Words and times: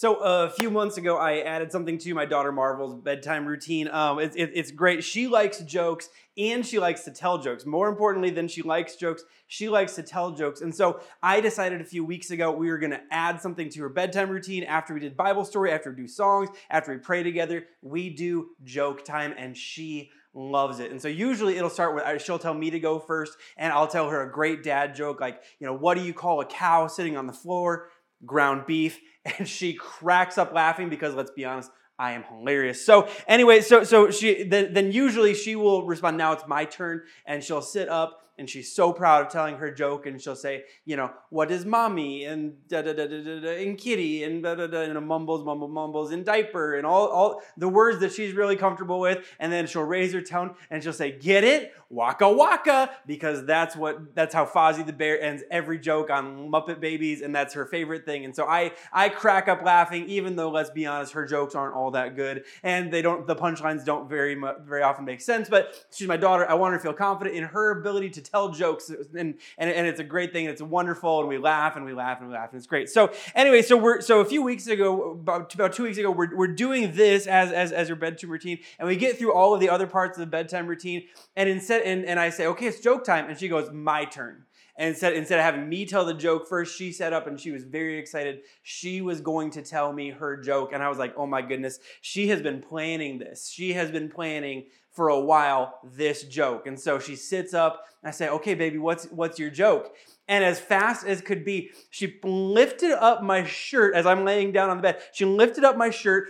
So 0.00 0.14
uh, 0.14 0.48
a 0.50 0.50
few 0.50 0.70
months 0.70 0.96
ago, 0.96 1.18
I 1.18 1.40
added 1.40 1.70
something 1.70 1.98
to 1.98 2.14
my 2.14 2.24
daughter 2.24 2.52
Marvel's 2.52 2.94
bedtime 2.94 3.44
routine. 3.44 3.86
Um, 3.86 4.18
it's, 4.18 4.34
it, 4.34 4.50
it's 4.54 4.70
great. 4.70 5.04
She 5.04 5.28
likes 5.28 5.58
jokes 5.58 6.08
and 6.38 6.64
she 6.64 6.78
likes 6.78 7.04
to 7.04 7.10
tell 7.10 7.36
jokes. 7.36 7.66
More 7.66 7.86
importantly 7.86 8.30
than 8.30 8.48
she 8.48 8.62
likes 8.62 8.96
jokes, 8.96 9.24
she 9.46 9.68
likes 9.68 9.96
to 9.96 10.02
tell 10.02 10.30
jokes. 10.30 10.62
And 10.62 10.74
so 10.74 11.02
I 11.22 11.42
decided 11.42 11.82
a 11.82 11.84
few 11.84 12.02
weeks 12.02 12.30
ago 12.30 12.50
we 12.50 12.70
were 12.70 12.78
going 12.78 12.92
to 12.92 13.02
add 13.10 13.42
something 13.42 13.68
to 13.68 13.80
her 13.82 13.90
bedtime 13.90 14.30
routine. 14.30 14.64
After 14.64 14.94
we 14.94 15.00
did 15.00 15.18
Bible 15.18 15.44
story, 15.44 15.70
after 15.70 15.90
we 15.90 15.96
do 15.96 16.08
songs, 16.08 16.48
after 16.70 16.92
we 16.92 16.98
pray 16.98 17.22
together, 17.22 17.66
we 17.82 18.08
do 18.08 18.52
joke 18.64 19.04
time, 19.04 19.34
and 19.36 19.54
she 19.54 20.08
loves 20.32 20.78
it. 20.78 20.92
And 20.92 21.02
so 21.02 21.08
usually 21.08 21.56
it'll 21.56 21.68
start 21.68 21.94
with 21.94 22.22
she'll 22.22 22.38
tell 22.38 22.54
me 22.54 22.70
to 22.70 22.80
go 22.80 22.98
first, 22.98 23.36
and 23.56 23.72
I'll 23.72 23.88
tell 23.88 24.08
her 24.08 24.22
a 24.22 24.32
great 24.32 24.62
dad 24.62 24.94
joke 24.94 25.20
like, 25.20 25.42
you 25.58 25.66
know, 25.66 25.74
what 25.74 25.96
do 25.96 26.04
you 26.04 26.14
call 26.14 26.40
a 26.40 26.46
cow 26.46 26.86
sitting 26.86 27.16
on 27.16 27.26
the 27.26 27.32
floor? 27.32 27.88
Ground 28.24 28.64
beef 28.66 29.00
and 29.38 29.48
she 29.48 29.74
cracks 29.74 30.38
up 30.38 30.52
laughing 30.52 30.88
because 30.88 31.14
let's 31.14 31.30
be 31.30 31.44
honest, 31.44 31.70
I 31.98 32.12
am 32.12 32.24
hilarious. 32.24 32.84
So 32.84 33.08
anyway, 33.26 33.60
so 33.60 33.84
so 33.84 34.10
she 34.10 34.44
then, 34.44 34.90
usually 34.90 35.34
she 35.34 35.54
will 35.54 35.86
respond. 35.86 36.16
Now 36.16 36.32
it's 36.32 36.46
my 36.46 36.64
turn, 36.64 37.02
and 37.26 37.44
she'll 37.44 37.60
sit 37.60 37.90
up 37.90 38.29
and 38.40 38.50
she's 38.50 38.74
so 38.74 38.92
proud 38.92 39.26
of 39.26 39.32
telling 39.32 39.56
her 39.56 39.70
joke 39.70 40.06
and 40.06 40.20
she'll 40.20 40.34
say 40.34 40.64
you 40.84 40.96
know 40.96 41.10
what 41.28 41.50
is 41.52 41.64
mommy? 41.64 42.24
and 42.24 42.54
da 42.68 42.82
da 42.82 42.92
da 42.92 43.06
da 43.06 43.22
da, 43.22 43.40
da 43.40 43.62
and 43.62 43.78
kitty 43.78 44.24
and 44.24 44.42
da 44.42 44.54
da 44.54 44.66
da 44.66 44.80
and 44.80 45.06
mumbles 45.06 45.44
mumble 45.44 45.68
mumbles 45.68 46.10
and 46.10 46.24
diaper 46.24 46.76
and 46.76 46.86
all 46.86 47.08
all 47.08 47.42
the 47.56 47.68
words 47.68 48.00
that 48.00 48.12
she's 48.12 48.34
really 48.34 48.56
comfortable 48.56 49.00
with. 49.00 49.26
And 49.38 49.52
then 49.52 49.66
she'll 49.66 49.82
raise 49.82 50.12
her 50.12 50.20
tone 50.20 50.54
and 50.70 50.82
she'll 50.82 50.92
say 50.92 51.12
get 51.12 51.44
it? 51.44 51.72
Waka 51.88 52.30
waka! 52.30 52.90
because 53.06 53.44
that's 53.44 53.76
what 53.76 54.14
that's 54.14 54.34
how 54.34 54.46
Fozzie 54.46 54.86
the 54.86 54.92
bear 54.92 55.20
ends 55.20 55.42
every 55.50 55.78
joke 55.78 56.10
on 56.10 56.50
Muppet 56.50 56.80
Babies 56.80 57.20
and 57.20 57.34
that's 57.34 57.54
her 57.54 57.66
favorite 57.66 58.04
thing. 58.04 58.24
And 58.24 58.34
so 58.34 58.46
I 58.46 58.72
I 58.92 59.08
crack 59.08 59.48
up 59.48 59.62
laughing 59.62 60.08
even 60.08 60.36
though 60.36 60.50
let's 60.50 60.70
be 60.70 60.86
honest 60.86 61.12
her 61.12 61.26
jokes 61.26 61.54
aren't 61.54 61.74
all 61.74 61.90
that 61.92 62.16
good 62.16 62.44
and 62.62 62.92
they 62.92 63.02
don't 63.02 63.26
the 63.26 63.36
punchlines 63.36 63.84
don't 63.84 64.08
very 64.08 64.34
much, 64.34 64.56
very 64.64 64.82
often 64.82 65.04
make 65.04 65.20
sense 65.20 65.48
but 65.48 65.84
she's 65.92 66.08
my 66.08 66.16
daughter. 66.16 66.48
I 66.48 66.54
want 66.54 66.72
her 66.72 66.78
to 66.78 66.82
feel 66.82 66.92
confident 66.92 67.36
in 67.36 67.44
her 67.44 67.80
ability 67.80 68.10
to 68.10 68.22
tell 68.30 68.50
jokes, 68.50 68.88
and, 68.90 69.34
and, 69.58 69.70
and 69.70 69.86
it's 69.86 70.00
a 70.00 70.04
great 70.04 70.32
thing, 70.32 70.46
and 70.46 70.52
it's 70.52 70.62
wonderful, 70.62 71.20
and 71.20 71.28
we 71.28 71.38
laugh 71.38 71.76
and 71.76 71.84
we 71.84 71.92
laugh 71.92 72.20
and 72.20 72.28
we 72.28 72.34
laugh, 72.34 72.50
and 72.52 72.58
it's 72.58 72.66
great. 72.66 72.88
So 72.88 73.12
anyway, 73.34 73.62
so 73.62 73.76
we're 73.76 74.00
so 74.00 74.20
a 74.20 74.24
few 74.24 74.42
weeks 74.42 74.66
ago, 74.66 75.12
about, 75.12 75.54
about 75.54 75.72
two 75.72 75.84
weeks 75.84 75.98
ago, 75.98 76.10
we're, 76.10 76.36
we're 76.36 76.54
doing 76.54 76.92
this 76.94 77.26
as, 77.26 77.52
as 77.52 77.72
as 77.72 77.88
your 77.88 77.96
bedtime 77.96 78.30
routine, 78.30 78.58
and 78.78 78.88
we 78.88 78.96
get 78.96 79.18
through 79.18 79.32
all 79.32 79.54
of 79.54 79.60
the 79.60 79.68
other 79.68 79.86
parts 79.86 80.16
of 80.16 80.20
the 80.20 80.26
bedtime 80.26 80.66
routine, 80.66 81.04
and 81.36 81.48
instead, 81.48 81.82
and, 81.82 82.04
and 82.04 82.18
I 82.20 82.30
say, 82.30 82.46
okay, 82.46 82.66
it's 82.66 82.80
joke 82.80 83.04
time, 83.04 83.28
and 83.28 83.38
she 83.38 83.48
goes, 83.48 83.70
my 83.72 84.04
turn. 84.04 84.44
And 84.76 84.90
instead, 84.90 85.12
instead 85.12 85.38
of 85.38 85.44
having 85.44 85.68
me 85.68 85.84
tell 85.84 86.06
the 86.06 86.14
joke 86.14 86.48
first, 86.48 86.74
she 86.74 86.90
set 86.90 87.12
up 87.12 87.26
and 87.26 87.38
she 87.38 87.50
was 87.50 87.64
very 87.64 87.98
excited. 87.98 88.40
She 88.62 89.02
was 89.02 89.20
going 89.20 89.50
to 89.50 89.62
tell 89.62 89.92
me 89.92 90.08
her 90.08 90.38
joke. 90.38 90.70
And 90.72 90.82
I 90.82 90.88
was 90.88 90.96
like, 90.96 91.12
oh 91.18 91.26
my 91.26 91.42
goodness, 91.42 91.80
she 92.00 92.28
has 92.28 92.40
been 92.40 92.62
planning 92.62 93.18
this. 93.18 93.50
She 93.50 93.74
has 93.74 93.90
been 93.90 94.08
planning 94.08 94.68
for 94.92 95.08
a 95.08 95.20
while 95.20 95.78
this 95.84 96.24
joke. 96.24 96.66
And 96.66 96.78
so 96.78 96.98
she 96.98 97.16
sits 97.16 97.54
up. 97.54 97.84
and 98.02 98.08
I 98.08 98.12
say, 98.12 98.28
okay, 98.28 98.54
baby, 98.54 98.78
what's, 98.78 99.06
what's 99.06 99.38
your 99.38 99.50
joke? 99.50 99.94
And 100.30 100.44
as 100.44 100.60
fast 100.60 101.04
as 101.04 101.20
could 101.20 101.44
be, 101.44 101.72
she 101.90 102.20
lifted 102.22 102.92
up 102.92 103.20
my 103.20 103.42
shirt 103.42 103.96
as 103.96 104.06
I'm 104.06 104.24
laying 104.24 104.52
down 104.52 104.70
on 104.70 104.76
the 104.76 104.82
bed. 104.84 105.02
She 105.10 105.24
lifted 105.24 105.64
up 105.64 105.76
my 105.76 105.90
shirt, 105.90 106.28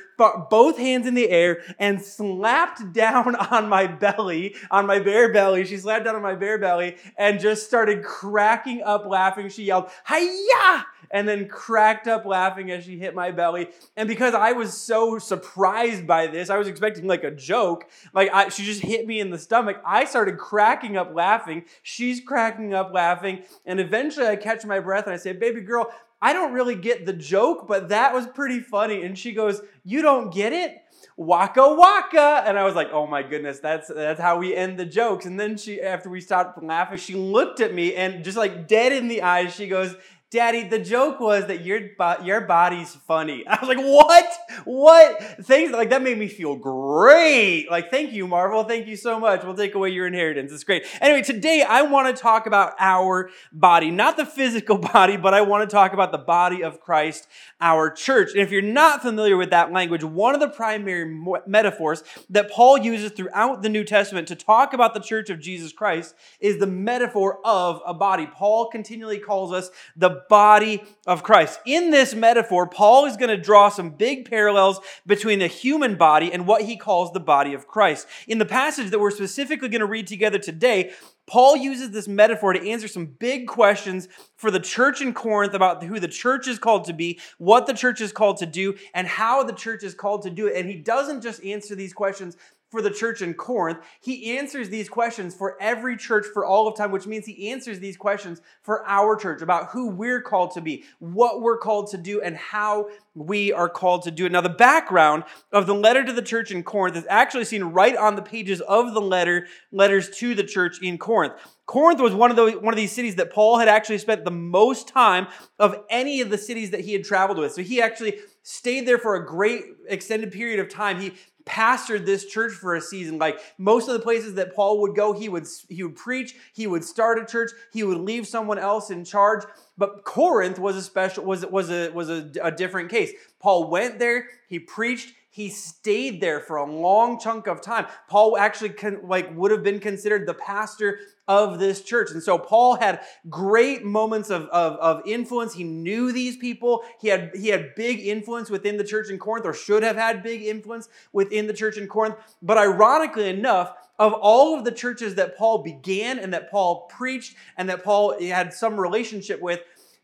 both 0.49 0.79
hands 0.79 1.07
in 1.07 1.13
the 1.13 1.29
air, 1.29 1.63
and 1.79 2.01
slapped 2.01 2.93
down 2.95 3.37
on 3.37 3.69
my 3.69 3.87
belly, 3.87 4.55
on 4.71 4.87
my 4.87 5.01
bare 5.01 5.31
belly. 5.31 5.67
She 5.67 5.77
slapped 5.77 6.07
down 6.07 6.17
on 6.17 6.23
my 6.23 6.35
bare 6.35 6.57
belly 6.57 6.97
and 7.19 7.39
just 7.39 7.67
started 7.67 8.03
cracking 8.03 8.83
up 8.83 9.05
laughing. 9.05 9.51
She 9.51 9.65
yelled, 9.65 9.91
Hiya! 10.09 10.87
and 11.11 11.27
then 11.29 11.49
cracked 11.49 12.07
up 12.07 12.25
laughing 12.25 12.71
as 12.71 12.85
she 12.85 12.99
hit 12.99 13.15
my 13.15 13.31
belly. 13.31 13.69
And 13.97 14.09
because 14.09 14.35
I 14.35 14.53
was 14.53 14.73
so 14.73 15.19
surprised 15.19 16.07
by 16.07 16.29
this, 16.29 16.51
I 16.51 16.57
was 16.57 16.69
expecting 16.69 17.07
like 17.07 17.25
a 17.25 17.31
joke. 17.31 17.89
Like 18.15 18.31
I, 18.33 18.49
she 18.49 18.65
just 18.65 18.83
hit 18.83 19.07
me 19.07 19.21
in 19.21 19.31
the 19.31 19.39
stomach. 19.39 19.81
I 19.85 20.05
started 20.05 20.39
cracking 20.39 20.97
up 20.97 21.15
laughing. 21.15 21.65
She's 21.83 22.21
cracking 22.21 22.75
up 22.75 22.93
laughing. 22.93 23.43
And 23.67 23.81
eventually 23.91 24.29
I 24.29 24.37
catch 24.37 24.65
my 24.65 24.79
breath 24.79 25.07
and 25.07 25.15
I 25.15 25.17
say, 25.17 25.33
Baby 25.33 25.63
girl, 25.63 25.93
I 26.23 26.33
don't 26.33 26.53
really 26.53 26.77
get 26.77 27.07
the 27.07 27.13
joke, 27.13 27.67
but 27.67 27.89
that 27.89 28.15
was 28.15 28.27
pretty 28.29 28.61
funny. 28.61 29.03
And 29.03 29.19
she 29.19 29.33
goes, 29.33 29.61
You 29.85 30.01
don't 30.01 30.33
get 30.33 30.53
it? 30.53 30.77
Waka 31.17 31.75
waka. 31.75 32.45
And 32.47 32.59
I 32.59 32.65
was 32.65 32.75
like, 32.75 32.89
oh 32.93 33.07
my 33.07 33.23
goodness, 33.23 33.59
that's 33.59 33.89
that's 33.89 34.21
how 34.21 34.39
we 34.39 34.55
end 34.55 34.79
the 34.79 34.87
jokes. 34.87 35.27
And 35.27 35.41
then 35.41 35.57
she, 35.57 35.81
after 35.81 36.09
we 36.09 36.21
stopped 36.21 36.63
laughing, 36.63 36.99
she 36.99 37.15
looked 37.15 37.61
at 37.61 37.75
me 37.75 37.95
and 37.95 38.25
just 38.25 38.37
like 38.37 38.69
dead 38.69 38.93
in 38.93 39.09
the 39.09 39.23
eyes, 39.23 39.55
she 39.55 39.67
goes, 39.67 39.97
Daddy, 40.31 40.63
the 40.63 40.79
joke 40.79 41.19
was 41.19 41.47
that 41.47 41.65
your 41.65 41.81
your 42.23 42.43
body's 42.43 42.95
funny. 42.95 43.45
I 43.49 43.59
was 43.61 43.69
like, 43.69 43.85
what? 43.85 44.33
What? 44.65 45.45
Things 45.45 45.73
like 45.73 45.91
that 45.91 46.03
made 46.03 46.19
me 46.19 46.29
feel 46.29 46.55
great. 46.55 47.67
Like, 47.69 47.91
thank 47.91 48.13
you, 48.13 48.29
Marvel. 48.29 48.63
Thank 48.63 48.87
you 48.87 48.95
so 48.95 49.19
much. 49.19 49.43
We'll 49.43 49.57
take 49.57 49.75
away 49.75 49.91
your 49.91 50.07
inheritance. 50.07 50.53
It's 50.53 50.63
great. 50.63 50.87
Anyway, 51.01 51.23
today 51.23 51.65
I 51.69 51.83
want 51.83 52.15
to 52.15 52.23
talk 52.23 52.47
about 52.47 52.75
our 52.79 53.31
body, 53.51 53.91
not 53.91 54.17
the 54.17 54.25
physical 54.25 54.79
body, 54.93 55.17
but 55.17 55.35
I 55.35 55.41
want 55.41 55.69
to 55.69 55.75
talk 55.75 55.95
about 55.95 56.13
the 56.13 56.19
body 56.19 56.63
of 56.63 56.81
Christ, 56.81 57.27
our 57.61 57.91
church. 57.91 58.31
And 58.31 58.41
if 58.41 58.53
you're 58.53 58.63
not 58.63 59.03
familiar 59.03 59.37
with 59.37 59.51
that 59.51 59.73
language, 59.73 60.05
one 60.05 60.35
of 60.35 60.41
the 60.41 60.49
primary 60.49 61.13
metaphors 61.45 62.05
that 62.29 62.53
Paul 62.53 62.79
uses 62.79 63.11
throughout 63.11 63.63
the 63.63 63.69
New 63.69 63.83
Testament 63.83 64.29
to 64.29 64.37
talk 64.37 64.75
about 64.75 64.95
the 64.95 65.01
church 65.01 65.29
of 65.29 65.41
Jesus 65.41 65.73
Christ 65.73 66.15
is 66.39 66.59
the 66.59 66.69
metaphor 66.69 67.41
of 67.45 67.83
a 67.85 67.93
body. 67.93 68.29
Paul 68.29 68.69
continually 68.69 69.19
calls 69.19 69.53
us 69.53 69.73
the 69.97 70.20
body 70.29 70.83
of 71.07 71.23
Christ. 71.23 71.61
In 71.67 71.91
this 71.91 72.15
metaphor, 72.15 72.67
Paul 72.67 73.07
is 73.07 73.17
going 73.17 73.31
to 73.31 73.37
draw 73.37 73.69
some 73.69 73.91
big 73.91 74.29
parallels 74.29 74.81
between 75.07 75.39
the 75.39 75.47
human 75.47 75.97
body 75.97 76.33
and 76.33 76.47
what 76.47 76.63
he 76.63 76.77
calls 76.77 77.13
the 77.13 77.21
body 77.21 77.55
of 77.55 77.67
Christ. 77.67 78.07
In 78.29 78.39
the 78.39 78.45
passage 78.45 78.91
that 78.91 78.99
we're 78.99 79.11
specifically 79.11 79.69
going 79.69 79.81
to 79.81 79.87
read 79.87 80.07
together 80.07 80.39
today, 80.39 80.93
Paul 81.27 81.57
uses 81.57 81.93
this 81.93 82.09
metaphor 82.09 82.53
to 82.53 82.69
answer 82.69 82.89
some 82.89 83.07
big 83.07 83.47
questions 83.47 84.09
for 84.37 84.51
the 84.51 84.59
church 84.59 85.01
in 85.01 85.15
Corinth 85.15 85.55
about 85.55 85.83
who 85.85 86.01
the 86.01 86.09
church 86.09 86.49
is 86.49 86.59
called 86.59 86.85
to 86.87 86.93
be, 86.93 87.21
what 87.39 87.67
the 87.67 87.73
church 87.73 88.01
is 88.01 88.11
called 88.11 88.39
to 88.39 88.47
do, 88.47 88.75
and 88.95 89.07
how 89.07 89.45
the 89.45 89.53
church 89.53 89.85
is 89.85 89.95
called 89.95 90.23
to 90.23 90.31
do 90.31 90.49
it. 90.49 90.57
And 90.57 90.69
he 90.69 90.75
doesn't 90.75 91.23
just 91.23 91.45
answer 91.45 91.77
these 91.77 91.93
questions 91.93 92.37
for 92.71 92.81
the 92.81 92.91
church 92.91 93.21
in 93.21 93.35
Corinth. 93.35 93.79
He 94.01 94.39
answers 94.39 94.69
these 94.69 94.89
questions 94.89 95.35
for 95.35 95.57
every 95.61 95.97
church 95.97 96.27
for 96.33 96.45
all 96.45 96.69
of 96.69 96.77
time, 96.77 96.91
which 96.91 97.07
means 97.07 97.27
he 97.27 97.51
answers 97.51 97.81
these 97.81 97.97
questions 97.97 98.41
for 98.63 98.87
our 98.87 99.17
church 99.17 99.43
about 99.43 99.71
who 99.71 99.89
we're 99.89 100.23
called 100.23 100.53
to 100.53 100.61
be, 100.61 100.85
what 100.99 101.43
we're 101.43 101.59
called 101.59 101.91
to 101.91 101.99
do, 101.99 102.21
and 102.23 102.37
how 102.37 102.89
we 103.15 103.53
are 103.53 103.69
called 103.69 104.03
to 104.05 104.11
do 104.11 104.27
it. 104.27 104.33
Now, 104.33 104.41
the 104.41 104.49
background 104.49 105.25
of 105.53 105.67
the 105.67 105.75
letter 105.75 106.05
to 106.05 106.13
the 106.13 106.23
church 106.23 106.53
in 106.53 106.63
Corinth 106.63 106.97
is 106.97 107.07
actually 107.11 107.45
seen 107.45 107.65
right 107.65 107.97
on 107.97 108.15
the 108.15 108.23
pages 108.23 108.61
of 108.63 108.95
the 108.95 109.01
letter, 109.01 109.47
letters 109.73 110.09
to 110.19 110.35
the 110.35 110.45
church 110.45 110.81
in 110.81 110.97
Corinth. 110.97 111.35
Corinth 111.67 112.01
was 112.01 112.15
one 112.15 112.31
of 112.31 112.37
those 112.37 112.57
one 112.57 112.75
of 112.75 112.77
these 112.77 112.91
cities 112.91 113.15
that 113.15 113.33
Paul 113.33 113.59
had 113.59 113.69
actually 113.69 113.99
spent 113.99 114.25
the 114.25 114.31
most 114.33 114.89
time 114.89 115.29
of 115.59 115.85
any 115.89 116.21
of 116.21 116.29
the 116.29 116.39
cities 116.39 116.71
that 116.71 116.81
he 116.81 116.93
had 116.93 117.05
traveled 117.05 117.39
with. 117.39 117.53
So 117.53 117.63
he 117.63 117.81
actually 117.81 118.19
stayed 118.43 118.89
there 118.89 118.99
for 118.99 119.15
a 119.15 119.25
great 119.25 119.65
extended 119.87 120.33
period 120.33 120.59
of 120.59 120.69
time. 120.69 121.01
He 121.01 121.13
pastored 121.45 122.07
this 122.07 122.27
church 122.27 122.53
for 122.53 122.75
a 122.75 122.81
season. 122.81 123.19
Like 123.19 123.41
most 123.59 123.89
of 123.89 123.95
the 123.95 124.01
places 124.01 124.35
that 124.35 124.55
Paul 124.55 124.81
would 124.81 124.95
go, 124.95 125.13
he 125.13 125.29
would 125.29 125.47
he 125.69 125.83
would 125.83 125.97
preach, 125.97 126.35
he 126.53 126.67
would 126.67 126.85
start 126.85 127.19
a 127.19 127.25
church, 127.25 127.51
he 127.73 127.83
would 127.83 127.99
leave 127.99 128.27
someone 128.27 128.59
else 128.59 128.91
in 128.91 129.05
charge. 129.05 129.45
But 129.79 130.05
Corinth 130.05 130.59
was 130.59 130.77
a 130.77 130.83
special 130.83 131.25
was 131.25 131.45
was 131.47 131.71
a 131.71 131.91
was 131.91 132.11
a, 132.11 132.31
a 132.43 132.51
different 132.51 132.91
case. 132.91 133.13
Paul 133.39 133.71
went 133.71 133.99
there, 133.99 134.29
he 134.49 134.59
preached, 134.59 135.15
he 135.33 135.49
stayed 135.49 136.21
there 136.21 136.41
for 136.41 136.57
a 136.57 136.71
long 136.71 137.19
chunk 137.21 137.47
of 137.47 137.63
time. 137.63 137.87
Paul 138.09 138.37
actually 138.37 138.71
con, 138.71 139.01
like 139.05 139.35
would 139.37 139.53
have 139.53 139.63
been 139.63 139.79
considered 139.79 140.27
the 140.27 140.35
pastor 140.35 140.99
of 141.29 141.61
this 141.61 141.83
church. 141.83 142.11
And 142.11 142.21
so 142.21 142.37
Paul 142.37 142.75
had 142.75 143.01
great 143.29 143.85
moments 143.85 144.31
of, 144.31 144.43
of, 144.47 144.73
of, 144.79 145.03
influence. 145.07 145.55
He 145.55 145.63
knew 145.63 146.11
these 146.11 146.37
people. 146.37 146.83
He 147.01 147.07
had, 147.07 147.31
he 147.37 147.49
had 147.49 147.77
big 147.77 148.01
influence 148.01 148.51
within 148.51 148.77
the 148.77 148.83
church 148.83 149.09
in 149.09 149.19
Corinth, 149.19 149.47
or 149.47 149.55
should 149.55 149.85
have 149.85 149.95
had 149.95 150.25
big 150.25 150.43
influence 150.43 150.89
within 151.13 151.47
the 151.47 151.53
church 151.53 151.77
in 151.77 151.87
Corinth. 151.87 152.17
But 152.43 152.59
ironically 152.59 153.29
enough, 153.29 153.73
of 154.01 154.15
all 154.15 154.59
of 154.59 154.65
the 154.65 154.73
churches 154.73 155.15
that 155.15 155.37
Paul 155.37 155.63
began 155.63 156.19
and 156.19 156.35
that 156.35 156.51
Paul 156.51 156.89
preached 156.89 157.37
and 157.57 157.69
that 157.69 157.85
Paul 157.85 158.21
had 158.21 158.53
some 158.53 158.81
relationship 158.81 159.41
with, 159.41 159.61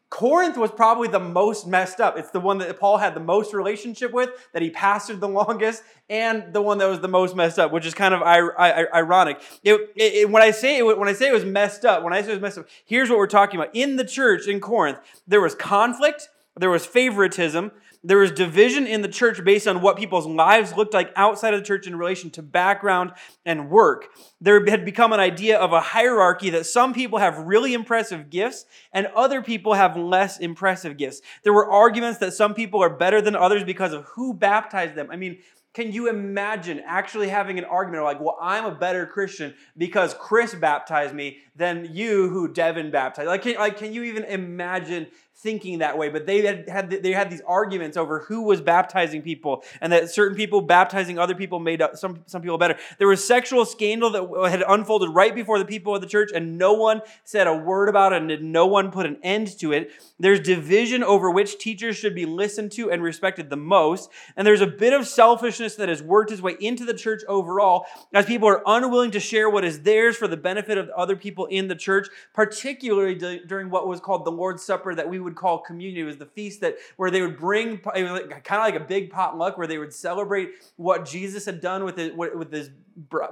Corinth 0.09 0.57
was 0.57 0.71
probably 0.71 1.09
the 1.09 1.19
most 1.19 1.67
messed 1.67 2.01
up. 2.01 2.17
It's 2.17 2.31
the 2.31 2.39
one 2.39 2.59
that 2.59 2.79
Paul 2.79 2.99
had 2.99 3.15
the 3.15 3.21
most 3.21 3.53
relationship 3.53 4.13
with, 4.13 4.31
that 4.53 4.63
he 4.63 4.71
pastored 4.71 5.19
the 5.19 5.29
longest, 5.43 5.83
and 6.09 6.53
the 6.53 6.63
one 6.63 6.79
that 6.79 6.87
was 6.87 7.01
the 7.01 7.09
most 7.09 7.35
messed 7.35 7.59
up, 7.59 7.73
which 7.73 7.85
is 7.85 7.95
kind 7.95 8.15
of 8.15 8.23
ironic. 8.23 9.41
It, 9.65 9.93
it, 9.97 10.31
when 10.31 10.43
I 10.43 10.53
say 10.53 10.79
it, 10.79 10.99
when 10.99 11.09
I 11.09 11.13
say 11.13 11.29
it 11.29 11.33
was 11.33 11.45
messed 11.45 11.85
up, 11.85 12.05
when 12.05 12.13
I 12.13 12.23
say 12.23 12.29
it 12.29 12.35
was 12.35 12.43
messed 12.43 12.59
up, 12.59 12.69
here's 12.85 13.11
what 13.11 13.19
we're 13.19 13.27
talking 13.27 13.59
about. 13.59 13.75
In 13.75 13.97
the 13.97 14.05
church 14.05 14.47
in 14.47 14.61
Corinth, 14.61 14.99
there 15.27 15.41
was 15.41 15.55
conflict, 15.55 16.29
there 16.57 16.71
was 16.71 16.87
favoritism, 16.87 17.73
There 18.05 18.19
was 18.19 18.31
division 18.31 18.87
in 18.87 19.03
the 19.03 19.09
church 19.09 19.43
based 19.45 19.67
on 19.67 19.81
what 19.81 19.97
people's 19.97 20.27
lives 20.27 20.77
looked 20.77 20.95
like 20.95 21.13
outside 21.17 21.55
of 21.55 21.61
the 21.61 21.67
church 21.67 21.87
in 21.87 21.97
relation 21.97 22.31
to 22.31 22.43
background 22.43 23.13
and 23.45 23.71
work. 23.71 24.09
There 24.41 24.65
had 24.67 24.85
become 24.85 25.13
an 25.13 25.21
idea 25.21 25.59
of 25.59 25.73
a 25.73 25.81
hierarchy 25.81 26.51
that 26.51 26.67
some 26.67 26.95
people 26.95 27.19
have 27.19 27.39
really 27.39 27.75
impressive 27.75 28.31
gifts 28.31 28.65
and 28.93 29.07
other 29.09 29.43
people 29.43 29.75
have 29.75 29.97
less 29.97 30.39
impressive 30.39 30.97
gifts. 30.97 31.21
There 31.43 31.53
were 31.53 31.71
arguments 31.71 32.19
that 32.21 32.33
some 32.33 32.55
people 32.55 32.83
are 32.83 32.91
better 32.91 33.21
than 33.21 33.37
others 33.37 33.65
because 33.65 33.93
of 33.93 34.05
who 34.05 34.35
baptized 34.35 34.95
them. 34.95 35.09
I 35.11 35.17
mean, 35.17 35.39
can 35.77 35.93
you 35.93 36.09
imagine 36.09 36.81
actually 36.87 37.29
having 37.29 37.59
an 37.59 37.67
argument 37.67 38.03
like, 38.03 38.19
well, 38.19 38.39
I'm 38.41 38.65
a 38.65 38.75
better 38.75 39.05
Christian 39.05 39.53
because 39.77 40.15
Chris 40.19 40.55
baptized 40.55 41.15
me 41.15 41.41
than 41.55 41.91
you 41.93 42.31
who 42.31 42.51
Devin 42.51 42.91
baptized? 42.91 43.29
Like, 43.29 43.43
can, 43.43 43.57
like, 43.57 43.77
can 43.77 43.93
you 43.93 44.05
even 44.05 44.25
imagine 44.25 45.09
thinking 45.39 45.79
that 45.79 45.99
way, 45.99 46.09
but 46.09 46.27
they 46.27 46.43
had, 46.45 46.69
had 46.69 46.91
they 46.91 47.13
had 47.13 47.31
these 47.31 47.43
arguments 47.47 47.97
over 47.97 48.21
who 48.21 48.43
was 48.43 48.61
baptizing 48.61 49.23
people, 49.23 49.63
and 49.81 49.93
that 49.93 50.11
certain 50.11 50.37
people 50.37 50.63
baptizing 50.63 51.19
other 51.19 51.35
people 51.35 51.59
made 51.59 51.83
some 51.95 52.23
some 52.27 52.41
people 52.41 52.59
better. 52.59 52.77
There 52.99 53.09
was 53.09 53.25
sexual 53.25 53.65
scandal 53.67 54.11
that 54.11 54.51
had 54.51 54.63
unfolded 54.67 55.11
right 55.11 55.35
before 55.35 55.59
the 55.59 55.65
people 55.65 55.95
of 55.95 56.01
the 56.01 56.07
church, 56.07 56.31
and 56.35 56.57
no 56.57 56.73
one 56.73 57.03
said 57.25 57.47
a 57.47 57.55
word 57.55 57.89
about 57.89 58.13
it, 58.13 58.23
and 58.23 58.53
no 58.53 58.67
one 58.67 58.91
put 58.91 59.07
an 59.07 59.19
end 59.23 59.59
to 59.59 59.73
it. 59.73 59.91
There's 60.19 60.41
division 60.41 61.03
over 61.03 61.31
which 61.31 61.59
teachers 61.59 61.97
should 61.97 62.15
be 62.15 62.25
listened 62.25 62.73
to 62.73 62.91
and 62.91 63.03
respected 63.03 63.51
the 63.51 63.57
most, 63.57 64.11
and 64.37 64.47
there's 64.47 64.63
a 64.63 64.67
bit 64.67 64.95
of 64.95 65.07
selfishness 65.07 65.77
that 65.77 65.91
has 65.91 66.03
worked 66.03 66.33
its 66.33 66.41
way 66.41 66.57
into 66.61 66.85
the 66.87 66.95
church 66.95 67.23
overall, 67.29 67.85
as 68.15 68.25
people 68.25 68.49
are 68.49 68.63
unwilling 68.65 69.11
to 69.11 69.21
share 69.21 69.51
what 69.51 69.65
is 69.65 69.83
theirs 69.83 70.17
for 70.17 70.27
the 70.27 70.37
benefit 70.37 70.79
of 70.79 70.89
other 70.91 71.15
people 71.15 71.45
in 71.47 71.69
the 71.69 71.75
church, 71.75 72.09
particularly 72.33 73.15
during 73.47 73.69
what 73.69 73.87
was 73.87 74.01
called 74.01 74.25
the 74.25 74.33
Lord's 74.33 74.63
Supper 74.63 74.95
that 74.95 75.09
we 75.09 75.26
would 75.27 75.35
call 75.35 75.59
communion. 75.59 76.05
It 76.05 76.07
was 76.07 76.17
the 76.17 76.25
feast 76.25 76.63
that 76.63 76.77
where 76.97 77.11
they 77.11 77.21
would 77.21 77.37
bring 77.37 77.77
kind 77.77 78.07
of 78.07 78.49
like 78.49 78.75
a 78.75 78.81
big 78.81 79.11
potluck 79.11 79.59
where 79.59 79.67
they 79.67 79.77
would 79.77 79.93
celebrate 79.93 80.53
what 80.77 81.05
Jesus 81.05 81.45
had 81.45 81.61
done 81.61 81.85
with 81.85 81.99
it 81.99 82.17
with 82.17 82.51
his 82.51 82.71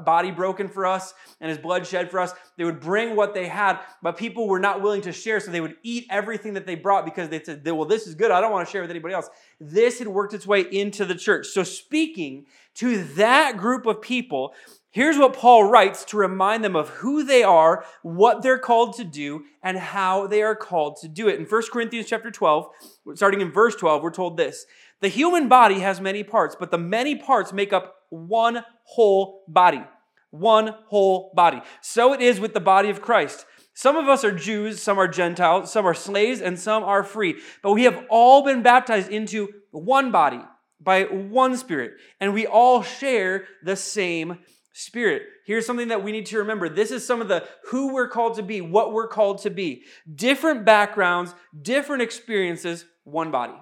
body 0.04 0.30
broken 0.30 0.68
for 0.68 0.84
us 0.84 1.14
and 1.40 1.48
his 1.48 1.56
blood 1.56 1.86
shed 1.86 2.10
for 2.10 2.20
us. 2.20 2.34
They 2.58 2.64
would 2.64 2.80
bring 2.80 3.16
what 3.16 3.32
they 3.32 3.46
had, 3.46 3.78
but 4.02 4.18
people 4.18 4.46
were 4.46 4.58
not 4.58 4.82
willing 4.82 5.00
to 5.02 5.12
share, 5.12 5.40
so 5.40 5.50
they 5.50 5.62
would 5.62 5.76
eat 5.82 6.06
everything 6.10 6.52
that 6.52 6.66
they 6.66 6.74
brought 6.74 7.06
because 7.06 7.30
they 7.30 7.42
said, 7.42 7.64
"Well, 7.64 7.86
this 7.86 8.06
is 8.06 8.14
good. 8.14 8.30
I 8.30 8.42
don't 8.42 8.52
want 8.52 8.68
to 8.68 8.70
share 8.70 8.82
with 8.82 8.90
anybody 8.90 9.14
else." 9.14 9.30
This 9.58 10.00
had 10.00 10.08
worked 10.08 10.34
its 10.34 10.46
way 10.46 10.60
into 10.60 11.06
the 11.06 11.14
church. 11.14 11.46
So 11.46 11.62
speaking 11.62 12.44
to 12.74 13.02
that 13.14 13.56
group 13.56 13.86
of 13.86 14.02
people, 14.02 14.52
Here's 14.94 15.18
what 15.18 15.32
Paul 15.32 15.64
writes 15.64 16.04
to 16.04 16.16
remind 16.16 16.62
them 16.62 16.76
of 16.76 16.88
who 16.88 17.24
they 17.24 17.42
are, 17.42 17.84
what 18.02 18.42
they're 18.42 18.60
called 18.60 18.94
to 18.98 19.02
do, 19.02 19.42
and 19.60 19.76
how 19.76 20.28
they 20.28 20.40
are 20.40 20.54
called 20.54 20.98
to 21.00 21.08
do 21.08 21.26
it. 21.26 21.40
In 21.40 21.46
1 21.46 21.62
Corinthians 21.72 22.06
chapter 22.06 22.30
12, 22.30 22.68
starting 23.14 23.40
in 23.40 23.50
verse 23.50 23.74
12, 23.74 24.04
we're 24.04 24.12
told 24.12 24.36
this. 24.36 24.66
The 25.00 25.08
human 25.08 25.48
body 25.48 25.80
has 25.80 26.00
many 26.00 26.22
parts, 26.22 26.54
but 26.56 26.70
the 26.70 26.78
many 26.78 27.16
parts 27.16 27.52
make 27.52 27.72
up 27.72 27.96
one 28.10 28.64
whole 28.84 29.42
body. 29.48 29.82
One 30.30 30.76
whole 30.86 31.32
body. 31.34 31.60
So 31.80 32.12
it 32.12 32.20
is 32.20 32.38
with 32.38 32.54
the 32.54 32.60
body 32.60 32.88
of 32.88 33.02
Christ. 33.02 33.46
Some 33.74 33.96
of 33.96 34.08
us 34.08 34.22
are 34.22 34.30
Jews, 34.30 34.80
some 34.80 35.00
are 35.00 35.08
Gentiles, 35.08 35.72
some 35.72 35.86
are 35.86 35.94
slaves, 35.94 36.40
and 36.40 36.56
some 36.56 36.84
are 36.84 37.02
free. 37.02 37.40
But 37.64 37.72
we 37.72 37.82
have 37.82 38.06
all 38.08 38.44
been 38.44 38.62
baptized 38.62 39.10
into 39.10 39.48
one 39.72 40.12
body 40.12 40.40
by 40.80 41.02
one 41.02 41.56
spirit, 41.56 41.94
and 42.20 42.32
we 42.32 42.46
all 42.46 42.84
share 42.84 43.46
the 43.64 43.74
same 43.74 44.38
Spirit. 44.76 45.22
Here's 45.46 45.64
something 45.64 45.88
that 45.88 46.02
we 46.02 46.10
need 46.10 46.26
to 46.26 46.38
remember. 46.38 46.68
This 46.68 46.90
is 46.90 47.06
some 47.06 47.20
of 47.20 47.28
the 47.28 47.46
who 47.66 47.94
we're 47.94 48.08
called 48.08 48.34
to 48.34 48.42
be, 48.42 48.60
what 48.60 48.92
we're 48.92 49.06
called 49.06 49.38
to 49.42 49.50
be. 49.50 49.84
Different 50.12 50.64
backgrounds, 50.64 51.32
different 51.62 52.02
experiences, 52.02 52.84
one 53.04 53.30
body. 53.30 53.54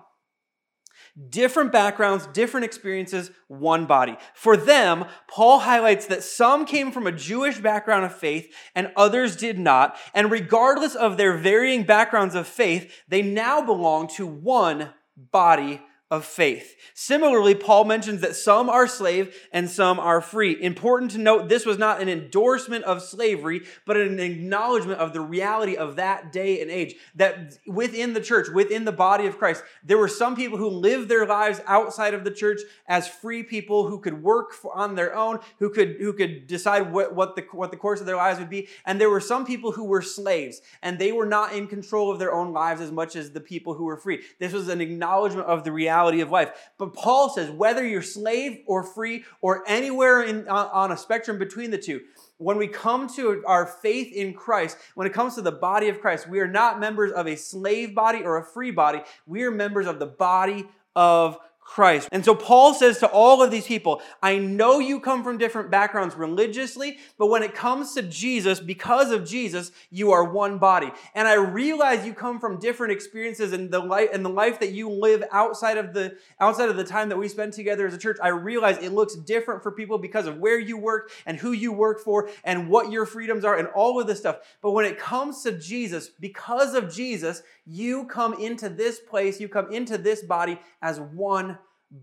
Different 1.28 1.70
backgrounds, 1.70 2.26
different 2.28 2.64
experiences, 2.64 3.30
one 3.46 3.84
body. 3.84 4.16
For 4.32 4.56
them, 4.56 5.04
Paul 5.28 5.58
highlights 5.58 6.06
that 6.06 6.22
some 6.22 6.64
came 6.64 6.90
from 6.90 7.06
a 7.06 7.12
Jewish 7.12 7.58
background 7.58 8.06
of 8.06 8.16
faith 8.16 8.50
and 8.74 8.90
others 8.96 9.36
did 9.36 9.58
not. 9.58 9.98
And 10.14 10.30
regardless 10.30 10.94
of 10.94 11.18
their 11.18 11.36
varying 11.36 11.82
backgrounds 11.82 12.34
of 12.34 12.46
faith, 12.48 12.90
they 13.06 13.20
now 13.20 13.60
belong 13.60 14.08
to 14.16 14.26
one 14.26 14.94
body 15.14 15.82
of 16.12 16.26
faith. 16.26 16.76
Similarly, 16.92 17.54
Paul 17.54 17.86
mentions 17.86 18.20
that 18.20 18.36
some 18.36 18.68
are 18.68 18.86
slave 18.86 19.34
and 19.50 19.70
some 19.70 19.98
are 19.98 20.20
free. 20.20 20.62
Important 20.62 21.10
to 21.12 21.18
note, 21.18 21.48
this 21.48 21.64
was 21.64 21.78
not 21.78 22.02
an 22.02 22.08
endorsement 22.10 22.84
of 22.84 23.02
slavery, 23.02 23.62
but 23.86 23.96
an 23.96 24.20
acknowledgement 24.20 25.00
of 25.00 25.14
the 25.14 25.22
reality 25.22 25.74
of 25.74 25.96
that 25.96 26.30
day 26.30 26.60
and 26.60 26.70
age. 26.70 26.96
That 27.14 27.56
within 27.66 28.12
the 28.12 28.20
church, 28.20 28.48
within 28.50 28.84
the 28.84 28.92
body 28.92 29.24
of 29.24 29.38
Christ, 29.38 29.64
there 29.82 29.96
were 29.96 30.06
some 30.06 30.36
people 30.36 30.58
who 30.58 30.68
lived 30.68 31.08
their 31.08 31.26
lives 31.26 31.62
outside 31.66 32.12
of 32.12 32.24
the 32.24 32.30
church 32.30 32.60
as 32.86 33.08
free 33.08 33.42
people 33.42 33.88
who 33.88 33.98
could 33.98 34.22
work 34.22 34.52
on 34.74 34.94
their 34.94 35.16
own, 35.16 35.38
who 35.60 35.70
could 35.70 35.96
who 35.98 36.12
could 36.12 36.46
decide 36.46 36.92
what, 36.92 37.14
what 37.14 37.36
the 37.36 37.46
what 37.52 37.70
the 37.70 37.78
course 37.78 38.00
of 38.00 38.06
their 38.06 38.16
lives 38.16 38.38
would 38.38 38.50
be. 38.50 38.68
And 38.84 39.00
there 39.00 39.08
were 39.08 39.18
some 39.18 39.46
people 39.46 39.72
who 39.72 39.84
were 39.84 40.02
slaves, 40.02 40.60
and 40.82 40.98
they 40.98 41.12
were 41.12 41.24
not 41.24 41.54
in 41.54 41.68
control 41.68 42.10
of 42.10 42.18
their 42.18 42.34
own 42.34 42.52
lives 42.52 42.82
as 42.82 42.92
much 42.92 43.16
as 43.16 43.30
the 43.30 43.40
people 43.40 43.72
who 43.72 43.84
were 43.84 43.96
free. 43.96 44.20
This 44.38 44.52
was 44.52 44.68
an 44.68 44.82
acknowledgement 44.82 45.46
of 45.46 45.64
the 45.64 45.72
reality 45.72 46.01
reality 46.02 46.20
of 46.20 46.30
life. 46.30 46.50
But 46.78 46.94
Paul 46.94 47.30
says, 47.30 47.50
whether 47.50 47.86
you're 47.86 48.02
slave 48.02 48.62
or 48.66 48.82
free 48.82 49.24
or 49.40 49.62
anywhere 49.66 50.22
in, 50.22 50.48
uh, 50.48 50.68
on 50.72 50.92
a 50.92 50.96
spectrum 50.96 51.38
between 51.38 51.70
the 51.70 51.78
two, 51.78 52.00
when 52.38 52.56
we 52.56 52.66
come 52.66 53.08
to 53.14 53.42
our 53.46 53.66
faith 53.66 54.12
in 54.12 54.34
Christ, 54.34 54.76
when 54.94 55.06
it 55.06 55.12
comes 55.12 55.36
to 55.36 55.42
the 55.42 55.52
body 55.52 55.88
of 55.88 56.00
Christ, 56.00 56.28
we 56.28 56.40
are 56.40 56.48
not 56.48 56.80
members 56.80 57.12
of 57.12 57.26
a 57.26 57.36
slave 57.36 57.94
body 57.94 58.22
or 58.24 58.38
a 58.38 58.44
free 58.44 58.72
body. 58.72 59.00
We 59.26 59.44
are 59.44 59.50
members 59.50 59.86
of 59.86 60.00
the 60.00 60.06
body 60.06 60.66
of 60.96 61.38
Christ. 61.72 62.10
And 62.12 62.22
so 62.22 62.34
Paul 62.34 62.74
says 62.74 62.98
to 62.98 63.06
all 63.06 63.42
of 63.42 63.50
these 63.50 63.66
people, 63.66 64.02
I 64.22 64.36
know 64.36 64.78
you 64.78 65.00
come 65.00 65.24
from 65.24 65.38
different 65.38 65.70
backgrounds 65.70 66.14
religiously, 66.14 66.98
but 67.16 67.28
when 67.28 67.42
it 67.42 67.54
comes 67.54 67.94
to 67.94 68.02
Jesus, 68.02 68.60
because 68.60 69.10
of 69.10 69.26
Jesus, 69.26 69.72
you 69.90 70.12
are 70.12 70.22
one 70.22 70.58
body. 70.58 70.92
And 71.14 71.26
I 71.26 71.32
realize 71.32 72.04
you 72.04 72.12
come 72.12 72.40
from 72.40 72.58
different 72.58 72.92
experiences 72.92 73.54
in 73.54 73.70
the 73.70 73.78
life 73.78 74.10
and 74.12 74.22
the 74.22 74.28
life 74.28 74.60
that 74.60 74.72
you 74.72 74.90
live 74.90 75.24
outside 75.32 75.78
of 75.78 75.94
the 75.94 76.18
outside 76.38 76.68
of 76.68 76.76
the 76.76 76.84
time 76.84 77.08
that 77.08 77.16
we 77.16 77.26
spend 77.26 77.54
together 77.54 77.86
as 77.86 77.94
a 77.94 77.98
church. 77.98 78.18
I 78.22 78.28
realize 78.28 78.76
it 78.76 78.92
looks 78.92 79.14
different 79.14 79.62
for 79.62 79.72
people 79.72 79.96
because 79.96 80.26
of 80.26 80.36
where 80.36 80.58
you 80.58 80.76
work 80.76 81.10
and 81.24 81.38
who 81.38 81.52
you 81.52 81.72
work 81.72 82.00
for 82.00 82.28
and 82.44 82.68
what 82.68 82.92
your 82.92 83.06
freedoms 83.06 83.46
are 83.46 83.56
and 83.56 83.68
all 83.68 83.98
of 83.98 84.06
this 84.06 84.18
stuff. 84.18 84.40
But 84.60 84.72
when 84.72 84.84
it 84.84 84.98
comes 84.98 85.42
to 85.44 85.52
Jesus, 85.52 86.10
because 86.10 86.74
of 86.74 86.92
Jesus, 86.92 87.42
you 87.64 88.06
come 88.06 88.34
into 88.34 88.68
this 88.68 88.98
place, 89.00 89.40
you 89.40 89.48
come 89.48 89.72
into 89.72 89.98
this 89.98 90.22
body 90.22 90.58
as 90.80 91.00
one 91.00 91.58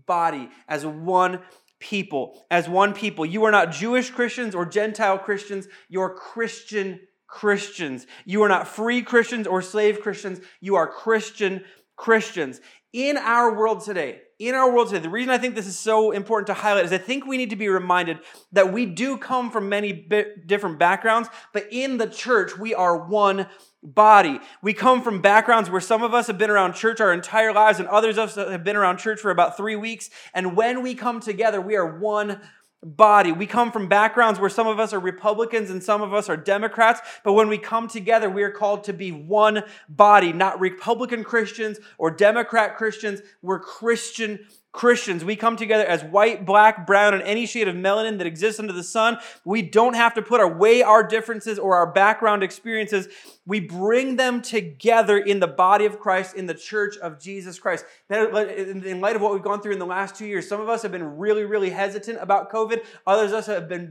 body, 0.06 0.48
as 0.68 0.86
one 0.86 1.40
people, 1.78 2.44
as 2.50 2.68
one 2.68 2.92
people. 2.92 3.26
You 3.26 3.44
are 3.44 3.50
not 3.50 3.72
Jewish 3.72 4.10
Christians 4.10 4.54
or 4.54 4.64
Gentile 4.64 5.18
Christians, 5.18 5.66
you're 5.88 6.14
Christian 6.14 7.00
Christians. 7.26 8.06
You 8.24 8.42
are 8.42 8.48
not 8.48 8.68
free 8.68 9.02
Christians 9.02 9.46
or 9.46 9.62
slave 9.62 10.00
Christians, 10.00 10.40
you 10.60 10.76
are 10.76 10.86
Christian 10.86 11.64
Christians. 11.96 12.60
In 12.92 13.16
our 13.16 13.54
world 13.56 13.84
today, 13.84 14.22
in 14.40 14.54
our 14.54 14.72
world 14.72 14.88
today, 14.88 15.02
the 15.02 15.10
reason 15.10 15.30
I 15.30 15.36
think 15.36 15.54
this 15.54 15.66
is 15.66 15.78
so 15.78 16.12
important 16.12 16.46
to 16.46 16.54
highlight 16.54 16.86
is 16.86 16.92
I 16.94 16.98
think 16.98 17.26
we 17.26 17.36
need 17.36 17.50
to 17.50 17.56
be 17.56 17.68
reminded 17.68 18.20
that 18.52 18.72
we 18.72 18.86
do 18.86 19.18
come 19.18 19.50
from 19.50 19.68
many 19.68 19.92
different 19.92 20.78
backgrounds, 20.78 21.28
but 21.52 21.66
in 21.70 21.98
the 21.98 22.06
church, 22.06 22.58
we 22.58 22.74
are 22.74 23.06
one 23.06 23.48
body. 23.82 24.40
We 24.62 24.72
come 24.72 25.02
from 25.02 25.20
backgrounds 25.20 25.68
where 25.68 25.80
some 25.82 26.02
of 26.02 26.14
us 26.14 26.26
have 26.26 26.38
been 26.38 26.48
around 26.48 26.72
church 26.72 27.02
our 27.02 27.12
entire 27.12 27.52
lives 27.52 27.80
and 27.80 27.88
others 27.88 28.16
of 28.16 28.30
us 28.30 28.34
have 28.36 28.64
been 28.64 28.76
around 28.76 28.96
church 28.96 29.20
for 29.20 29.30
about 29.30 29.58
three 29.58 29.76
weeks. 29.76 30.08
And 30.32 30.56
when 30.56 30.82
we 30.82 30.94
come 30.94 31.20
together, 31.20 31.60
we 31.60 31.76
are 31.76 31.98
one 31.98 32.40
body. 32.82 33.30
We 33.30 33.46
come 33.46 33.72
from 33.72 33.88
backgrounds 33.88 34.40
where 34.40 34.48
some 34.48 34.66
of 34.66 34.80
us 34.80 34.92
are 34.92 35.00
Republicans 35.00 35.70
and 35.70 35.82
some 35.82 36.00
of 36.00 36.14
us 36.14 36.28
are 36.28 36.36
Democrats, 36.36 37.00
but 37.24 37.34
when 37.34 37.48
we 37.48 37.58
come 37.58 37.88
together, 37.88 38.30
we 38.30 38.42
are 38.42 38.50
called 38.50 38.84
to 38.84 38.92
be 38.92 39.12
one 39.12 39.64
body, 39.88 40.32
not 40.32 40.60
Republican 40.60 41.22
Christians 41.22 41.78
or 41.98 42.10
Democrat 42.10 42.76
Christians. 42.76 43.20
We're 43.42 43.60
Christian 43.60 44.46
Christians, 44.72 45.24
we 45.24 45.34
come 45.34 45.56
together 45.56 45.84
as 45.84 46.04
white, 46.04 46.46
black, 46.46 46.86
brown, 46.86 47.12
and 47.12 47.22
any 47.24 47.44
shade 47.44 47.66
of 47.66 47.74
melanin 47.74 48.18
that 48.18 48.26
exists 48.26 48.60
under 48.60 48.72
the 48.72 48.84
sun. 48.84 49.18
We 49.44 49.62
don't 49.62 49.94
have 49.94 50.14
to 50.14 50.22
put 50.22 50.40
away 50.40 50.82
our 50.82 51.02
differences 51.02 51.58
or 51.58 51.74
our 51.74 51.90
background 51.90 52.44
experiences. 52.44 53.08
We 53.46 53.58
bring 53.58 54.14
them 54.14 54.42
together 54.42 55.18
in 55.18 55.40
the 55.40 55.48
body 55.48 55.86
of 55.86 55.98
Christ, 55.98 56.36
in 56.36 56.46
the 56.46 56.54
church 56.54 56.96
of 56.98 57.18
Jesus 57.18 57.58
Christ. 57.58 57.84
In 58.08 59.00
light 59.00 59.16
of 59.16 59.22
what 59.22 59.32
we've 59.32 59.42
gone 59.42 59.60
through 59.60 59.72
in 59.72 59.80
the 59.80 59.86
last 59.86 60.14
two 60.14 60.26
years, 60.26 60.48
some 60.48 60.60
of 60.60 60.68
us 60.68 60.82
have 60.82 60.92
been 60.92 61.18
really, 61.18 61.44
really 61.44 61.70
hesitant 61.70 62.18
about 62.20 62.52
COVID. 62.52 62.84
Others 63.08 63.32
of 63.32 63.38
us 63.38 63.46
have 63.46 63.68
been 63.68 63.90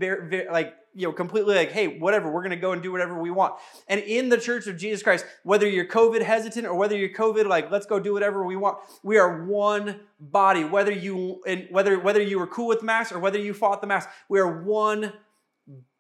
like 0.50 0.76
you 1.00 1.08
know, 1.08 1.14
completely 1.14 1.56
like, 1.56 1.72
hey, 1.72 1.98
whatever, 1.98 2.30
we're 2.30 2.42
going 2.42 2.52
to 2.52 2.58
go 2.58 2.74
and 2.74 2.84
do 2.84 2.92
whatever 2.92 3.18
we 3.18 3.32
want. 3.32 3.56
And 3.88 4.02
in 4.02 4.28
the 4.28 4.38
church 4.38 4.68
of 4.68 4.78
Jesus 4.78 5.02
Christ, 5.02 5.26
whether 5.44 5.68
you're 5.68 5.86
COVID 5.86 6.22
hesitant 6.22 6.68
or 6.68 6.76
whether 6.76 6.98
you're 6.98 7.08
COVID 7.08 7.46
like, 7.46 7.72
let's 7.72 7.86
go 7.86 8.02
do 8.02 8.12
whatever 8.12 8.46
we 8.46 8.58
want, 8.58 8.80
we 9.02 9.18
are 9.18 9.46
one 9.46 10.02
body. 10.20 10.66
Whether 10.66 10.92
you 10.92 11.42
and 11.48 11.68
whether 11.72 11.98
whether 11.98 12.22
you 12.22 12.38
were 12.38 12.48
cool 12.48 12.68
with 12.68 12.84
mass 12.84 13.14
or 13.14 13.20
whether 13.20 13.40
you 13.40 13.54
fought 13.54 13.80
the 13.80 13.88
mass, 13.88 14.08
we 14.28 14.42
are 14.42 14.62
one 14.62 15.14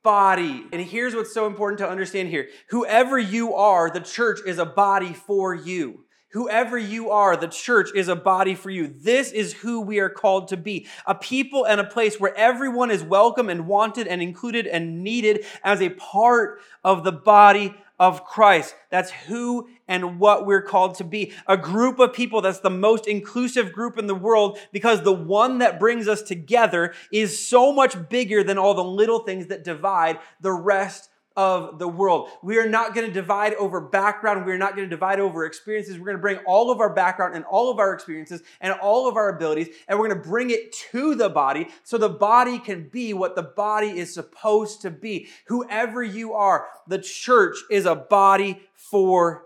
body. 0.04 0.66
And 0.74 0.82
here's 0.82 1.16
what's 1.16 1.34
so 1.34 1.48
important 1.48 1.80
to 1.80 1.90
understand 1.90 2.28
here: 2.28 2.50
whoever 2.70 3.18
you 3.18 3.56
are, 3.56 3.90
the 3.90 4.02
church 4.02 4.40
is 4.46 4.58
a 4.58 4.66
body 4.66 5.14
for 5.14 5.56
you. 5.56 6.04
Whoever 6.32 6.78
you 6.78 7.10
are, 7.10 7.36
the 7.36 7.48
church 7.48 7.90
is 7.96 8.08
a 8.08 8.16
body 8.16 8.54
for 8.54 8.70
you. 8.70 8.88
This 8.88 9.32
is 9.32 9.52
who 9.54 9.82
we 9.82 9.98
are 9.98 10.10
called 10.10 10.50
to 10.50 10.58
be 10.58 10.86
a 11.08 11.16
people 11.16 11.66
and 11.66 11.82
a 11.82 11.84
place 11.84 12.20
where 12.20 12.36
everyone 12.38 12.92
is 12.92 13.02
welcome 13.02 13.50
and 13.50 13.66
wanted 13.66 14.06
and 14.06 14.22
included 14.22 14.68
and 14.68 15.04
needed 15.04 15.44
as 15.64 15.82
a 15.82 15.90
part 15.90 16.62
of 16.84 17.04
the 17.04 17.12
body 17.12 17.74
of 18.00 18.24
Christ. 18.26 18.76
That's 18.92 19.10
who 19.10 19.70
and 19.88 20.20
what 20.20 20.46
we're 20.46 20.62
called 20.62 20.96
to 20.96 21.04
be. 21.04 21.34
A 21.48 21.58
group 21.58 21.98
of 21.98 22.14
people 22.14 22.42
that's 22.42 22.60
the 22.60 22.70
most 22.70 23.08
inclusive 23.08 23.74
group 23.74 23.98
in 23.98 24.06
the 24.06 24.14
world 24.14 24.60
because 24.72 25.02
the 25.02 25.12
one 25.12 25.58
that 25.58 25.80
brings 25.80 26.08
us 26.08 26.22
together 26.22 26.94
is 27.12 27.46
so 27.46 27.74
much 27.74 28.08
bigger 28.08 28.44
than 28.44 28.60
all 28.60 28.76
the 28.76 28.84
little 28.84 29.20
things 29.20 29.48
that 29.48 29.64
divide 29.64 30.20
the 30.40 30.54
rest 30.54 31.10
of 31.40 31.80
the 31.80 31.88
world. 31.88 32.28
We 32.44 32.58
are 32.58 32.68
not 32.68 32.94
going 32.94 33.08
to 33.08 33.14
divide 33.14 33.54
over 33.54 33.80
background. 33.80 34.46
We're 34.46 34.58
not 34.58 34.76
going 34.76 34.90
to 34.90 34.94
divide 34.94 35.22
over 35.22 35.46
experiences. 35.46 35.98
We're 35.98 36.04
going 36.04 36.18
to 36.18 36.22
bring 36.22 36.40
all 36.40 36.70
of 36.70 36.82
our 36.82 36.94
background 36.94 37.34
and 37.34 37.46
all 37.46 37.72
of 37.72 37.80
our 37.80 37.94
experiences 37.94 38.42
and 38.60 38.74
all 38.74 39.08
of 39.08 39.16
our 39.16 39.34
abilities, 39.34 39.70
and 39.88 39.98
we're 39.98 40.10
going 40.10 40.22
to 40.22 40.30
bring 40.30 40.50
it 40.50 40.74
to 40.92 41.16
the 41.16 41.30
body 41.30 41.70
so 41.84 41.98
the 41.98 42.10
body 42.10 42.60
can 42.60 42.90
be 42.90 43.14
what 43.14 43.38
the 43.38 43.44
body 43.44 43.88
is 43.88 44.14
supposed 44.14 44.82
to 44.82 44.92
be. 44.92 45.30
Whoever 45.48 46.04
you 46.04 46.34
are, 46.34 46.68
the 46.90 47.00
church 47.00 47.56
is 47.72 47.86
a 47.86 47.96
body 47.96 48.62
for 48.74 49.46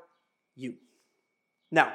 you. 0.55 0.73
Now, 1.71 1.93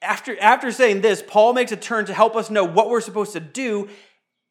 after, 0.00 0.40
after 0.40 0.72
saying 0.72 1.02
this, 1.02 1.22
Paul 1.26 1.52
makes 1.52 1.70
a 1.70 1.76
turn 1.76 2.06
to 2.06 2.14
help 2.14 2.34
us 2.34 2.48
know 2.48 2.64
what 2.64 2.88
we're 2.88 3.02
supposed 3.02 3.34
to 3.34 3.40
do 3.40 3.90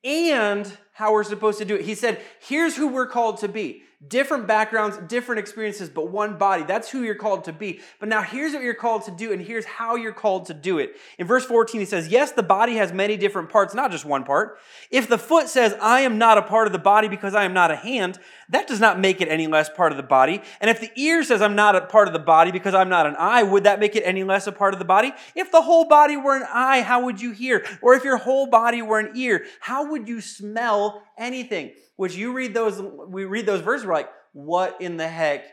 and 0.03 0.71
how 0.93 1.13
we're 1.13 1.23
supposed 1.23 1.57
to 1.57 1.65
do 1.65 1.73
it. 1.73 1.81
He 1.81 1.95
said, 1.95 2.21
Here's 2.39 2.75
who 2.75 2.89
we're 2.89 3.07
called 3.07 3.39
to 3.39 3.47
be 3.47 3.81
different 4.07 4.47
backgrounds, 4.47 4.97
different 5.07 5.39
experiences, 5.39 5.89
but 5.89 6.09
one 6.09 6.37
body. 6.37 6.63
That's 6.63 6.89
who 6.89 7.03
you're 7.03 7.15
called 7.15 7.43
to 7.43 7.53
be. 7.53 7.81
But 7.99 8.09
now 8.09 8.23
here's 8.23 8.53
what 8.53 8.63
you're 8.63 8.73
called 8.73 9.03
to 9.05 9.11
do, 9.11 9.31
and 9.31 9.41
here's 9.41 9.65
how 9.65 9.95
you're 9.95 10.11
called 10.11 10.47
to 10.47 10.55
do 10.55 10.79
it. 10.79 10.95
In 11.19 11.27
verse 11.27 11.45
14, 11.45 11.79
he 11.79 11.85
says, 11.85 12.07
Yes, 12.07 12.31
the 12.31 12.43
body 12.43 12.75
has 12.75 12.91
many 12.91 13.15
different 13.15 13.49
parts, 13.49 13.75
not 13.75 13.91
just 13.91 14.03
one 14.03 14.23
part. 14.23 14.57
If 14.89 15.07
the 15.07 15.19
foot 15.19 15.49
says, 15.49 15.75
I 15.79 16.01
am 16.01 16.17
not 16.17 16.39
a 16.39 16.41
part 16.41 16.65
of 16.65 16.73
the 16.73 16.79
body 16.79 17.07
because 17.07 17.35
I 17.35 17.43
am 17.43 17.53
not 17.53 17.69
a 17.69 17.75
hand, 17.75 18.17
that 18.49 18.67
does 18.67 18.79
not 18.79 18.99
make 18.99 19.21
it 19.21 19.27
any 19.27 19.47
less 19.47 19.69
part 19.69 19.91
of 19.91 19.97
the 19.97 20.03
body. 20.03 20.41
And 20.59 20.69
if 20.69 20.81
the 20.81 20.91
ear 20.95 21.23
says, 21.23 21.41
I'm 21.41 21.55
not 21.55 21.75
a 21.75 21.81
part 21.81 22.07
of 22.07 22.13
the 22.13 22.19
body 22.19 22.51
because 22.51 22.73
I'm 22.73 22.89
not 22.89 23.05
an 23.05 23.15
eye, 23.17 23.43
would 23.43 23.65
that 23.65 23.79
make 23.79 23.95
it 23.95 24.01
any 24.01 24.23
less 24.23 24.47
a 24.47 24.51
part 24.51 24.73
of 24.73 24.79
the 24.79 24.85
body? 24.85 25.13
If 25.35 25.51
the 25.51 25.61
whole 25.61 25.85
body 25.85 26.17
were 26.17 26.35
an 26.35 26.47
eye, 26.51 26.81
how 26.81 27.05
would 27.05 27.21
you 27.21 27.31
hear? 27.31 27.65
Or 27.81 27.93
if 27.93 28.03
your 28.03 28.17
whole 28.17 28.47
body 28.47 28.81
were 28.81 28.99
an 28.99 29.11
ear, 29.15 29.45
how 29.59 29.91
would 29.91 30.07
you 30.07 30.21
smell 30.21 31.03
anything? 31.17 31.71
Which 32.01 32.15
you 32.15 32.33
read 32.33 32.55
those, 32.55 32.81
we 32.81 33.25
read 33.25 33.45
those 33.45 33.61
verses, 33.61 33.85
we're 33.85 33.93
like, 33.93 34.09
what 34.33 34.81
in 34.81 34.97
the 34.97 35.07
heck 35.07 35.45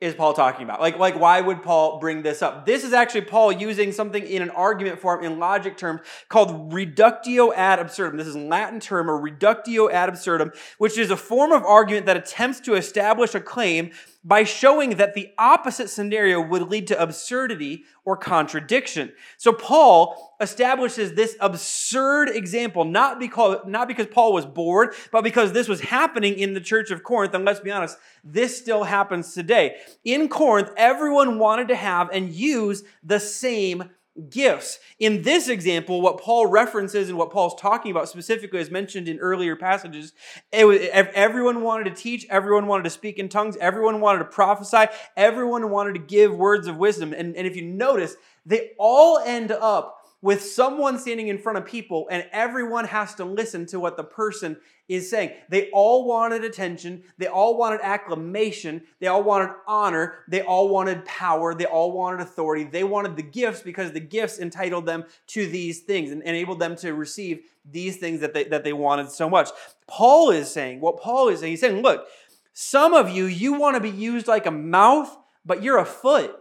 is 0.00 0.12
Paul 0.12 0.34
talking 0.34 0.64
about? 0.64 0.80
Like, 0.80 0.98
like, 0.98 1.16
why 1.16 1.40
would 1.40 1.62
Paul 1.62 2.00
bring 2.00 2.22
this 2.22 2.42
up? 2.42 2.66
This 2.66 2.82
is 2.82 2.92
actually 2.92 3.20
Paul 3.20 3.52
using 3.52 3.92
something 3.92 4.26
in 4.26 4.42
an 4.42 4.50
argument 4.50 4.98
form 4.98 5.24
in 5.24 5.38
logic 5.38 5.76
terms 5.76 6.00
called 6.28 6.72
reductio 6.72 7.52
ad 7.52 7.78
absurdum. 7.78 8.18
This 8.18 8.26
is 8.26 8.34
a 8.34 8.40
Latin 8.40 8.80
term, 8.80 9.08
or 9.08 9.20
reductio 9.20 9.88
ad 9.88 10.08
absurdum, 10.08 10.50
which 10.78 10.98
is 10.98 11.12
a 11.12 11.16
form 11.16 11.52
of 11.52 11.62
argument 11.62 12.06
that 12.06 12.16
attempts 12.16 12.58
to 12.62 12.74
establish 12.74 13.36
a 13.36 13.40
claim 13.40 13.92
by 14.24 14.42
showing 14.42 14.96
that 14.96 15.14
the 15.14 15.30
opposite 15.38 15.90
scenario 15.90 16.40
would 16.40 16.62
lead 16.62 16.86
to 16.86 17.00
absurdity 17.00 17.84
or 18.04 18.16
contradiction. 18.16 19.12
So 19.36 19.52
Paul 19.52 20.34
establishes 20.40 21.12
this 21.12 21.36
absurd 21.40 22.30
example, 22.30 22.84
not 22.84 23.20
because, 23.20 23.58
not 23.66 23.86
because 23.86 24.06
Paul 24.06 24.32
was 24.32 24.46
bored, 24.46 24.94
but 25.12 25.24
because 25.24 25.52
this 25.52 25.68
was 25.68 25.82
happening 25.82 26.38
in 26.38 26.54
the 26.54 26.60
church 26.60 26.90
of 26.90 27.04
Corinth. 27.04 27.34
And 27.34 27.44
let's 27.44 27.60
be 27.60 27.70
honest, 27.70 27.98
this 28.24 28.56
still 28.56 28.84
happens 28.84 29.34
today. 29.34 29.76
In 30.04 30.28
Corinth, 30.28 30.70
everyone 30.76 31.38
wanted 31.38 31.68
to 31.68 31.76
have 31.76 32.08
and 32.10 32.32
use 32.32 32.82
the 33.02 33.20
same 33.20 33.90
gifts. 34.28 34.78
In 34.98 35.22
this 35.22 35.48
example, 35.48 36.00
what 36.00 36.20
Paul 36.20 36.46
references 36.46 37.08
and 37.08 37.18
what 37.18 37.30
Paul's 37.30 37.60
talking 37.60 37.90
about 37.90 38.08
specifically 38.08 38.60
is 38.60 38.70
mentioned 38.70 39.08
in 39.08 39.18
earlier 39.18 39.56
passages. 39.56 40.12
Was, 40.52 40.78
everyone 40.92 41.62
wanted 41.62 41.84
to 41.84 42.02
teach, 42.02 42.26
everyone 42.30 42.66
wanted 42.66 42.84
to 42.84 42.90
speak 42.90 43.18
in 43.18 43.28
tongues, 43.28 43.56
everyone 43.60 44.00
wanted 44.00 44.20
to 44.20 44.24
prophesy, 44.26 44.86
everyone 45.16 45.70
wanted 45.70 45.94
to 45.94 46.00
give 46.00 46.34
words 46.34 46.66
of 46.66 46.76
wisdom. 46.76 47.12
And, 47.12 47.36
and 47.36 47.46
if 47.46 47.56
you 47.56 47.62
notice, 47.62 48.16
they 48.46 48.70
all 48.78 49.18
end 49.18 49.50
up 49.50 50.00
with 50.22 50.42
someone 50.42 50.98
standing 50.98 51.28
in 51.28 51.36
front 51.36 51.58
of 51.58 51.66
people 51.66 52.08
and 52.10 52.26
everyone 52.32 52.86
has 52.86 53.14
to 53.14 53.24
listen 53.24 53.66
to 53.66 53.78
what 53.78 53.96
the 53.96 54.04
person 54.04 54.56
is 54.88 55.08
saying. 55.08 55.30
They 55.48 55.70
all 55.70 56.06
wanted 56.06 56.44
attention. 56.44 57.04
They 57.18 57.26
all 57.26 57.56
wanted 57.56 57.80
acclamation. 57.82 58.82
They 59.00 59.06
all 59.06 59.22
wanted 59.22 59.50
honor. 59.66 60.18
They 60.28 60.42
all 60.42 60.68
wanted 60.68 61.04
power. 61.04 61.54
They 61.54 61.64
all 61.64 61.92
wanted 61.92 62.20
authority. 62.20 62.64
They 62.64 62.84
wanted 62.84 63.16
the 63.16 63.22
gifts 63.22 63.62
because 63.62 63.92
the 63.92 64.00
gifts 64.00 64.38
entitled 64.38 64.86
them 64.86 65.04
to 65.28 65.46
these 65.46 65.80
things 65.80 66.10
and 66.10 66.22
enabled 66.22 66.58
them 66.58 66.76
to 66.76 66.92
receive 66.92 67.44
these 67.70 67.96
things 67.96 68.20
that 68.20 68.34
they, 68.34 68.44
that 68.44 68.62
they 68.64 68.74
wanted 68.74 69.10
so 69.10 69.30
much. 69.30 69.48
Paul 69.86 70.30
is 70.30 70.50
saying, 70.50 70.80
what 70.80 71.00
Paul 71.00 71.28
is 71.28 71.40
saying, 71.40 71.52
he's 71.52 71.60
saying, 71.60 71.82
look, 71.82 72.06
some 72.52 72.94
of 72.94 73.08
you, 73.08 73.24
you 73.24 73.54
want 73.54 73.76
to 73.76 73.80
be 73.80 73.90
used 73.90 74.28
like 74.28 74.46
a 74.46 74.50
mouth, 74.50 75.16
but 75.44 75.62
you're 75.62 75.78
a 75.78 75.84
foot. 75.84 76.36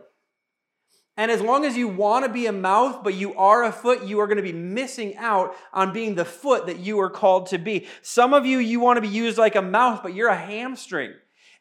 And 1.15 1.29
as 1.29 1.41
long 1.41 1.63
as 1.63 1.77
you 1.77 1.87
want 1.87 2.25
to 2.25 2.31
be 2.31 2.47
a 2.47 2.51
mouth, 2.51 3.03
but 3.03 3.13
you 3.13 3.35
are 3.35 3.63
a 3.63 3.71
foot, 3.71 4.03
you 4.03 4.19
are 4.19 4.27
going 4.27 4.37
to 4.37 4.43
be 4.43 4.51
missing 4.51 5.15
out 5.17 5.55
on 5.71 5.93
being 5.93 6.15
the 6.15 6.25
foot 6.25 6.65
that 6.65 6.79
you 6.79 6.99
are 7.01 7.09
called 7.09 7.47
to 7.47 7.59
be. 7.59 7.87
Some 8.01 8.33
of 8.33 8.47
you, 8.47 8.57
you 8.57 8.79
want 8.79 8.97
to 8.97 9.01
be 9.01 9.07
used 9.07 9.37
like 9.37 9.55
a 9.55 9.61
mouth, 9.61 10.01
but 10.01 10.15
you're 10.15 10.29
a 10.29 10.35
hamstring. 10.35 11.13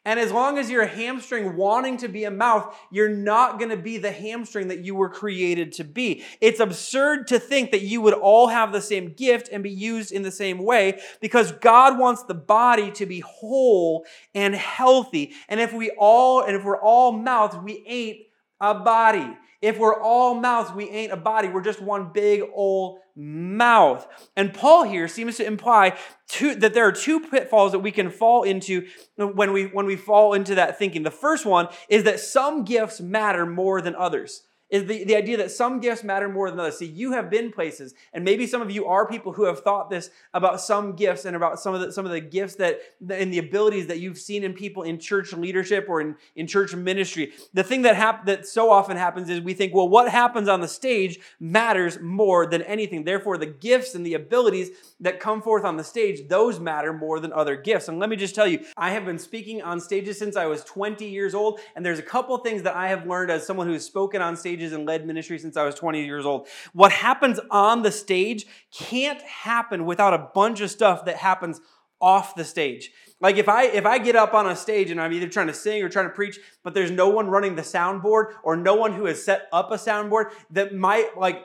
And 0.05 0.19
as 0.19 0.33
long 0.33 0.57
as 0.57 0.69
you're 0.69 0.81
a 0.81 0.87
hamstring 0.87 1.55
wanting 1.55 1.97
to 1.97 2.09
be 2.09 2.25
a 2.25 2.31
mouth, 2.31 2.75
you're 2.91 3.09
not 3.09 3.57
going 3.57 3.69
to 3.69 3.77
be 3.77 3.97
the 3.97 4.11
hamstring 4.11 4.67
that 4.67 4.83
you 4.83 4.95
were 4.95 5.07
created 5.07 5.71
to 5.73 5.85
be. 5.85 6.23
It's 6.41 6.59
absurd 6.59 7.27
to 7.27 7.39
think 7.39 7.71
that 7.71 7.83
you 7.83 8.01
would 8.01 8.13
all 8.13 8.47
have 8.47 8.73
the 8.73 8.81
same 8.81 9.13
gift 9.13 9.47
and 9.49 9.63
be 9.63 9.71
used 9.71 10.11
in 10.11 10.23
the 10.23 10.31
same 10.31 10.57
way 10.57 10.99
because 11.21 11.53
God 11.53 11.97
wants 11.97 12.23
the 12.23 12.33
body 12.33 12.91
to 12.91 13.05
be 13.05 13.21
whole 13.21 14.05
and 14.35 14.53
healthy. 14.53 15.31
And 15.47 15.61
if 15.61 15.71
we 15.71 15.91
all, 15.91 16.41
and 16.41 16.55
if 16.55 16.65
we're 16.65 16.81
all 16.81 17.13
mouths, 17.13 17.55
we 17.55 17.85
ain't 17.87 18.17
a 18.63 18.73
body. 18.73 19.37
If 19.61 19.77
we're 19.77 20.01
all 20.01 20.35
mouths, 20.35 20.73
we 20.73 20.89
ain't 20.89 21.11
a 21.11 21.17
body. 21.17 21.49
We're 21.49 21.61
just 21.61 21.81
one 21.81 22.11
big 22.13 22.41
old 22.53 22.99
mouth. 23.15 24.07
And 24.35 24.53
Paul 24.53 24.83
here 24.83 25.07
seems 25.07 25.37
to 25.37 25.45
imply 25.45 25.97
two, 26.27 26.55
that 26.55 26.73
there 26.73 26.87
are 26.87 26.91
two 26.91 27.19
pitfalls 27.19 27.73
that 27.73 27.79
we 27.79 27.91
can 27.91 28.09
fall 28.09 28.43
into 28.43 28.87
when 29.17 29.53
we, 29.53 29.65
when 29.65 29.85
we 29.85 29.95
fall 29.95 30.33
into 30.33 30.55
that 30.55 30.79
thinking. 30.79 31.03
The 31.03 31.11
first 31.11 31.45
one 31.45 31.67
is 31.89 32.03
that 32.05 32.19
some 32.19 32.63
gifts 32.63 32.99
matter 32.99 33.45
more 33.45 33.81
than 33.81 33.95
others 33.95 34.43
is 34.73 34.87
the, 34.87 35.03
the 35.03 35.15
idea 35.15 35.37
that 35.37 35.51
some 35.51 35.79
gifts 35.79 36.03
matter 36.03 36.27
more 36.27 36.49
than 36.49 36.59
others. 36.59 36.79
See, 36.79 36.87
you 36.87 37.11
have 37.11 37.29
been 37.29 37.51
places, 37.51 37.93
and 38.11 38.25
maybe 38.25 38.47
some 38.47 38.59
of 38.59 38.71
you 38.71 38.87
are 38.87 39.07
people 39.07 39.31
who 39.31 39.43
have 39.43 39.59
thought 39.59 39.91
this 39.91 40.09
about 40.33 40.59
some 40.59 40.95
gifts 40.95 41.25
and 41.25 41.35
about 41.35 41.59
some 41.59 41.75
of 41.75 41.81
the, 41.81 41.91
some 41.91 42.07
of 42.07 42.11
the 42.11 42.19
gifts 42.19 42.55
that 42.55 42.79
and 43.07 43.31
the 43.31 43.37
abilities 43.37 43.85
that 43.85 43.99
you've 43.99 44.17
seen 44.17 44.43
in 44.43 44.51
people 44.51 44.81
in 44.81 44.97
church 44.97 45.31
leadership 45.31 45.85
or 45.87 46.01
in, 46.01 46.15
in 46.35 46.47
church 46.47 46.73
ministry. 46.73 47.33
The 47.53 47.63
thing 47.63 47.83
that 47.83 47.95
hap- 47.95 48.25
that 48.25 48.47
so 48.47 48.71
often 48.71 48.97
happens 48.97 49.29
is 49.29 49.41
we 49.41 49.53
think, 49.53 49.75
well, 49.75 49.87
what 49.87 50.09
happens 50.09 50.49
on 50.49 50.59
the 50.59 50.67
stage 50.67 51.19
matters 51.39 51.99
more 51.99 52.47
than 52.47 52.63
anything. 52.63 53.03
Therefore, 53.03 53.37
the 53.37 53.45
gifts 53.45 53.93
and 53.93 54.03
the 54.03 54.15
abilities 54.15 54.71
that 54.99 55.19
come 55.19 55.43
forth 55.43 55.65
on 55.65 55.77
the 55.77 55.83
stage, 55.83 56.27
those 56.29 56.59
matter 56.59 56.93
more 56.93 57.19
than 57.19 57.31
other 57.31 57.55
gifts. 57.55 57.89
And 57.89 57.99
let 57.99 58.09
me 58.09 58.15
just 58.15 58.33
tell 58.33 58.47
you, 58.47 58.65
I 58.75 58.89
have 58.89 59.05
been 59.05 59.19
speaking 59.19 59.61
on 59.61 59.79
stages 59.79 60.17
since 60.17 60.35
I 60.35 60.47
was 60.47 60.63
20 60.63 61.05
years 61.05 61.35
old, 61.35 61.59
and 61.75 61.85
there's 61.85 61.99
a 61.99 62.03
couple 62.03 62.35
things 62.39 62.63
that 62.63 62.75
I 62.75 62.87
have 62.87 63.05
learned 63.05 63.29
as 63.29 63.45
someone 63.45 63.67
who's 63.67 63.85
spoken 63.85 64.21
on 64.21 64.35
stages 64.35 64.62
stages 64.63 64.73
and 64.73 64.85
led 64.85 65.05
ministry 65.05 65.37
since 65.39 65.57
I 65.57 65.63
was 65.65 65.75
20 65.75 66.05
years 66.05 66.25
old. 66.25 66.47
What 66.73 66.91
happens 66.91 67.39
on 67.51 67.81
the 67.81 67.91
stage 67.91 68.45
can't 68.71 69.21
happen 69.21 69.85
without 69.85 70.13
a 70.13 70.29
bunch 70.33 70.61
of 70.61 70.71
stuff 70.71 71.05
that 71.05 71.17
happens 71.17 71.59
off 71.99 72.35
the 72.35 72.43
stage. 72.43 72.91
Like 73.21 73.37
if 73.37 73.47
I 73.47 73.65
if 73.65 73.85
I 73.85 73.97
get 73.97 74.17
up 74.17 74.33
on 74.33 74.49
a 74.49 74.55
stage 74.55 74.91
and 74.91 74.99
I'm 74.99 75.13
either 75.13 75.29
trying 75.29 75.47
to 75.47 75.53
sing 75.53 75.81
or 75.81 75.87
trying 75.87 76.09
to 76.09 76.13
preach, 76.13 76.37
but 76.61 76.73
there's 76.73 76.91
no 76.91 77.07
one 77.07 77.27
running 77.27 77.55
the 77.55 77.61
soundboard 77.61 78.33
or 78.43 78.57
no 78.57 78.75
one 78.75 78.91
who 78.93 79.05
has 79.05 79.23
set 79.23 79.47
up 79.53 79.71
a 79.71 79.75
soundboard, 79.75 80.31
that 80.51 80.73
might 80.73 81.17
like 81.17 81.37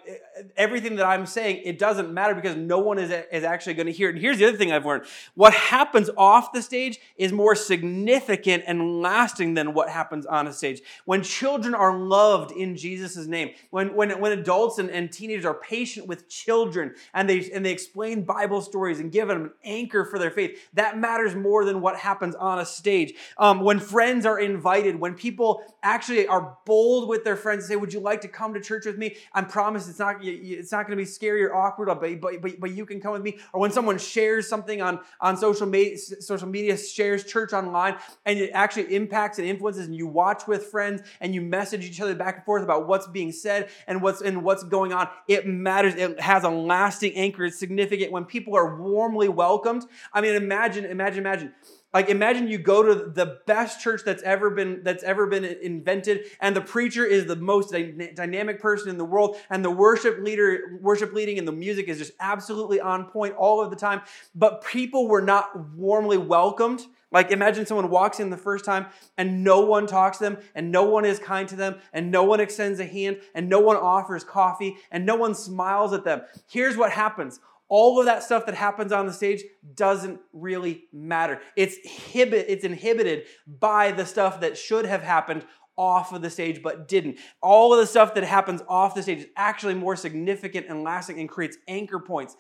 everything 0.57 0.97
that 0.97 1.07
I'm 1.07 1.27
saying, 1.27 1.63
it 1.65 1.79
doesn't 1.79 2.13
matter 2.13 2.35
because 2.35 2.57
no 2.57 2.79
one 2.79 2.99
is, 2.99 3.11
is 3.33 3.45
actually 3.45 3.75
going 3.75 3.87
to 3.87 3.93
hear 3.93 4.09
it. 4.09 4.15
And 4.15 4.23
here's 4.23 4.39
the 4.39 4.47
other 4.47 4.57
thing 4.57 4.73
I've 4.73 4.87
learned. 4.87 5.05
What 5.35 5.55
happens 5.55 6.11
off 6.17 6.53
the 6.53 6.63
stage 6.63 6.99
is 7.17 7.33
more 7.33 7.55
significant 7.55 8.65
and 8.67 9.01
lasting 9.01 9.55
than 9.55 9.75
what 9.75 9.89
happens 9.89 10.27
on 10.27 10.47
a 10.47 10.53
stage. 10.53 10.81
When 11.05 11.23
children 11.23 11.75
are 11.75 11.97
loved 11.97 12.53
in 12.53 12.77
Jesus' 12.77 13.27
name, 13.27 13.51
when, 13.71 13.95
when, 13.95 14.21
when 14.21 14.33
adults 14.33 14.79
and, 14.79 14.91
and 14.91 15.11
teenagers 15.11 15.45
are 15.45 15.55
patient 15.55 16.07
with 16.07 16.29
children 16.29 16.95
and 17.15 17.29
they, 17.29 17.51
and 17.51 17.65
they 17.65 17.73
explain 17.73 18.23
Bible 18.23 18.61
stories 18.61 19.01
and 19.01 19.13
give 19.13 19.29
them 19.29 19.45
an 19.45 19.51
anchor 19.65 20.05
for 20.05 20.19
their 20.19 20.31
faith, 20.31 20.59
that 20.75 20.99
matters 20.99 21.35
more 21.35 21.65
than 21.65 21.81
what 21.81 21.97
happens 21.97 22.35
on 22.35 22.59
a 22.59 22.65
stage. 22.65 23.15
Um, 23.37 23.61
when 23.61 23.79
friends 23.79 24.27
are 24.27 24.39
invited, 24.39 25.01
when 25.01 25.15
people 25.15 25.63
actually 25.83 26.27
are 26.27 26.57
bold 26.65 27.09
with 27.09 27.25
their 27.25 27.37
friends 27.37 27.65
and 27.65 27.69
say, 27.69 27.77
"Would 27.77 27.93
you 27.93 28.01
like 28.01 28.21
to 28.23 28.29
come 28.29 28.55
to 28.55 28.61
church 28.61 28.87
with 28.87 28.99
me?" 28.99 29.17
I 29.33 29.43
promise 29.43 29.89
it's 29.89 29.99
not 29.99 30.23
it's 30.31 30.73
not 30.73 30.87
going 30.87 30.97
to 30.97 31.03
be 31.03 31.07
scary 31.07 31.43
or 31.45 31.55
awkward, 31.55 31.87
but, 31.87 32.21
but 32.21 32.41
but 32.41 32.61
but 32.61 32.71
you 32.71 32.87
can 32.87 33.01
come 33.01 33.13
with 33.13 33.23
me. 33.23 33.39
Or 33.53 33.61
when 33.61 33.71
someone 33.71 33.99
shares 33.99 34.49
something 34.49 34.83
on 34.83 35.01
on 35.21 35.37
social 35.37 35.67
media, 35.67 35.99
social 35.99 36.49
media 36.49 36.77
shares 36.77 37.25
church 37.25 37.53
online, 37.53 37.97
and 38.25 38.39
it 38.39 38.51
actually 38.55 38.95
impacts 38.95 39.39
and 39.39 39.47
influences, 39.47 39.87
and 39.87 39.95
you 39.95 40.07
watch 40.07 40.47
with 40.47 40.67
friends 40.67 41.03
and 41.21 41.35
you 41.35 41.41
message 41.41 41.85
each 41.85 42.01
other 42.01 42.15
back 42.15 42.37
and 42.37 42.45
forth 42.45 42.63
about 42.63 42.87
what's 42.87 43.07
being 43.07 43.33
said 43.33 43.69
and 43.87 44.03
what's 44.03 44.21
and 44.21 44.43
what's 44.43 44.65
going 44.65 44.93
on. 44.93 45.09
It 45.27 45.47
matters. 45.47 45.95
It 45.95 46.21
has 46.21 46.45
a 46.45 46.51
lasting 46.51 47.15
anchor. 47.15 47.45
It's 47.45 47.59
significant 47.59 48.13
when 48.13 48.25
people 48.25 48.57
are 48.57 48.81
warmly 48.81 49.29
welcomed. 49.29 49.85
I 50.13 50.21
mean, 50.21 50.35
imagine, 50.35 50.85
imagine, 50.85 51.19
imagine 51.19 51.53
like 51.95 52.11
imagine 52.11 52.49
you 52.49 52.59
go 52.59 52.83
to 52.83 53.11
the 53.11 53.39
best 53.47 53.81
church 53.81 54.03
that's 54.05 54.23
ever 54.23 54.51
been 54.51 54.83
that's 54.83 55.03
ever 55.03 55.27
been 55.27 55.45
invented 55.45 56.27
and 56.41 56.55
the 56.55 56.61
preacher 56.61 57.05
is 57.05 57.27
the 57.27 57.37
most 57.37 57.73
dy- 57.73 58.13
dynamic 58.15 58.61
person 58.61 58.91
in 58.91 58.99
the 58.99 59.05
world 59.05 59.37
and 59.51 59.65
the 59.65 59.71
worship 59.71 60.19
leader 60.21 60.79
worship 60.81 61.13
leading 61.13 61.39
and 61.39 61.49
the 61.49 61.53
music 61.53 61.89
is 61.89 61.99
just 61.99 62.13
absolutely 62.21 62.81
on 62.81 63.07
point 63.07 63.35
all 63.37 63.61
of 63.63 63.71
the 63.71 63.77
time 63.77 64.03
but 64.35 64.65
people 64.65 65.09
were 65.09 65.23
not 65.23 65.75
warmly 65.75 66.19
welcomed. 66.19 66.87
Like 67.11 67.31
imagine 67.31 67.65
someone 67.65 67.89
walks 67.91 68.21
in 68.21 68.29
the 68.31 68.37
first 68.37 68.65
time 68.65 68.87
and 69.17 69.43
no 69.43 69.61
one 69.61 69.87
talks 69.87 70.19
to 70.19 70.25
them 70.25 70.39
and 70.55 70.71
no 70.71 70.85
one 70.85 71.07
is 71.07 71.19
kind 71.19 71.49
to 71.49 71.57
them 71.57 71.77
and 71.93 72.11
no 72.11 72.25
one 72.25 72.39
extends 72.39 72.81
a 72.81 72.85
hand 72.85 73.21
and 73.35 73.49
no 73.49 73.61
one 73.61 73.77
offers 73.77 74.25
coffee 74.25 74.77
and 74.91 75.07
no 75.07 75.17
one 75.17 75.35
smiles 75.35 75.93
at 75.93 76.05
them. 76.05 76.23
Here's 76.47 76.77
what 76.77 76.93
happens 76.93 77.41
all 77.69 78.01
of 78.01 78.07
that 78.07 78.23
stuff 78.23 78.47
that 78.47 78.55
happens 78.55 78.93
on 78.93 79.07
the 79.07 79.13
stage 79.13 79.43
doesn't 79.75 80.21
really 80.33 80.85
matter. 80.93 81.41
It's, 81.57 81.77
it's 82.15 82.65
inhibited 82.65 83.25
by 83.47 83.93
the 83.93 84.07
stuff 84.07 84.41
that 84.41 84.57
should 84.57 84.87
have 84.87 85.03
happened 85.03 85.45
off 85.77 86.13
of 86.13 86.23
the 86.23 86.31
stage 86.31 86.63
but 86.63 86.89
didn't. 86.89 87.19
All 87.41 87.73
of 87.73 87.79
the 87.79 87.87
stuff 87.87 88.15
that 88.15 88.25
happens 88.25 88.63
off 88.69 88.95
the 88.95 89.03
stage 89.03 89.21
is 89.21 89.27
actually 89.37 89.75
more 89.75 89.97
significant 89.97 90.67
and 90.69 90.83
lasting 90.83 91.21
and 91.21 91.29
creates 91.29 91.57
anchor 91.69 92.01
points. 92.01 92.37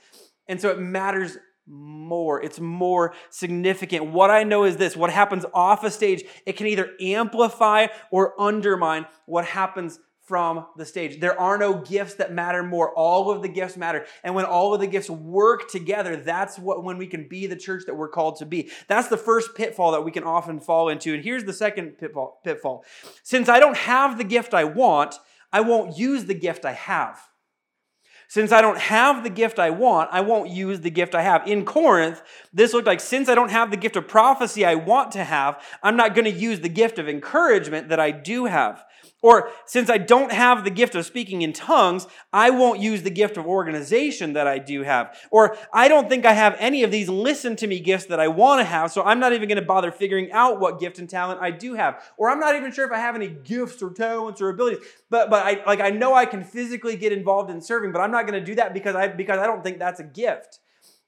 And 0.49 0.61
so 0.61 0.71
it 0.71 0.79
matters 0.79 1.39
more. 1.67 2.43
It's 2.43 2.59
more 2.59 3.15
significant. 3.31 4.07
What 4.07 4.31
I 4.31 4.43
know 4.43 4.65
is 4.65 4.77
this 4.77 4.97
what 4.97 5.11
happens 5.11 5.45
off 5.55 5.85
a 5.85 5.91
stage, 5.91 6.25
it 6.47 6.57
can 6.57 6.67
either 6.67 6.91
amplify 7.01 7.89
or 8.11 8.41
undermine 8.41 9.07
what 9.27 9.45
happens 9.45 10.01
from 10.29 10.67
the 10.77 10.85
stage. 10.85 11.21
There 11.21 11.39
are 11.41 11.57
no 11.57 11.75
gifts 11.75 12.15
that 12.15 12.33
matter 12.33 12.63
more. 12.63 12.95
All 12.95 13.31
of 13.31 13.41
the 13.41 13.49
gifts 13.49 13.79
matter. 13.79 14.05
And 14.23 14.35
when 14.35 14.45
all 14.45 14.75
of 14.75 14.81
the 14.81 14.87
gifts 14.87 15.09
work 15.09 15.71
together, 15.71 16.17
that's 16.17 16.59
what 16.59 16.85
when 16.85 16.99
we 16.99 17.07
can 17.07 17.27
be 17.27 17.47
the 17.47 17.57
church 17.57 17.85
that 17.87 17.95
we're 17.95 18.11
called 18.11 18.37
to 18.37 18.47
be. 18.47 18.71
That's 18.87 19.09
the 19.09 19.17
first 19.17 19.55
pitfall 19.55 19.93
that 19.93 20.05
we 20.05 20.11
can 20.11 20.25
often 20.25 20.61
fall 20.61 20.91
into. 20.91 21.15
And 21.15 21.25
here's 21.25 21.45
the 21.45 21.53
second 21.55 21.99
pitfall. 21.99 22.41
pitfall. 22.45 22.85
Since 23.23 23.49
I 23.49 23.59
don't 23.59 23.77
have 23.77 24.19
the 24.19 24.25
gift 24.25 24.53
I 24.53 24.65
want, 24.65 25.17
I 25.51 25.63
won't 25.63 25.97
use 25.97 26.27
the 26.27 26.35
gift 26.35 26.67
I 26.67 26.73
have. 26.73 27.19
Since 28.31 28.53
I 28.53 28.61
don't 28.61 28.79
have 28.79 29.25
the 29.25 29.31
gift 29.31 29.59
I 29.59 29.71
want, 29.71 30.11
I 30.13 30.21
won't 30.21 30.51
use 30.51 30.81
the 30.81 30.91
gift 30.91 31.15
I 31.15 31.23
have. 31.23 31.49
In 31.49 31.65
Corinth, 31.65 32.21
this 32.53 32.75
looked 32.75 32.87
like 32.87 33.01
since 33.01 33.27
I 33.27 33.35
don't 33.35 33.51
have 33.51 33.71
the 33.71 33.79
gift 33.79 33.97
of 33.97 34.07
prophecy 34.07 34.67
I 34.67 34.75
want 34.75 35.13
to 35.13 35.25
have, 35.25 35.65
I'm 35.83 35.97
not 35.97 36.15
going 36.15 36.27
to 36.27 36.31
use 36.31 36.61
the 36.61 36.69
gift 36.69 36.99
of 36.99 37.09
encouragement 37.09 37.89
that 37.89 37.99
I 37.99 38.11
do 38.11 38.45
have. 38.45 38.85
Or 39.21 39.51
since 39.67 39.91
I 39.91 39.99
don't 39.99 40.31
have 40.31 40.63
the 40.63 40.71
gift 40.71 40.95
of 40.95 41.05
speaking 41.05 41.43
in 41.43 41.53
tongues, 41.53 42.07
I 42.33 42.51
won't 42.51 42.79
use 42.79 43.03
the 43.03 43.11
gift 43.11 43.37
of 43.37 43.47
organization 43.47 44.35
that 44.35 44.47
I 44.47 44.59
do 44.59 44.83
have. 44.83 45.19
Or 45.33 45.57
I 45.73 45.89
don't 45.89 46.09
think 46.09 46.25
I 46.25 46.35
have 46.35 46.55
any 46.61 46.85
of 46.85 46.93
these 46.93 47.09
listen 47.09 47.57
to 47.57 47.67
me 47.67 47.81
gifts 47.81 48.07
that 48.07 48.21
I 48.21 48.29
want 48.29 48.61
to 48.61 48.65
have, 48.65 48.93
so 48.93 49.03
I'm 49.03 49.19
not 49.19 49.33
even 49.33 49.49
going 49.49 49.57
to 49.57 49.65
bother 49.65 49.91
figuring 49.91 50.31
out 50.31 50.61
what 50.61 50.79
gift 50.79 51.01
and 51.01 51.11
talent 51.11 51.41
I 51.43 51.51
do 51.51 51.75
have. 51.75 52.01
Or 52.17 52.31
I'm 52.31 52.39
not 52.39 52.55
even 52.55 52.71
sure 52.71 52.87
if 52.87 52.93
I 52.93 52.99
have 52.99 53.17
any 53.17 53.29
gifts 53.29 53.83
or 53.83 53.91
talents 53.91 54.41
or 54.41 54.51
abilities. 54.51 54.85
But 55.11 55.31
but 55.31 55.45
I 55.45 55.65
like 55.67 55.81
I 55.81 55.91
know 55.91 56.15
I 56.15 56.25
can 56.25 56.45
physically 56.45 56.97
get 56.97 57.13
involved 57.13 57.51
in 57.51 57.61
serving, 57.61 57.91
but 57.91 58.01
I'm 58.01 58.13
not 58.13 58.27
going 58.27 58.39
to 58.39 58.45
do 58.45 58.55
that 58.55 58.73
because 58.73 58.95
I 58.95 59.09
because 59.09 59.39
I 59.39 59.47
don't 59.47 59.65
think 59.65 59.81
that's 59.81 59.99
a 59.99 60.05
gift. 60.05 60.61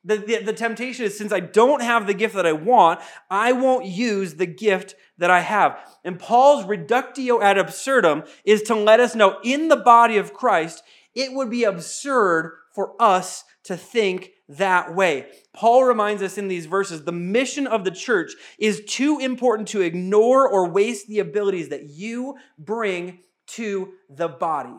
The, 0.03 0.17
the, 0.17 0.39
the, 0.39 0.53
temptation 0.55 1.05
is 1.05 1.19
since 1.19 1.33
I 1.33 1.41
don't 1.41 1.83
have 1.83 2.07
the 2.07 2.15
gift 2.15 2.35
that 2.35 2.47
I 2.47 2.53
want, 2.53 3.01
I 3.29 3.53
won't 3.53 3.85
use 3.85 4.35
the 4.35 4.47
gift 4.47 4.95
that 5.19 5.31
I 5.31 5.41
have. 5.41 5.79
And 6.05 6.19
Paul's 6.19 6.65
reductio 6.65 7.43
ad 7.43 7.59
absurdum 7.59 8.25
is 8.45 8.63
to 8.63 8.75
let 8.75 9.01
us 9.01 9.15
know 9.15 9.39
in 9.45 9.69
the 9.69 9.77
body 9.77 10.17
of 10.17 10.33
Christ, 10.33 10.83
it 11.15 11.33
would 11.35 11.51
be 11.51 11.65
absurd 11.65 12.53
for 12.75 12.95
us 12.99 13.45
to 13.65 13.77
think 13.77 14.31
that 14.49 14.95
way. 14.95 15.27
Paul 15.53 15.85
reminds 15.85 16.23
us 16.23 16.39
in 16.39 16.49
these 16.49 16.67
verses 16.67 17.05
the 17.05 17.13
mission 17.13 17.67
of 17.67 17.85
the 17.85 17.91
church 17.91 18.33
is 18.59 18.83
too 18.87 19.19
important 19.19 19.69
to 19.69 19.83
ignore 19.83 20.49
or 20.49 20.69
waste 20.71 21.09
the 21.09 21.19
abilities 21.19 21.69
that 21.69 21.91
you 21.91 22.37
bring 22.59 23.19
to 23.49 23.93
the 24.09 24.29
body 24.29 24.77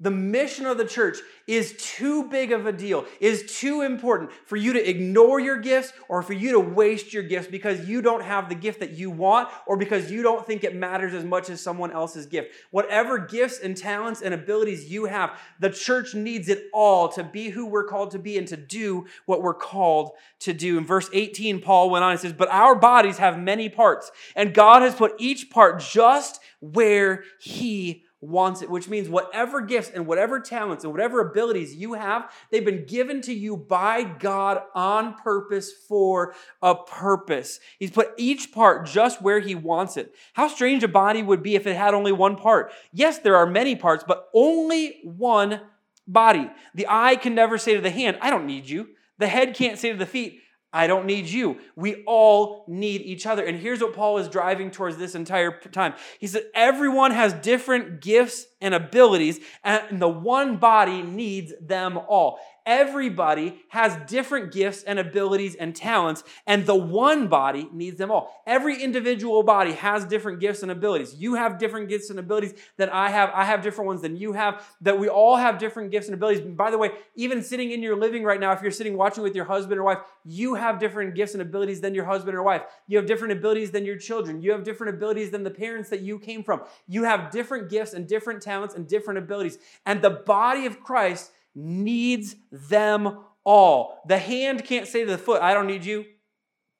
the 0.00 0.10
mission 0.10 0.64
of 0.64 0.78
the 0.78 0.84
church 0.84 1.18
is 1.46 1.74
too 1.78 2.24
big 2.28 2.52
of 2.52 2.66
a 2.66 2.72
deal, 2.72 3.04
is 3.20 3.58
too 3.58 3.82
important 3.82 4.30
for 4.46 4.56
you 4.56 4.72
to 4.72 4.88
ignore 4.88 5.38
your 5.38 5.58
gifts 5.58 5.92
or 6.08 6.22
for 6.22 6.32
you 6.32 6.52
to 6.52 6.60
waste 6.60 7.12
your 7.12 7.22
gifts 7.22 7.48
because 7.48 7.86
you 7.86 8.00
don't 8.00 8.22
have 8.22 8.48
the 8.48 8.54
gift 8.54 8.80
that 8.80 8.92
you 8.92 9.10
want 9.10 9.48
or 9.66 9.76
because 9.76 10.10
you 10.10 10.22
don't 10.22 10.46
think 10.46 10.64
it 10.64 10.74
matters 10.74 11.12
as 11.12 11.24
much 11.24 11.50
as 11.50 11.60
someone 11.60 11.92
else's 11.92 12.24
gift. 12.24 12.54
Whatever 12.70 13.18
gifts 13.18 13.60
and 13.60 13.76
talents 13.76 14.22
and 14.22 14.32
abilities 14.32 14.90
you 14.90 15.04
have, 15.04 15.38
the 15.58 15.70
church 15.70 16.14
needs 16.14 16.48
it 16.48 16.64
all 16.72 17.08
to 17.10 17.22
be 17.22 17.50
who 17.50 17.66
we're 17.66 17.84
called 17.84 18.12
to 18.12 18.18
be 18.18 18.38
and 18.38 18.48
to 18.48 18.56
do 18.56 19.06
what 19.26 19.42
we're 19.42 19.52
called 19.52 20.12
to 20.40 20.54
do. 20.54 20.78
In 20.78 20.86
verse 20.86 21.10
18, 21.12 21.60
Paul 21.60 21.90
went 21.90 22.04
on 22.04 22.12
and 22.12 22.20
says, 22.20 22.32
But 22.32 22.48
our 22.50 22.74
bodies 22.74 23.18
have 23.18 23.38
many 23.38 23.68
parts, 23.68 24.10
and 24.34 24.54
God 24.54 24.80
has 24.82 24.94
put 24.94 25.14
each 25.18 25.50
part 25.50 25.80
just 25.80 26.40
where 26.60 27.24
He 27.38 28.04
wants 28.20 28.60
it, 28.60 28.70
which 28.70 28.88
means 28.88 29.08
whatever 29.08 29.60
gifts 29.60 29.90
and 29.94 30.06
whatever 30.06 30.40
talents 30.40 30.84
and 30.84 30.92
whatever 30.92 31.20
abilities 31.20 31.74
you 31.74 31.94
have, 31.94 32.30
they've 32.50 32.64
been 32.64 32.84
given 32.84 33.22
to 33.22 33.32
you 33.32 33.56
by 33.56 34.02
God 34.02 34.62
on 34.74 35.14
purpose 35.14 35.72
for 35.72 36.34
a 36.62 36.74
purpose. 36.74 37.60
He's 37.78 37.90
put 37.90 38.12
each 38.18 38.52
part 38.52 38.86
just 38.86 39.22
where 39.22 39.40
He 39.40 39.54
wants 39.54 39.96
it. 39.96 40.14
How 40.34 40.48
strange 40.48 40.82
a 40.82 40.88
body 40.88 41.22
would 41.22 41.42
be 41.42 41.54
if 41.54 41.66
it 41.66 41.76
had 41.76 41.94
only 41.94 42.12
one 42.12 42.36
part. 42.36 42.72
Yes, 42.92 43.18
there 43.18 43.36
are 43.36 43.46
many 43.46 43.74
parts, 43.74 44.04
but 44.06 44.28
only 44.34 45.00
one 45.02 45.60
body. 46.06 46.50
The 46.74 46.86
eye 46.88 47.16
can 47.16 47.34
never 47.34 47.56
say 47.56 47.74
to 47.74 47.80
the 47.80 47.90
hand, 47.90 48.18
I 48.20 48.30
don't 48.30 48.46
need 48.46 48.68
you. 48.68 48.88
The 49.18 49.28
head 49.28 49.54
can't 49.54 49.78
say 49.78 49.92
to 49.92 49.98
the 49.98 50.06
feet, 50.06 50.40
I 50.72 50.86
don't 50.86 51.06
need 51.06 51.26
you. 51.26 51.58
We 51.74 52.04
all 52.06 52.64
need 52.68 53.00
each 53.00 53.26
other. 53.26 53.44
And 53.44 53.58
here's 53.58 53.80
what 53.80 53.94
Paul 53.94 54.18
is 54.18 54.28
driving 54.28 54.70
towards 54.70 54.98
this 54.98 55.16
entire 55.16 55.58
time. 55.72 55.94
He 56.20 56.28
said, 56.28 56.44
Everyone 56.54 57.10
has 57.10 57.32
different 57.32 58.00
gifts 58.00 58.46
and 58.60 58.72
abilities, 58.72 59.40
and 59.64 60.00
the 60.00 60.08
one 60.08 60.58
body 60.58 61.02
needs 61.02 61.52
them 61.60 61.98
all. 61.98 62.38
Everybody 62.66 63.60
has 63.68 63.96
different 64.08 64.52
gifts 64.52 64.82
and 64.82 64.98
abilities 64.98 65.54
and 65.54 65.74
talents, 65.74 66.24
and 66.46 66.66
the 66.66 66.74
one 66.74 67.28
body 67.28 67.68
needs 67.72 67.96
them 67.98 68.10
all. 68.10 68.42
Every 68.46 68.82
individual 68.82 69.42
body 69.42 69.72
has 69.72 70.04
different 70.04 70.40
gifts 70.40 70.62
and 70.62 70.70
abilities. 70.70 71.14
You 71.14 71.34
have 71.34 71.58
different 71.58 71.88
gifts 71.88 72.10
and 72.10 72.18
abilities 72.18 72.54
than 72.76 72.88
I 72.90 73.10
have. 73.10 73.30
I 73.34 73.44
have 73.44 73.62
different 73.62 73.86
ones 73.86 74.02
than 74.02 74.16
you 74.16 74.32
have. 74.32 74.66
That 74.80 74.98
we 74.98 75.08
all 75.08 75.36
have 75.36 75.58
different 75.58 75.90
gifts 75.90 76.06
and 76.06 76.14
abilities. 76.14 76.44
And 76.44 76.56
by 76.56 76.70
the 76.70 76.78
way, 76.78 76.90
even 77.14 77.42
sitting 77.42 77.70
in 77.70 77.82
your 77.82 77.96
living 77.96 78.24
right 78.24 78.40
now, 78.40 78.52
if 78.52 78.62
you're 78.62 78.70
sitting 78.70 78.96
watching 78.96 79.22
with 79.22 79.34
your 79.34 79.44
husband 79.44 79.78
or 79.78 79.84
wife, 79.84 79.98
you 80.24 80.54
have 80.54 80.78
different 80.78 81.14
gifts 81.14 81.32
and 81.32 81.42
abilities 81.42 81.80
than 81.80 81.94
your 81.94 82.04
husband 82.04 82.36
or 82.36 82.42
wife. 82.42 82.62
You 82.86 82.96
have 82.98 83.06
different 83.06 83.32
abilities 83.32 83.70
than 83.70 83.84
your 83.84 83.96
children. 83.96 84.42
You 84.42 84.52
have 84.52 84.64
different 84.64 84.94
abilities 84.94 85.30
than 85.30 85.42
the 85.42 85.50
parents 85.50 85.90
that 85.90 86.00
you 86.00 86.18
came 86.18 86.42
from. 86.42 86.62
You 86.86 87.04
have 87.04 87.30
different 87.30 87.68
gifts 87.70 87.92
and 87.92 88.06
different 88.06 88.42
talents 88.42 88.74
and 88.74 88.86
different 88.86 89.18
abilities. 89.18 89.58
And 89.86 90.02
the 90.02 90.10
body 90.10 90.66
of 90.66 90.80
Christ 90.80 91.32
needs 91.54 92.36
them 92.50 93.18
all. 93.44 94.02
The 94.06 94.18
hand 94.18 94.64
can't 94.64 94.86
say 94.86 95.04
to 95.04 95.10
the 95.10 95.18
foot, 95.18 95.42
I 95.42 95.54
don't 95.54 95.66
need 95.66 95.84
you. 95.84 96.04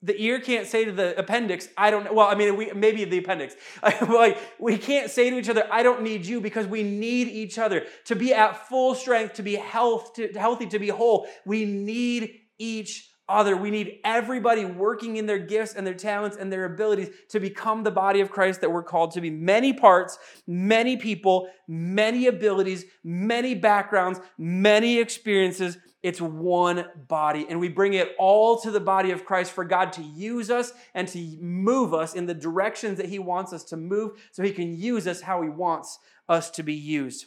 The 0.03 0.19
ear 0.19 0.41
can't 0.41 0.67
say 0.67 0.87
to 0.87 0.93
the 0.93 1.19
appendix, 1.19 1.69
I 1.77 1.91
don't, 1.91 2.15
well, 2.15 2.27
I 2.27 2.35
mean, 2.35 2.57
we, 2.57 2.73
maybe 2.73 3.05
the 3.05 3.19
appendix. 3.19 3.55
like, 3.83 4.39
we 4.59 4.79
can't 4.79 5.11
say 5.11 5.29
to 5.29 5.37
each 5.37 5.51
other, 5.51 5.69
I 5.71 5.83
don't 5.83 6.03
need 6.03 6.25
you 6.25 6.41
because 6.41 6.67
we 6.67 6.83
need 6.83 7.29
each 7.29 7.59
other 7.59 7.85
to 8.07 8.17
be 8.17 8.33
at 8.33 8.67
full 8.69 8.95
strength, 8.95 9.35
to 9.35 9.43
be 9.43 9.57
health, 9.57 10.15
to, 10.15 10.29
healthy, 10.29 10.67
to 10.69 10.79
be 10.79 10.89
whole. 10.89 11.27
We 11.45 11.67
need 11.67 12.41
each 12.59 13.10
other. 13.31 13.57
We 13.57 13.71
need 13.71 14.01
everybody 14.05 14.65
working 14.65 15.17
in 15.17 15.27
their 15.27 15.39
gifts 15.39 15.75
and 15.75 15.87
their 15.87 15.95
talents 15.95 16.37
and 16.37 16.53
their 16.53 16.65
abilities 16.65 17.09
to 17.29 17.41
become 17.41 17.83
the 17.83 17.91
body 17.91 18.21
of 18.21 18.31
Christ 18.31 18.61
that 18.61 18.73
we're 18.73 18.83
called 18.83 19.13
to 19.13 19.21
be. 19.21 19.31
Many 19.31 19.73
parts, 19.73 20.19
many 20.47 20.97
people, 20.97 21.49
many 21.69 22.27
abilities, 22.27 22.85
many 23.05 23.55
backgrounds, 23.55 24.21
many 24.37 24.99
experiences. 24.99 25.79
It's 26.03 26.21
one 26.21 26.87
body. 27.09 27.47
And 27.49 27.61
we 27.61 27.69
bring 27.69 27.95
it 27.95 28.15
all 28.19 28.59
to 28.61 28.71
the 28.71 28.81
body 28.81 29.11
of 29.11 29.25
Christ 29.25 29.53
for 29.53 29.65
God 29.65 29.93
to 29.95 30.03
use 30.03 30.51
us 30.51 30.73
and 30.95 31.07
to 31.09 31.19
move 31.41 31.93
us 31.93 32.15
in 32.15 32.27
the 32.27 32.35
directions 32.35 32.97
that 32.99 33.07
He 33.07 33.19
wants 33.19 33.53
us 33.53 33.65
to 33.65 33.77
move 33.77 34.13
so 34.33 34.43
He 34.43 34.53
can 34.53 34.77
use 34.77 35.07
us 35.07 35.21
how 35.21 35.43
He 35.43 35.49
wants 35.49 35.99
us 36.29 36.51
to 36.53 36.63
be 36.63 36.75
used. 36.75 37.27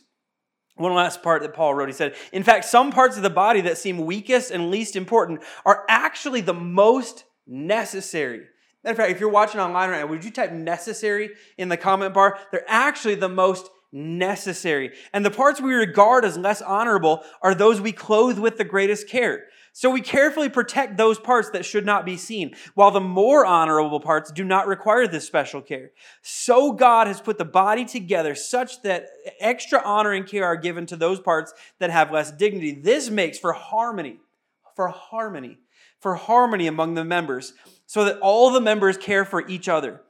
One 0.76 0.94
last 0.94 1.22
part 1.22 1.44
that 1.44 1.54
Paul 1.54 1.76
wrote, 1.76 1.90
he 1.90 1.94
said, 1.94 2.16
In 2.32 2.44
fact, 2.44 2.66
some 2.66 2.92
parts 2.92 3.16
of 3.16 3.24
the 3.24 3.30
body 3.30 3.62
that 3.62 3.78
seem 3.78 4.06
weakest 4.06 4.50
and 4.50 4.72
least 4.72 4.96
important 4.96 5.42
are 5.66 5.86
actually 5.88 6.42
the 6.42 6.54
most 6.54 7.26
necessary. 7.46 8.42
Matter 8.84 8.92
of 8.92 8.98
fact, 8.98 9.12
if 9.12 9.20
you're 9.20 9.30
watching 9.30 9.62
online 9.62 9.92
right 9.92 10.02
now, 10.02 10.08
would 10.08 10.26
you 10.26 10.32
type 10.32 10.52
necessary 10.52 11.30
in 11.58 11.70
the 11.70 11.78
comment 11.78 12.14
bar? 12.14 12.40
They're 12.52 12.66
actually 12.68 13.16
the 13.16 13.30
most 13.30 13.70
necessary. 13.94 14.92
And 15.14 15.24
the 15.24 15.32
parts 15.32 15.62
we 15.62 15.74
regard 15.74 16.26
as 16.26 16.38
less 16.38 16.62
honorable 16.62 17.24
are 17.42 17.54
those 17.54 17.80
we 17.80 17.92
clothe 17.92 18.40
with 18.40 18.58
the 18.58 18.64
greatest 18.64 19.08
care. 19.08 19.46
So 19.76 19.90
we 19.90 20.02
carefully 20.02 20.50
protect 20.50 20.98
those 20.98 21.18
parts 21.18 21.50
that 21.50 21.66
should 21.66 21.86
not 21.86 22.06
be 22.06 22.16
seen, 22.16 22.56
while 22.76 22.92
the 22.92 23.02
more 23.02 23.44
honorable 23.44 24.00
parts 24.00 24.32
do 24.32 24.44
not 24.44 24.68
require 24.68 25.08
this 25.08 25.26
special 25.26 25.62
care. 25.62 25.92
So 26.22 26.74
God 26.74 27.08
has 27.08 27.20
put 27.20 27.40
the 27.40 27.44
body 27.44 27.84
together 27.84 28.36
such 28.36 28.84
that 28.84 29.08
extra 29.40 29.82
honor 29.84 30.12
and 30.12 30.28
care 30.28 30.46
are 30.46 30.56
given 30.56 30.86
to 30.86 30.96
those 30.96 31.20
parts 31.20 31.56
that 31.80 31.90
have 31.90 32.12
less 32.12 32.32
dignity. 32.32 32.72
This 32.72 33.10
makes 33.10 33.40
for 33.40 33.54
harmony, 33.54 34.20
for 34.76 34.90
harmony, 34.90 35.58
for 36.00 36.16
harmony 36.16 36.68
among 36.68 36.94
the 36.94 37.04
members, 37.04 37.54
so 37.88 38.06
that 38.06 38.20
all 38.20 38.52
the 38.52 38.62
members 38.62 38.96
care 38.96 39.26
for 39.26 39.48
each 39.48 39.68
other. 39.68 40.02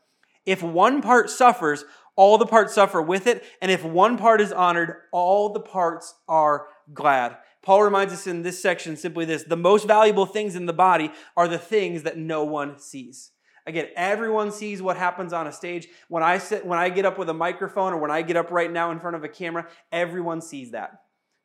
If 0.46 0.62
one 0.62 1.02
part 1.02 1.30
suffers, 1.30 1.86
all 2.18 2.38
the 2.38 2.46
parts 2.46 2.74
suffer 2.74 3.02
with 3.02 3.28
it, 3.28 3.46
and 3.62 3.72
if 3.72 3.86
one 3.86 4.18
part 4.18 4.42
is 4.42 4.52
honored, 4.52 4.98
all 5.14 5.54
the 5.54 5.62
parts 5.62 6.16
are 6.28 6.68
glad. 6.94 7.38
Paul 7.64 7.84
reminds 7.84 8.14
us 8.14 8.28
in 8.28 8.44
this 8.44 8.62
section 8.62 8.96
simply 8.96 9.26
this 9.26 9.44
the 9.44 9.58
most 9.58 9.88
valuable 9.88 10.26
things 10.26 10.56
in 10.56 10.66
the 10.66 10.74
body 10.74 11.12
are 11.36 11.48
the 11.48 11.58
things 11.58 12.04
that 12.04 12.18
no 12.18 12.44
one 12.44 12.78
sees. 12.78 13.32
Again, 13.66 13.88
everyone 13.96 14.52
sees 14.52 14.82
what 14.82 14.98
happens 14.98 15.32
on 15.32 15.48
a 15.48 15.52
stage. 15.52 15.88
When 16.10 16.22
I 16.22 16.38
sit, 16.38 16.66
when 16.66 16.78
I 16.78 16.90
get 16.90 17.06
up 17.06 17.18
with 17.18 17.30
a 17.30 17.34
microphone 17.34 17.94
or 17.94 17.98
when 17.98 18.12
I 18.12 18.22
get 18.22 18.36
up 18.36 18.52
right 18.52 18.72
now 18.72 18.92
in 18.92 19.00
front 19.00 19.16
of 19.16 19.24
a 19.24 19.30
camera, 19.30 19.68
everyone 19.92 20.42
sees 20.42 20.72
that. 20.72 21.00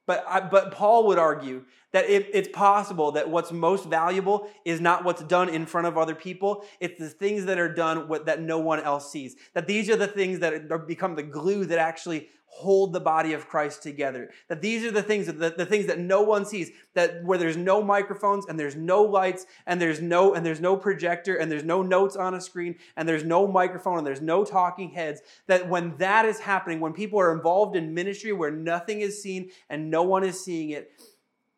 But, 0.08 0.24
I, 0.26 0.40
but 0.40 0.72
Paul 0.72 1.06
would 1.08 1.18
argue 1.18 1.66
that 1.92 2.08
it, 2.08 2.30
it's 2.32 2.48
possible 2.48 3.12
that 3.12 3.28
what's 3.28 3.52
most 3.52 3.84
valuable 3.84 4.48
is 4.64 4.80
not 4.80 5.04
what's 5.04 5.22
done 5.22 5.50
in 5.50 5.66
front 5.66 5.86
of 5.86 5.98
other 5.98 6.14
people. 6.14 6.64
It's 6.80 6.98
the 6.98 7.10
things 7.10 7.44
that 7.44 7.58
are 7.58 7.72
done 7.72 8.08
that 8.24 8.40
no 8.40 8.58
one 8.58 8.80
else 8.80 9.12
sees. 9.12 9.36
That 9.52 9.66
these 9.66 9.90
are 9.90 9.96
the 9.96 10.06
things 10.06 10.38
that 10.38 10.86
become 10.88 11.14
the 11.14 11.22
glue 11.22 11.66
that 11.66 11.78
actually 11.78 12.30
hold 12.50 12.92
the 12.92 13.00
body 13.00 13.34
of 13.34 13.46
Christ 13.46 13.82
together. 13.82 14.30
That 14.48 14.62
these 14.62 14.84
are 14.84 14.90
the 14.90 15.02
things 15.02 15.26
that 15.26 15.38
the, 15.38 15.50
the, 15.50 15.66
things 15.66 15.86
that 15.86 15.98
no 15.98 16.22
one 16.22 16.44
sees. 16.44 16.70
That 16.94 17.22
where 17.24 17.38
there's 17.38 17.56
no 17.56 17.82
microphones 17.82 18.46
and 18.48 18.58
there's 18.58 18.74
no 18.74 19.02
lights 19.02 19.46
and 19.66 19.80
there's 19.80 20.00
no 20.00 20.34
and 20.34 20.44
there's 20.44 20.60
no 20.60 20.76
projector 20.76 21.36
and 21.36 21.50
there's 21.50 21.64
no 21.64 21.82
notes 21.82 22.16
on 22.16 22.34
a 22.34 22.40
screen 22.40 22.76
and 22.96 23.08
there's 23.08 23.24
no 23.24 23.46
microphone 23.46 23.98
and 23.98 24.06
there's 24.06 24.22
no 24.22 24.44
talking 24.44 24.90
heads. 24.90 25.20
That 25.46 25.68
when 25.68 25.96
that 25.98 26.24
is 26.24 26.40
happening, 26.40 26.80
when 26.80 26.92
people 26.92 27.20
are 27.20 27.32
involved 27.32 27.76
in 27.76 27.94
ministry 27.94 28.32
where 28.32 28.50
nothing 28.50 29.02
is 29.02 29.22
seen 29.22 29.50
and 29.68 29.90
no 29.90 30.02
one 30.02 30.24
is 30.24 30.42
seeing 30.42 30.70
it, 30.70 30.90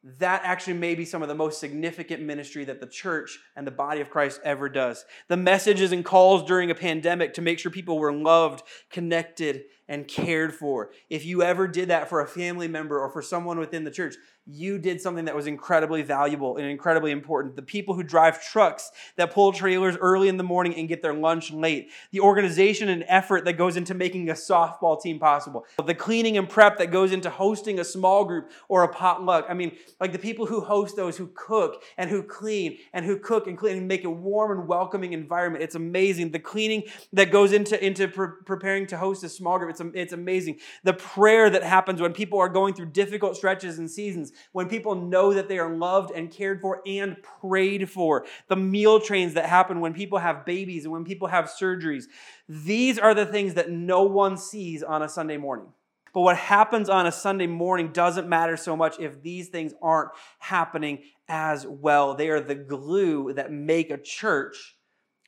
that 0.02 0.40
actually 0.44 0.74
may 0.74 0.94
be 0.94 1.04
some 1.04 1.20
of 1.20 1.28
the 1.28 1.34
most 1.34 1.60
significant 1.60 2.22
ministry 2.22 2.64
that 2.64 2.80
the 2.80 2.86
church 2.86 3.38
and 3.54 3.66
the 3.66 3.70
body 3.70 4.00
of 4.00 4.08
Christ 4.08 4.40
ever 4.44 4.68
does. 4.68 5.04
The 5.28 5.36
messages 5.36 5.92
and 5.92 6.04
calls 6.04 6.42
during 6.42 6.70
a 6.70 6.74
pandemic 6.74 7.34
to 7.34 7.42
make 7.42 7.58
sure 7.58 7.70
people 7.70 7.98
were 7.98 8.12
loved, 8.12 8.62
connected, 8.90 9.64
and 9.90 10.06
cared 10.06 10.54
for. 10.54 10.92
If 11.10 11.26
you 11.26 11.42
ever 11.42 11.66
did 11.66 11.88
that 11.88 12.08
for 12.08 12.20
a 12.20 12.26
family 12.26 12.68
member 12.68 12.98
or 12.98 13.10
for 13.10 13.20
someone 13.20 13.58
within 13.58 13.82
the 13.82 13.90
church, 13.90 14.14
you 14.46 14.78
did 14.78 15.00
something 15.00 15.26
that 15.26 15.34
was 15.34 15.46
incredibly 15.46 16.02
valuable 16.02 16.56
and 16.56 16.66
incredibly 16.66 17.10
important. 17.10 17.56
The 17.56 17.62
people 17.62 17.94
who 17.94 18.02
drive 18.02 18.42
trucks 18.42 18.90
that 19.16 19.32
pull 19.32 19.52
trailers 19.52 19.96
early 19.96 20.28
in 20.28 20.36
the 20.36 20.44
morning 20.44 20.74
and 20.76 20.88
get 20.88 21.02
their 21.02 21.12
lunch 21.12 21.52
late. 21.52 21.90
The 22.12 22.20
organization 22.20 22.88
and 22.88 23.04
effort 23.08 23.44
that 23.44 23.54
goes 23.54 23.76
into 23.76 23.94
making 23.94 24.30
a 24.30 24.34
softball 24.34 25.00
team 25.00 25.18
possible. 25.18 25.66
The 25.84 25.94
cleaning 25.94 26.38
and 26.38 26.48
prep 26.48 26.78
that 26.78 26.90
goes 26.90 27.12
into 27.12 27.28
hosting 27.28 27.80
a 27.80 27.84
small 27.84 28.24
group 28.24 28.50
or 28.68 28.84
a 28.84 28.88
potluck. 28.88 29.46
I 29.48 29.54
mean, 29.54 29.76
like 30.00 30.12
the 30.12 30.18
people 30.18 30.46
who 30.46 30.60
host 30.60 30.96
those 30.96 31.16
who 31.16 31.30
cook 31.34 31.82
and 31.98 32.08
who 32.08 32.22
clean 32.22 32.78
and 32.92 33.04
who 33.04 33.18
cook 33.18 33.46
and 33.46 33.58
clean 33.58 33.76
and 33.76 33.88
make 33.88 34.04
a 34.04 34.10
warm 34.10 34.58
and 34.58 34.68
welcoming 34.68 35.12
environment. 35.12 35.64
It's 35.64 35.74
amazing. 35.74 36.30
The 36.30 36.38
cleaning 36.38 36.84
that 37.12 37.32
goes 37.32 37.52
into, 37.52 37.84
into 37.84 38.08
pre- 38.08 38.28
preparing 38.46 38.86
to 38.88 38.96
host 38.96 39.24
a 39.24 39.28
small 39.28 39.58
group. 39.58 39.70
It's, 39.70 39.79
it's 39.94 40.12
amazing. 40.12 40.58
The 40.84 40.92
prayer 40.92 41.50
that 41.50 41.62
happens 41.62 42.00
when 42.00 42.12
people 42.12 42.38
are 42.38 42.48
going 42.48 42.74
through 42.74 42.90
difficult 42.90 43.36
stretches 43.36 43.78
and 43.78 43.90
seasons 43.90 44.32
when 44.52 44.68
people 44.68 44.94
know 44.94 45.32
that 45.34 45.48
they 45.48 45.58
are 45.58 45.74
loved 45.74 46.10
and 46.10 46.30
cared 46.30 46.60
for 46.60 46.82
and 46.86 47.16
prayed 47.22 47.90
for, 47.90 48.26
the 48.48 48.56
meal 48.56 49.00
trains 49.00 49.34
that 49.34 49.46
happen 49.46 49.80
when 49.80 49.94
people 49.94 50.18
have 50.18 50.44
babies 50.44 50.84
and 50.84 50.92
when 50.92 51.04
people 51.04 51.28
have 51.28 51.46
surgeries. 51.46 52.04
These 52.48 52.98
are 52.98 53.14
the 53.14 53.26
things 53.26 53.54
that 53.54 53.70
no 53.70 54.02
one 54.02 54.36
sees 54.36 54.82
on 54.82 55.02
a 55.02 55.08
Sunday 55.08 55.36
morning. 55.36 55.66
But 56.12 56.22
what 56.22 56.36
happens 56.36 56.88
on 56.88 57.06
a 57.06 57.12
Sunday 57.12 57.46
morning 57.46 57.92
doesn't 57.92 58.28
matter 58.28 58.56
so 58.56 58.76
much 58.76 58.98
if 58.98 59.22
these 59.22 59.48
things 59.48 59.74
aren't 59.80 60.10
happening 60.38 61.04
as 61.28 61.66
well. 61.66 62.14
They 62.14 62.30
are 62.30 62.40
the 62.40 62.56
glue 62.56 63.32
that 63.34 63.52
make 63.52 63.90
a 63.90 63.98
church 63.98 64.76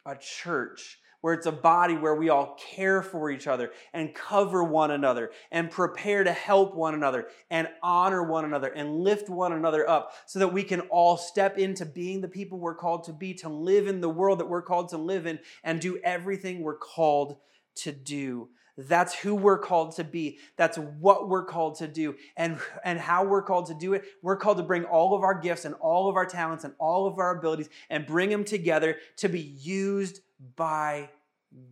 a 0.04 0.16
church 0.16 0.98
where 1.22 1.32
it's 1.32 1.46
a 1.46 1.52
body 1.52 1.96
where 1.96 2.14
we 2.14 2.28
all 2.28 2.58
care 2.74 3.00
for 3.02 3.30
each 3.30 3.46
other 3.46 3.72
and 3.94 4.14
cover 4.14 4.62
one 4.62 4.90
another 4.90 5.30
and 5.50 5.70
prepare 5.70 6.22
to 6.22 6.32
help 6.32 6.74
one 6.74 6.94
another 6.94 7.28
and 7.50 7.68
honor 7.82 8.22
one 8.22 8.44
another 8.44 8.68
and 8.68 9.00
lift 9.00 9.30
one 9.30 9.52
another 9.52 9.88
up 9.88 10.12
so 10.26 10.38
that 10.38 10.52
we 10.52 10.62
can 10.62 10.80
all 10.82 11.16
step 11.16 11.56
into 11.56 11.87
being 11.87 12.20
the 12.20 12.28
people 12.28 12.58
we're 12.58 12.74
called 12.74 13.04
to 13.04 13.12
be, 13.12 13.32
to 13.32 13.48
live 13.48 13.87
in 13.87 14.00
the 14.00 14.08
world 14.08 14.40
that 14.40 14.48
we're 14.48 14.62
called 14.62 14.90
to 14.90 14.98
live 14.98 15.26
in, 15.26 15.38
and 15.64 15.80
do 15.80 15.98
everything 16.04 16.61
we're 16.61 16.76
called 16.76 17.37
to 17.74 17.92
do. 17.92 18.48
That's 18.76 19.14
who 19.14 19.35
we're 19.35 19.58
called 19.58 19.96
to 19.96 20.04
be. 20.04 20.38
That's 20.56 20.78
what 20.78 21.28
we're 21.28 21.44
called 21.44 21.76
to 21.76 21.88
do. 21.88 22.16
And, 22.37 22.58
and 22.85 22.98
how 22.98 23.24
we're 23.24 23.42
called 23.42 23.66
to 23.66 23.74
do 23.74 23.92
it. 23.92 24.04
We're 24.22 24.37
called 24.37 24.56
to 24.56 24.62
bring 24.62 24.85
all 24.85 25.14
of 25.14 25.22
our 25.22 25.38
gifts 25.38 25.66
and 25.66 25.74
all 25.74 26.08
of 26.08 26.16
our 26.16 26.26
talents 26.26 26.64
and 26.64 26.74
all 26.78 27.06
of 27.06 27.18
our 27.18 27.37
abilities 27.38 27.68
and 27.90 28.06
bring 28.06 28.30
them 28.30 28.44
together 28.44 28.96
to 29.18 29.28
be 29.28 29.40
used 29.40 30.20
by 30.57 31.11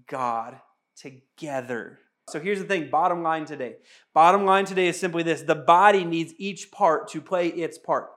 God 0.07 0.61
together. 0.97 1.99
So 2.29 2.39
here's 2.39 2.61
the 2.61 2.65
thing 2.65 2.91
bottom 2.91 3.23
line 3.23 3.45
today. 3.45 3.77
Bottom 4.15 4.45
line 4.45 4.65
today 4.65 4.89
is 4.89 4.99
simply 4.99 5.23
this 5.23 5.43
the 5.43 5.55
body 5.55 6.05
needs 6.05 6.33
each 6.39 6.71
part 6.71 7.09
to 7.09 7.21
play 7.21 7.49
its 7.49 7.79
part. 7.79 8.11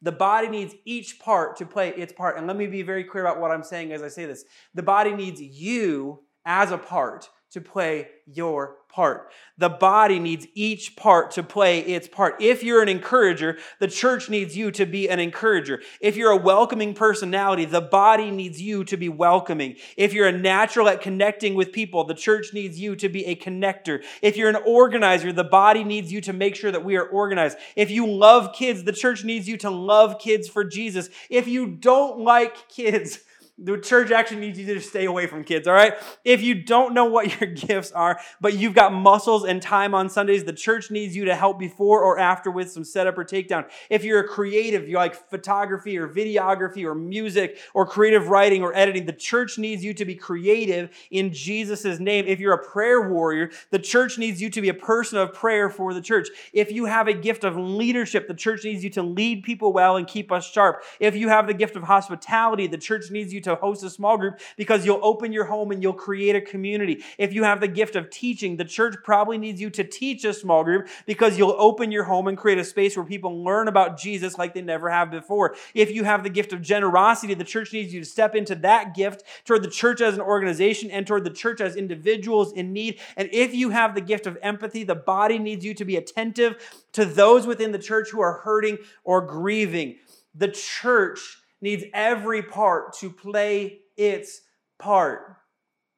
The 0.00 0.12
body 0.12 0.48
needs 0.48 0.74
each 0.84 1.18
part 1.18 1.56
to 1.56 1.66
play 1.66 1.90
its 1.90 2.12
part. 2.12 2.38
And 2.38 2.46
let 2.46 2.56
me 2.56 2.66
be 2.66 2.82
very 2.82 3.04
clear 3.04 3.26
about 3.26 3.40
what 3.40 3.50
I'm 3.50 3.64
saying 3.64 3.92
as 3.92 4.02
I 4.02 4.08
say 4.08 4.26
this. 4.26 4.44
The 4.74 4.82
body 4.82 5.12
needs 5.12 5.40
you 5.40 6.22
as 6.46 6.70
a 6.70 6.78
part 6.78 7.28
to 7.50 7.60
play 7.60 8.08
your 8.26 8.77
part. 8.88 9.30
The 9.58 9.68
body 9.68 10.20
needs 10.20 10.46
each 10.54 10.94
part 10.94 11.32
to 11.32 11.42
play 11.42 11.80
its 11.80 12.06
part. 12.06 12.40
If 12.40 12.62
you're 12.62 12.82
an 12.82 12.88
encourager, 12.88 13.58
the 13.80 13.88
church 13.88 14.30
needs 14.30 14.56
you 14.56 14.70
to 14.70 14.86
be 14.86 15.08
an 15.08 15.18
encourager. 15.18 15.82
If 16.00 16.16
you're 16.16 16.30
a 16.30 16.36
welcoming 16.36 16.94
personality, 16.94 17.64
the 17.64 17.80
body 17.80 18.30
needs 18.30 18.62
you 18.62 18.84
to 18.84 18.96
be 18.96 19.08
welcoming. 19.08 19.76
If 19.96 20.12
you're 20.12 20.28
a 20.28 20.32
natural 20.32 20.88
at 20.88 21.02
connecting 21.02 21.54
with 21.54 21.72
people, 21.72 22.04
the 22.04 22.14
church 22.14 22.54
needs 22.54 22.78
you 22.78 22.94
to 22.96 23.08
be 23.08 23.26
a 23.26 23.34
connector. 23.34 24.04
If 24.22 24.36
you're 24.36 24.48
an 24.48 24.62
organizer, 24.64 25.32
the 25.32 25.44
body 25.44 25.82
needs 25.82 26.12
you 26.12 26.20
to 26.22 26.32
make 26.32 26.54
sure 26.54 26.70
that 26.70 26.84
we 26.84 26.96
are 26.96 27.06
organized. 27.06 27.58
If 27.74 27.90
you 27.90 28.06
love 28.06 28.54
kids, 28.54 28.84
the 28.84 28.92
church 28.92 29.24
needs 29.24 29.48
you 29.48 29.56
to 29.58 29.70
love 29.70 30.20
kids 30.20 30.48
for 30.48 30.64
Jesus. 30.64 31.10
If 31.30 31.48
you 31.48 31.66
don't 31.66 32.20
like 32.20 32.68
kids, 32.68 33.20
the 33.60 33.76
church 33.76 34.12
actually 34.12 34.38
needs 34.38 34.58
you 34.58 34.72
to 34.72 34.80
stay 34.80 35.04
away 35.04 35.26
from 35.26 35.42
kids, 35.42 35.66
all 35.66 35.74
right? 35.74 35.94
If 36.24 36.42
you 36.42 36.54
don't 36.54 36.94
know 36.94 37.06
what 37.06 37.40
your 37.40 37.50
gifts 37.50 37.90
are, 37.92 38.20
but 38.40 38.54
you've 38.54 38.74
got 38.74 38.92
muscles 38.92 39.44
and 39.44 39.60
time 39.60 39.94
on 39.94 40.08
Sundays, 40.08 40.44
the 40.44 40.52
church 40.52 40.90
needs 40.90 41.16
you 41.16 41.24
to 41.24 41.34
help 41.34 41.58
before 41.58 42.02
or 42.02 42.18
after 42.18 42.50
with 42.50 42.70
some 42.70 42.84
setup 42.84 43.18
or 43.18 43.24
takedown. 43.24 43.68
If 43.90 44.04
you're 44.04 44.20
a 44.20 44.28
creative, 44.28 44.88
you 44.88 44.96
like 44.96 45.28
photography 45.28 45.98
or 45.98 46.08
videography 46.08 46.84
or 46.84 46.94
music 46.94 47.58
or 47.74 47.84
creative 47.84 48.28
writing 48.28 48.62
or 48.62 48.74
editing, 48.76 49.06
the 49.06 49.12
church 49.12 49.58
needs 49.58 49.84
you 49.84 49.92
to 49.94 50.04
be 50.04 50.14
creative 50.14 50.90
in 51.10 51.32
Jesus' 51.32 51.98
name. 51.98 52.26
If 52.28 52.38
you're 52.38 52.54
a 52.54 52.64
prayer 52.64 53.10
warrior, 53.10 53.50
the 53.70 53.78
church 53.78 54.18
needs 54.18 54.40
you 54.40 54.50
to 54.50 54.60
be 54.60 54.68
a 54.68 54.74
person 54.74 55.18
of 55.18 55.34
prayer 55.34 55.68
for 55.68 55.92
the 55.92 56.00
church. 56.00 56.28
If 56.52 56.70
you 56.70 56.84
have 56.84 57.08
a 57.08 57.12
gift 57.12 57.42
of 57.42 57.56
leadership, 57.56 58.28
the 58.28 58.34
church 58.34 58.64
needs 58.64 58.84
you 58.84 58.90
to 58.90 59.02
lead 59.02 59.42
people 59.42 59.72
well 59.72 59.96
and 59.96 60.06
keep 60.06 60.30
us 60.30 60.48
sharp. 60.48 60.84
If 61.00 61.16
you 61.16 61.28
have 61.28 61.48
the 61.48 61.54
gift 61.54 61.74
of 61.74 61.82
hospitality, 61.82 62.68
the 62.68 62.78
church 62.78 63.10
needs 63.10 63.32
you 63.32 63.40
to 63.40 63.47
to 63.48 63.56
host 63.56 63.82
a 63.82 63.90
small 63.90 64.16
group 64.16 64.40
because 64.56 64.84
you'll 64.84 65.00
open 65.02 65.32
your 65.32 65.44
home 65.44 65.70
and 65.70 65.82
you'll 65.82 65.92
create 65.92 66.36
a 66.36 66.40
community. 66.40 67.04
If 67.18 67.32
you 67.32 67.44
have 67.44 67.60
the 67.60 67.68
gift 67.68 67.96
of 67.96 68.10
teaching, 68.10 68.56
the 68.56 68.64
church 68.64 68.96
probably 69.02 69.38
needs 69.38 69.60
you 69.60 69.70
to 69.70 69.84
teach 69.84 70.24
a 70.24 70.32
small 70.32 70.64
group 70.64 70.88
because 71.06 71.38
you'll 71.38 71.56
open 71.58 71.90
your 71.90 72.04
home 72.04 72.28
and 72.28 72.36
create 72.36 72.58
a 72.58 72.64
space 72.64 72.96
where 72.96 73.06
people 73.06 73.42
learn 73.42 73.68
about 73.68 73.98
Jesus 73.98 74.38
like 74.38 74.54
they 74.54 74.62
never 74.62 74.90
have 74.90 75.10
before. 75.10 75.54
If 75.74 75.90
you 75.90 76.04
have 76.04 76.22
the 76.22 76.30
gift 76.30 76.52
of 76.52 76.62
generosity, 76.62 77.34
the 77.34 77.44
church 77.44 77.72
needs 77.72 77.92
you 77.92 78.00
to 78.00 78.06
step 78.06 78.34
into 78.34 78.54
that 78.56 78.94
gift 78.94 79.24
toward 79.44 79.62
the 79.62 79.70
church 79.70 80.00
as 80.00 80.14
an 80.14 80.20
organization 80.20 80.90
and 80.90 81.06
toward 81.06 81.24
the 81.24 81.30
church 81.30 81.60
as 81.60 81.76
individuals 81.76 82.52
in 82.52 82.72
need. 82.72 83.00
And 83.16 83.28
if 83.32 83.54
you 83.54 83.70
have 83.70 83.94
the 83.94 84.00
gift 84.00 84.26
of 84.26 84.38
empathy, 84.42 84.84
the 84.84 84.94
body 84.94 85.38
needs 85.38 85.64
you 85.64 85.74
to 85.74 85.84
be 85.84 85.96
attentive 85.96 86.56
to 86.92 87.04
those 87.04 87.46
within 87.46 87.72
the 87.72 87.78
church 87.78 88.10
who 88.10 88.20
are 88.20 88.38
hurting 88.38 88.78
or 89.04 89.20
grieving. 89.20 89.96
The 90.34 90.48
church 90.48 91.37
needs 91.60 91.84
every 91.92 92.42
part 92.42 92.96
to 92.98 93.10
play 93.10 93.80
its 93.96 94.40
part. 94.78 95.36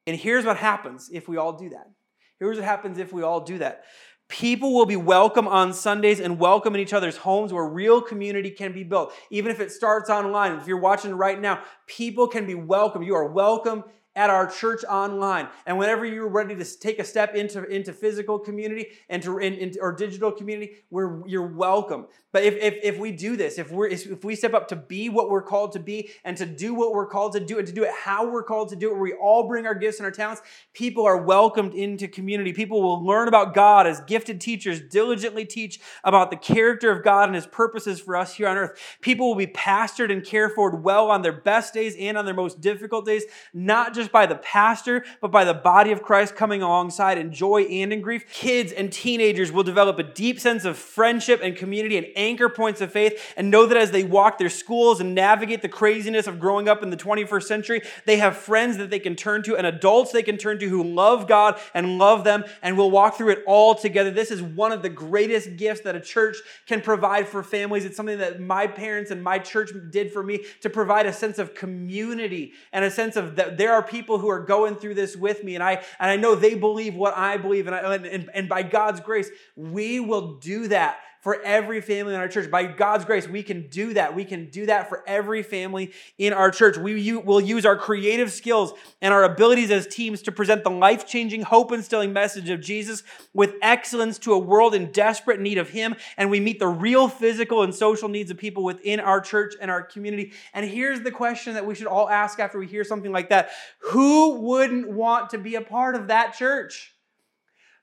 And 0.06 0.16
here's 0.16 0.44
what 0.44 0.56
happens 0.56 1.10
if 1.12 1.28
we 1.28 1.36
all 1.36 1.52
do 1.52 1.70
that. 1.70 1.90
Here's 2.38 2.56
what 2.56 2.64
happens 2.64 2.98
if 2.98 3.12
we 3.12 3.22
all 3.22 3.40
do 3.40 3.58
that. 3.58 3.84
People 4.28 4.74
will 4.74 4.86
be 4.86 4.96
welcome 4.96 5.48
on 5.48 5.72
Sundays 5.72 6.20
and 6.20 6.38
welcome 6.38 6.74
in 6.74 6.80
each 6.80 6.92
other's 6.92 7.16
homes 7.16 7.52
where 7.52 7.66
real 7.66 8.00
community 8.00 8.50
can 8.50 8.72
be 8.72 8.84
built. 8.84 9.12
Even 9.30 9.50
if 9.50 9.58
it 9.58 9.72
starts 9.72 10.08
online, 10.08 10.52
if 10.52 10.68
you're 10.68 10.78
watching 10.78 11.12
right 11.12 11.40
now, 11.40 11.62
people 11.86 12.28
can 12.28 12.46
be 12.46 12.54
welcome. 12.54 13.02
You 13.02 13.16
are 13.16 13.26
welcome 13.26 13.82
at 14.20 14.28
our 14.28 14.46
church 14.46 14.84
online. 14.84 15.48
And 15.64 15.78
whenever 15.78 16.04
you're 16.04 16.28
ready 16.28 16.54
to 16.54 16.78
take 16.78 16.98
a 16.98 17.04
step 17.04 17.34
into, 17.34 17.64
into 17.64 17.94
physical 17.94 18.38
community 18.38 18.88
and 19.08 19.22
to 19.22 19.38
in, 19.38 19.54
in, 19.54 19.72
or 19.80 19.92
digital 19.92 20.30
community, 20.30 20.72
where 20.90 21.22
you're 21.26 21.46
welcome. 21.46 22.06
But 22.32 22.44
if, 22.44 22.54
if, 22.56 22.78
if 22.82 22.98
we 22.98 23.12
do 23.12 23.34
this, 23.36 23.58
if, 23.58 23.72
we're, 23.72 23.88
if 23.88 24.22
we 24.22 24.36
step 24.36 24.52
up 24.52 24.68
to 24.68 24.76
be 24.76 25.08
what 25.08 25.30
we're 25.30 25.42
called 25.42 25.72
to 25.72 25.80
be 25.80 26.10
and 26.22 26.36
to 26.36 26.44
do 26.44 26.74
what 26.74 26.92
we're 26.92 27.06
called 27.06 27.32
to 27.32 27.40
do 27.40 27.58
and 27.58 27.66
to 27.66 27.72
do 27.72 27.82
it 27.82 27.90
how 28.04 28.30
we're 28.30 28.42
called 28.42 28.68
to 28.68 28.76
do 28.76 28.90
it, 28.90 28.92
where 28.92 29.02
we 29.02 29.14
all 29.14 29.48
bring 29.48 29.66
our 29.66 29.74
gifts 29.74 29.98
and 29.98 30.04
our 30.04 30.12
talents, 30.12 30.42
people 30.74 31.06
are 31.06 31.16
welcomed 31.16 31.72
into 31.72 32.06
community. 32.06 32.52
People 32.52 32.82
will 32.82 33.04
learn 33.04 33.26
about 33.26 33.54
God 33.54 33.86
as 33.86 34.00
gifted 34.02 34.38
teachers 34.38 34.80
diligently 34.80 35.46
teach 35.46 35.80
about 36.04 36.30
the 36.30 36.36
character 36.36 36.90
of 36.92 37.02
God 37.02 37.24
and 37.24 37.34
his 37.34 37.46
purposes 37.46 38.00
for 38.00 38.16
us 38.16 38.34
here 38.34 38.48
on 38.48 38.58
earth. 38.58 38.78
People 39.00 39.28
will 39.28 39.36
be 39.36 39.46
pastored 39.46 40.12
and 40.12 40.24
cared 40.24 40.52
for 40.52 40.76
well 40.76 41.10
on 41.10 41.22
their 41.22 41.32
best 41.32 41.72
days 41.72 41.96
and 41.98 42.18
on 42.18 42.26
their 42.26 42.34
most 42.34 42.60
difficult 42.60 43.06
days, 43.06 43.24
not 43.54 43.94
just 43.94 44.09
by 44.12 44.26
the 44.26 44.36
pastor, 44.36 45.04
but 45.20 45.30
by 45.30 45.44
the 45.44 45.54
body 45.54 45.92
of 45.92 46.02
Christ 46.02 46.36
coming 46.36 46.62
alongside 46.62 47.18
in 47.18 47.32
joy 47.32 47.62
and 47.62 47.92
in 47.92 48.00
grief. 48.00 48.24
Kids 48.32 48.72
and 48.72 48.92
teenagers 48.92 49.52
will 49.52 49.62
develop 49.62 49.98
a 49.98 50.02
deep 50.02 50.40
sense 50.40 50.64
of 50.64 50.76
friendship 50.76 51.40
and 51.42 51.56
community 51.56 51.96
and 51.96 52.06
anchor 52.16 52.48
points 52.48 52.80
of 52.80 52.92
faith 52.92 53.34
and 53.36 53.50
know 53.50 53.66
that 53.66 53.76
as 53.76 53.90
they 53.90 54.04
walk 54.04 54.38
their 54.38 54.48
schools 54.48 55.00
and 55.00 55.14
navigate 55.14 55.62
the 55.62 55.68
craziness 55.68 56.26
of 56.26 56.40
growing 56.40 56.68
up 56.68 56.82
in 56.82 56.90
the 56.90 56.96
21st 56.96 57.44
century, 57.44 57.82
they 58.06 58.16
have 58.16 58.36
friends 58.36 58.76
that 58.76 58.90
they 58.90 58.98
can 58.98 59.16
turn 59.16 59.42
to 59.42 59.56
and 59.56 59.66
adults 59.66 60.12
they 60.12 60.22
can 60.22 60.36
turn 60.36 60.58
to 60.58 60.68
who 60.68 60.82
love 60.82 61.26
God 61.26 61.58
and 61.74 61.98
love 61.98 62.24
them 62.24 62.44
and 62.62 62.76
will 62.76 62.90
walk 62.90 63.16
through 63.16 63.30
it 63.30 63.44
all 63.46 63.74
together. 63.74 64.10
This 64.10 64.30
is 64.30 64.42
one 64.42 64.72
of 64.72 64.82
the 64.82 64.88
greatest 64.88 65.56
gifts 65.56 65.82
that 65.82 65.94
a 65.94 66.00
church 66.00 66.36
can 66.66 66.80
provide 66.80 67.28
for 67.28 67.42
families. 67.42 67.84
It's 67.84 67.96
something 67.96 68.18
that 68.18 68.40
my 68.40 68.66
parents 68.66 69.10
and 69.10 69.22
my 69.22 69.38
church 69.38 69.70
did 69.90 70.12
for 70.12 70.22
me 70.22 70.44
to 70.60 70.70
provide 70.70 71.06
a 71.06 71.12
sense 71.12 71.38
of 71.38 71.54
community 71.54 72.52
and 72.72 72.84
a 72.84 72.90
sense 72.90 73.16
of 73.16 73.36
that 73.36 73.56
there 73.56 73.72
are 73.72 73.82
people 73.90 74.18
who 74.18 74.28
are 74.28 74.40
going 74.40 74.76
through 74.76 74.94
this 74.94 75.16
with 75.16 75.42
me 75.44 75.54
and 75.54 75.64
I 75.64 75.82
and 75.98 76.10
I 76.10 76.16
know 76.16 76.34
they 76.34 76.54
believe 76.54 76.94
what 76.94 77.16
I 77.16 77.36
believe 77.36 77.66
and, 77.66 77.74
I, 77.74 77.94
and, 77.96 78.30
and 78.32 78.48
by 78.48 78.62
God's 78.62 79.00
grace 79.00 79.28
we 79.56 80.00
will 80.00 80.38
do 80.38 80.68
that 80.68 81.00
for 81.20 81.40
every 81.42 81.80
family 81.80 82.14
in 82.14 82.20
our 82.20 82.28
church. 82.28 82.50
By 82.50 82.64
God's 82.64 83.04
grace, 83.04 83.28
we 83.28 83.42
can 83.42 83.68
do 83.68 83.94
that. 83.94 84.14
We 84.14 84.24
can 84.24 84.48
do 84.48 84.66
that 84.66 84.88
for 84.88 85.04
every 85.06 85.42
family 85.42 85.92
in 86.18 86.32
our 86.32 86.50
church. 86.50 86.78
We 86.78 87.16
will 87.16 87.40
use 87.40 87.66
our 87.66 87.76
creative 87.76 88.32
skills 88.32 88.72
and 89.02 89.12
our 89.12 89.24
abilities 89.24 89.70
as 89.70 89.86
teams 89.86 90.22
to 90.22 90.32
present 90.32 90.64
the 90.64 90.70
life 90.70 91.06
changing, 91.06 91.42
hope 91.42 91.72
instilling 91.72 92.12
message 92.12 92.48
of 92.48 92.60
Jesus 92.60 93.02
with 93.34 93.54
excellence 93.60 94.18
to 94.20 94.32
a 94.32 94.38
world 94.38 94.74
in 94.74 94.90
desperate 94.92 95.40
need 95.40 95.58
of 95.58 95.68
Him. 95.68 95.94
And 96.16 96.30
we 96.30 96.40
meet 96.40 96.58
the 96.58 96.68
real 96.68 97.08
physical 97.08 97.62
and 97.62 97.74
social 97.74 98.08
needs 98.08 98.30
of 98.30 98.38
people 98.38 98.64
within 98.64 98.98
our 98.98 99.20
church 99.20 99.54
and 99.60 99.70
our 99.70 99.82
community. 99.82 100.32
And 100.54 100.68
here's 100.68 101.02
the 101.02 101.10
question 101.10 101.54
that 101.54 101.66
we 101.66 101.74
should 101.74 101.86
all 101.86 102.08
ask 102.08 102.38
after 102.38 102.58
we 102.58 102.66
hear 102.66 102.84
something 102.84 103.12
like 103.12 103.28
that 103.28 103.50
Who 103.90 104.40
wouldn't 104.40 104.90
want 104.90 105.30
to 105.30 105.38
be 105.38 105.56
a 105.56 105.60
part 105.60 105.96
of 105.96 106.08
that 106.08 106.34
church? 106.34 106.94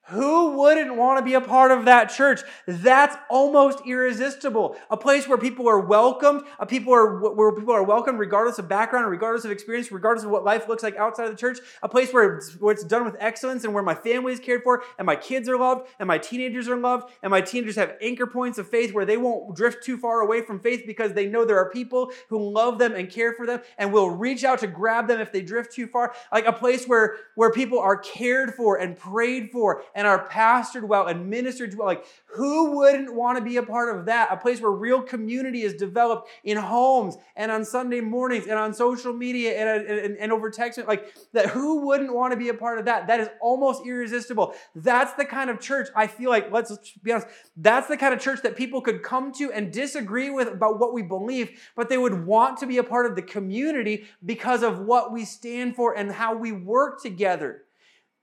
Who 0.10 0.58
wouldn't 0.58 0.96
want 0.96 1.20
to 1.20 1.26
be 1.26 1.34
a 1.34 1.42
part 1.42 1.70
of 1.70 1.84
that 1.84 2.06
church? 2.06 2.40
That's 2.66 3.18
almost 3.30 3.82
irresistible. 3.86 4.78
A 4.90 4.96
place 4.96 5.28
where 5.28 5.38
people 5.38 5.68
are 5.68 5.82
welcomed, 5.82 6.44
a 6.60 6.66
people 6.66 6.94
are 6.94 7.34
where 7.34 7.52
people 7.52 7.74
are 7.74 7.84
welcomed 7.84 8.18
regardless 8.18 8.58
of 8.58 8.70
background, 8.70 9.12
regardless 9.12 9.44
of 9.44 9.52
experience, 9.52 9.92
regardless 9.92 10.24
of 10.24 10.32
what 10.32 10.46
life 10.46 10.70
looks 10.70 10.82
like 10.82 10.96
outside 10.96 11.26
of 11.26 11.32
the 11.32 11.38
church. 11.38 11.58
A 11.84 11.90
place 11.90 12.14
where 12.14 12.38
it's, 12.38 12.54
where 12.54 12.74
it's 12.74 12.86
done 12.86 13.04
with 13.04 13.18
excellence 13.20 13.66
and 13.66 13.74
where 13.74 13.84
my 13.84 13.96
family 13.96 14.32
is 14.32 14.40
cared 14.40 14.64
for, 14.64 14.82
and 14.98 15.06
my 15.06 15.18
kids 15.18 15.50
are 15.50 15.58
loved, 15.58 15.90
and 16.00 16.08
my 16.08 16.18
teenagers 16.18 16.70
are 16.70 16.78
loved, 16.78 17.12
and 17.22 17.30
my 17.30 17.42
teenagers 17.42 17.76
have 17.76 17.98
anchor 18.02 18.28
points 18.28 18.58
of 18.58 18.70
faith 18.70 18.94
where 18.94 19.06
they 19.06 19.18
won't 19.18 19.58
drift 19.58 19.84
too 19.84 19.98
far 19.98 20.22
away 20.22 20.42
from 20.42 20.62
faith 20.62 20.84
because 20.88 21.12
they 21.14 21.28
know 21.28 21.44
there 21.44 21.60
are 21.60 21.70
people 21.70 22.14
who 22.30 22.50
love 22.50 22.80
them 22.80 22.96
and 22.96 23.10
care 23.10 23.34
for 23.34 23.46
them 23.46 23.60
and 23.78 23.92
will 23.92 24.10
reach 24.10 24.46
out 24.46 24.60
to 24.60 24.68
grab 24.68 25.10
them 25.10 25.20
if 25.20 25.34
they 25.34 25.42
drift 25.42 25.74
too 25.74 25.88
far. 25.88 26.14
Like 26.32 26.46
a 26.46 26.54
place 26.54 26.86
where 26.86 27.18
where 27.36 27.52
people 27.52 27.80
are 27.80 27.98
cared 27.98 28.56
for 28.56 28.78
and 28.78 28.96
prayed 28.96 29.52
for 29.52 29.84
and 29.98 30.06
are 30.06 30.28
pastored 30.28 30.84
well 30.84 31.08
and 31.08 31.28
ministered 31.28 31.76
well. 31.76 31.88
Like, 31.88 32.06
who 32.28 32.78
wouldn't 32.78 33.16
want 33.16 33.40
to 33.40 33.44
be 33.44 33.58
a 33.58 33.64
part 33.64 33.98
of 33.98 34.06
that? 34.06 34.32
A 34.32 34.38
place 34.38 34.62
where 34.62 34.72
real 34.72 35.02
community 35.02 35.64
is 35.64 35.74
developed 35.74 36.30
in 36.44 36.56
homes 36.56 37.18
and 37.36 37.52
on 37.52 37.66
Sunday 37.66 38.00
mornings 38.00 38.46
and 38.46 38.60
on 38.60 38.76
social 38.76 39.12
media 39.12 39.58
and, 39.58 39.88
and, 39.88 40.18
and 40.18 40.32
over 40.32 40.52
text. 40.52 40.80
Like, 40.88 41.12
that 41.34 41.48
who 41.48 41.88
wouldn't 41.88 42.14
want 42.14 42.32
to 42.32 42.38
be 42.38 42.50
a 42.50 42.54
part 42.54 42.78
of 42.78 42.86
that? 42.86 43.08
That 43.08 43.20
is 43.20 43.30
almost 43.42 43.88
irresistible. 43.88 44.54
That's 44.76 45.14
the 45.14 45.26
kind 45.26 45.50
of 45.50 45.60
church 45.60 45.90
I 45.96 46.06
feel 46.06 46.30
like, 46.30 46.52
let's 46.52 46.78
be 47.02 47.12
honest, 47.12 47.28
that's 47.58 47.88
the 47.88 47.98
kind 47.98 48.14
of 48.14 48.20
church 48.20 48.44
that 48.44 48.56
people 48.56 48.82
could 48.82 49.02
come 49.02 49.32
to 49.34 49.52
and 49.52 49.74
disagree 49.74 50.30
with 50.30 50.48
about 50.48 50.80
what 50.80 50.94
we 50.94 51.02
believe, 51.02 51.60
but 51.76 51.90
they 51.90 51.98
would 51.98 52.28
want 52.28 52.60
to 52.60 52.68
be 52.68 52.78
a 52.78 52.84
part 52.84 53.08
of 53.08 53.16
the 53.16 53.24
community 53.24 54.06
because 54.24 54.62
of 54.62 54.78
what 54.78 55.12
we 55.12 55.26
stand 55.26 55.76
for 55.76 55.98
and 55.98 56.12
how 56.12 56.38
we 56.38 56.52
work 56.52 57.02
together. 57.02 57.64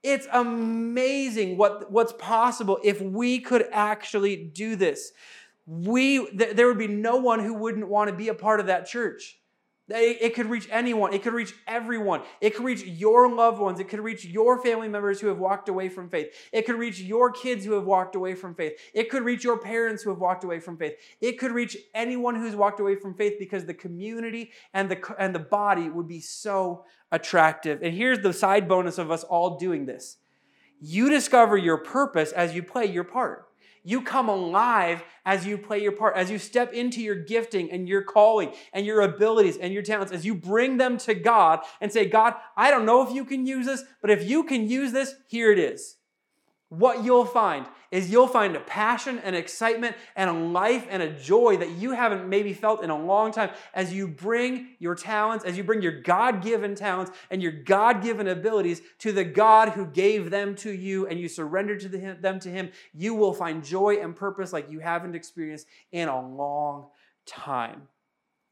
It's 0.05 0.27
amazing 0.31 1.57
what, 1.57 1.91
what's 1.91 2.13
possible 2.13 2.79
if 2.83 3.01
we 3.01 3.39
could 3.39 3.67
actually 3.71 4.35
do 4.35 4.75
this. 4.75 5.11
We, 5.65 6.27
th- 6.27 6.55
there 6.55 6.67
would 6.67 6.77
be 6.77 6.87
no 6.87 7.17
one 7.17 7.39
who 7.39 7.55
wouldn't 7.55 7.87
want 7.87 8.11
to 8.11 8.15
be 8.15 8.27
a 8.27 8.35
part 8.35 8.59
of 8.59 8.67
that 8.67 8.85
church. 8.85 9.39
It 9.87 10.33
could 10.33 10.47
reach 10.47 10.67
anyone. 10.71 11.13
It 11.13 11.21
could 11.21 11.33
reach 11.33 11.53
everyone. 11.67 12.21
It 12.41 12.55
could 12.55 12.65
reach 12.65 12.83
your 12.83 13.31
loved 13.31 13.59
ones. 13.59 13.79
It 13.79 13.87
could 13.87 13.99
reach 13.99 14.25
your 14.25 14.59
family 14.63 14.87
members 14.87 15.21
who 15.21 15.27
have 15.27 15.37
walked 15.37 15.69
away 15.69 15.89
from 15.89 16.09
faith. 16.09 16.33
It 16.51 16.65
could 16.65 16.77
reach 16.77 16.99
your 16.99 17.31
kids 17.31 17.63
who 17.63 17.73
have 17.73 17.85
walked 17.85 18.15
away 18.15 18.33
from 18.33 18.55
faith. 18.55 18.79
It 18.95 19.11
could 19.11 19.23
reach 19.23 19.43
your 19.43 19.59
parents 19.59 20.01
who 20.01 20.09
have 20.09 20.19
walked 20.19 20.43
away 20.43 20.59
from 20.59 20.77
faith. 20.77 20.95
It 21.21 21.37
could 21.37 21.51
reach 21.51 21.77
anyone 21.93 22.33
who's 22.33 22.55
walked 22.55 22.79
away 22.79 22.95
from 22.95 23.13
faith 23.13 23.35
because 23.37 23.65
the 23.65 23.75
community 23.75 24.51
and 24.73 24.89
the, 24.89 25.15
and 25.19 25.35
the 25.35 25.39
body 25.39 25.89
would 25.89 26.07
be 26.07 26.19
so 26.19 26.85
attractive. 27.11 27.83
And 27.83 27.93
here's 27.93 28.19
the 28.19 28.33
side 28.33 28.67
bonus 28.67 28.97
of 28.97 29.11
us 29.11 29.23
all 29.23 29.59
doing 29.59 29.85
this 29.85 30.17
you 30.81 31.09
discover 31.09 31.57
your 31.57 31.77
purpose 31.77 32.31
as 32.31 32.55
you 32.55 32.63
play 32.63 32.85
your 32.85 33.03
part. 33.03 33.44
You 33.87 34.01
come 34.01 34.29
alive 34.29 35.03
as 35.25 35.45
you 35.45 35.59
play 35.59 35.81
your 35.81 35.91
part, 35.91 36.17
as 36.17 36.31
you 36.31 36.39
step 36.39 36.73
into 36.73 37.01
your 37.01 37.15
gifting 37.15 37.71
and 37.71 37.87
your 37.87 38.01
calling 38.01 38.51
and 38.73 38.83
your 38.83 39.01
abilities 39.01 39.57
and 39.57 39.71
your 39.71 39.83
talents, 39.83 40.11
as 40.11 40.25
you 40.25 40.33
bring 40.33 40.77
them 40.77 40.97
to 40.97 41.13
God 41.13 41.59
and 41.79 41.93
say, 41.93 42.09
God, 42.09 42.33
I 42.57 42.71
don't 42.71 42.85
know 42.85 43.07
if 43.07 43.13
you 43.13 43.23
can 43.23 43.45
use 43.45 43.67
this, 43.67 43.83
but 44.01 44.09
if 44.09 44.27
you 44.27 44.43
can 44.43 44.67
use 44.67 44.91
this, 44.91 45.13
here 45.27 45.51
it 45.51 45.59
is. 45.59 45.94
What 46.69 47.03
you'll 47.03 47.25
find 47.25 47.67
is 47.91 48.09
you'll 48.09 48.27
find 48.27 48.55
a 48.55 48.59
passion 48.59 49.19
and 49.19 49.35
excitement 49.35 49.95
and 50.15 50.29
a 50.29 50.33
life 50.33 50.87
and 50.89 51.03
a 51.03 51.11
joy 51.11 51.57
that 51.57 51.71
you 51.71 51.91
haven't 51.91 52.27
maybe 52.27 52.53
felt 52.53 52.83
in 52.83 52.89
a 52.89 52.97
long 52.97 53.31
time 53.31 53.51
as 53.73 53.93
you 53.93 54.07
bring 54.07 54.69
your 54.79 54.95
talents, 54.95 55.45
as 55.45 55.57
you 55.57 55.63
bring 55.63 55.83
your 55.83 56.01
God 56.01 56.41
given 56.41 56.73
talents 56.73 57.11
and 57.29 57.41
your 57.41 57.51
God 57.51 58.01
given 58.01 58.27
abilities 58.27 58.81
to 58.99 59.11
the 59.11 59.23
God 59.23 59.69
who 59.69 59.85
gave 59.85 60.31
them 60.31 60.55
to 60.55 60.71
you 60.71 61.05
and 61.07 61.19
you 61.19 61.29
surrender 61.29 61.77
to 61.77 61.87
the, 61.87 62.17
them 62.19 62.39
to 62.39 62.49
Him. 62.49 62.71
You 62.93 63.13
will 63.13 63.33
find 63.33 63.63
joy 63.63 63.97
and 64.01 64.15
purpose 64.15 64.51
like 64.51 64.69
you 64.71 64.79
haven't 64.79 65.15
experienced 65.15 65.67
in 65.91 66.09
a 66.09 66.27
long 66.27 66.87
time. 67.27 67.83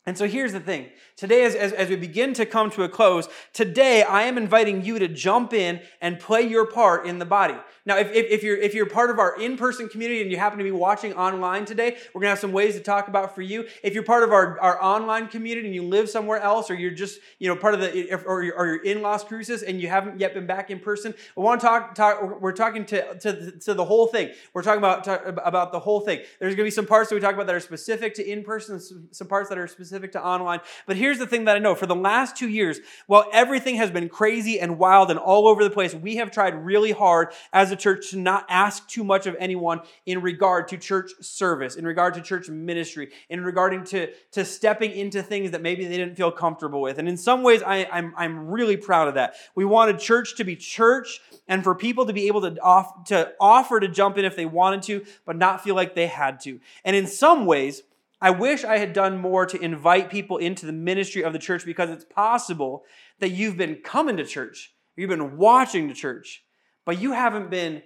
And 0.06 0.18
so 0.18 0.28
here's 0.28 0.52
the 0.52 0.60
thing. 0.60 0.88
Today, 1.16 1.46
as, 1.46 1.56
as, 1.56 1.72
as, 1.72 1.88
we 1.88 1.96
begin 1.96 2.34
to 2.34 2.46
come 2.46 2.70
to 2.72 2.84
a 2.84 2.90
close, 2.90 3.30
today 3.54 4.04
I 4.04 4.24
am 4.24 4.38
inviting 4.38 4.84
you 4.84 5.00
to 5.00 5.08
jump 5.08 5.54
in 5.54 5.80
and 6.02 6.20
play 6.20 6.42
your 6.42 6.66
part 6.66 7.08
in 7.08 7.20
the 7.20 7.26
body. 7.26 7.56
Now, 7.86 7.98
if, 7.98 8.12
if, 8.14 8.28
if, 8.30 8.44
you're, 8.44 8.56
if 8.56 8.74
you're 8.74 8.86
part 8.86 9.10
of 9.10 9.20
our 9.20 9.38
in 9.38 9.58
person 9.58 9.90
community 9.90 10.22
and 10.22 10.32
you 10.32 10.38
happen 10.38 10.58
to 10.58 10.64
be 10.64 10.72
watching 10.72 11.14
online 11.14 11.66
today, 11.66 11.98
we're 12.14 12.22
going 12.22 12.28
to 12.28 12.30
have 12.30 12.40
some 12.40 12.54
ways 12.54 12.76
to 12.76 12.80
talk 12.80 13.10
about 13.10 13.36
for 13.36 13.42
you. 13.42 13.68
If 13.84 13.94
you're 13.94 14.04
part 14.04 14.24
of 14.24 14.32
our, 14.32 14.58
our 14.62 14.82
online 14.82 15.28
community 15.28 15.68
and 15.68 15.76
you 15.76 15.84
live 15.84 16.10
somewhere 16.10 16.40
else, 16.40 16.72
or 16.72 16.76
you're 16.76 16.92
just 16.92 17.20
you 17.40 17.50
know 17.50 17.58
part 17.58 17.74
of 17.74 17.82
the, 17.82 18.14
or 18.26 18.42
you're, 18.42 18.56
or 18.56 18.68
you're 18.68 18.84
in 18.84 19.02
Las 19.02 19.26
Cruces 19.26 19.64
and 19.64 19.82
you 19.82 19.90
haven't 19.90 20.18
yet 20.18 20.34
been 20.34 20.48
back 20.48 20.72
in 20.72 20.80
person, 20.80 21.14
we 21.36 21.44
want 21.44 21.60
to 21.60 21.68
talk, 21.68 21.94
talk 21.94 22.40
we're 22.40 22.54
talking 22.54 22.86
to, 22.86 23.16
to, 23.20 23.52
to 23.60 23.74
the 23.74 23.84
whole 23.84 24.08
thing. 24.08 24.32
We're 24.54 24.64
talking 24.64 24.80
about, 24.80 25.04
talk, 25.04 25.26
about 25.26 25.74
the 25.74 25.80
whole 25.80 26.00
thing. 26.00 26.22
There's 26.40 26.56
going 26.56 26.64
to 26.66 26.72
be 26.72 26.72
some 26.72 26.86
parts 26.86 27.10
that 27.10 27.16
we 27.16 27.22
talk 27.22 27.34
about 27.34 27.48
that 27.48 27.56
are 27.56 27.60
specific 27.60 28.14
to 28.16 28.26
in 28.26 28.44
person, 28.44 28.80
some 29.12 29.28
parts 29.28 29.50
that 29.50 29.58
are 29.58 29.68
specific 29.68 30.14
to 30.14 30.26
online. 30.26 30.62
But 30.88 30.96
here's 30.96 31.20
the 31.20 31.28
thing 31.28 31.46
that 31.46 31.58
I 31.58 31.60
know 31.60 31.76
for 31.76 31.86
the 31.86 31.96
last 31.96 32.38
two 32.38 32.48
years, 32.48 32.80
while 33.08 33.26
everything 33.34 33.76
has 33.76 33.92
been 33.92 34.08
crazy 34.08 34.58
and 34.58 34.80
wild 34.80 35.10
and 35.10 35.20
all 35.20 35.50
over 35.50 35.66
the 35.66 35.70
place, 35.70 35.94
we 35.94 36.16
have 36.16 36.32
tried 36.32 36.56
really 36.56 36.94
hard 36.94 37.34
as 37.52 37.73
a 37.74 37.76
church 37.76 38.12
to 38.12 38.18
not 38.18 38.46
ask 38.48 38.88
too 38.88 39.04
much 39.04 39.28
of 39.28 39.36
anyone 39.40 39.82
in 40.06 40.22
regard 40.22 40.70
to 40.70 40.78
church 40.78 41.12
service, 41.20 41.76
in 41.76 41.86
regard 41.86 42.14
to 42.14 42.22
church 42.22 42.48
ministry, 42.48 43.12
in 43.30 43.44
regarding 43.44 43.84
to, 43.86 44.10
to 44.32 44.46
stepping 44.46 44.92
into 44.92 45.22
things 45.22 45.52
that 45.52 45.62
maybe 45.62 45.86
they 45.86 45.98
didn't 45.98 46.16
feel 46.16 46.32
comfortable 46.32 46.82
with. 46.82 47.00
And 47.00 47.10
in 47.10 47.18
some 47.18 47.44
ways, 47.44 47.62
I, 47.62 47.86
I'm, 47.92 48.14
I'm 48.16 48.48
really 48.48 48.78
proud 48.78 49.10
of 49.10 49.16
that. 49.16 49.36
We 49.56 49.66
wanted 49.66 50.00
church 50.00 50.36
to 50.38 50.44
be 50.44 50.56
church 50.56 51.20
and 51.48 51.64
for 51.64 51.76
people 51.76 52.06
to 52.06 52.14
be 52.14 52.28
able 52.28 52.42
to, 52.42 52.62
off, 52.62 53.06
to 53.06 53.34
offer 53.40 53.80
to 53.80 53.88
jump 53.88 54.18
in 54.18 54.26
if 54.26 54.36
they 54.36 54.46
wanted 54.46 54.84
to, 54.84 55.06
but 55.26 55.36
not 55.36 55.64
feel 55.64 55.76
like 55.76 55.96
they 55.96 56.08
had 56.08 56.40
to. 56.42 56.60
And 56.86 56.96
in 56.96 57.08
some 57.08 57.46
ways, 57.46 57.84
I 58.24 58.30
wish 58.30 58.64
I 58.64 58.78
had 58.78 58.94
done 58.94 59.18
more 59.18 59.46
to 59.46 59.62
invite 59.62 60.10
people 60.10 60.38
into 60.38 60.66
the 60.66 60.72
ministry 60.72 61.26
of 61.26 61.34
the 61.34 61.40
church 61.40 61.66
because 61.66 61.90
it's 61.90 62.06
possible 62.06 62.86
that 63.20 63.32
you've 63.32 63.58
been 63.58 63.82
coming 63.84 64.16
to 64.16 64.26
church, 64.26 64.74
you've 64.96 65.10
been 65.10 65.36
watching 65.36 65.90
the 65.90 65.94
church, 65.94 66.42
but 66.86 67.00
you 67.00 67.14
haven't 67.14 67.50
been 67.50 67.84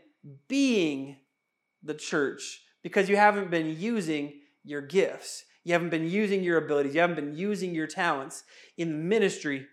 being 0.47 1.17
the 1.83 1.93
church 1.93 2.62
because 2.83 3.10
you 3.10 3.15
haven't 3.15 3.51
been 3.51 3.79
using 3.79 4.33
your 4.63 4.81
gifts. 4.81 5.45
You 5.63 5.73
haven't 5.73 5.89
been 5.89 6.10
using 6.10 6.43
your 6.43 6.57
abilities. 6.57 6.95
You 6.95 7.01
haven't 7.01 7.15
been 7.15 7.36
using 7.36 7.75
your 7.75 7.88
talents 7.88 8.43
in 8.77 8.89
the 8.89 8.97
ministry 8.97 9.67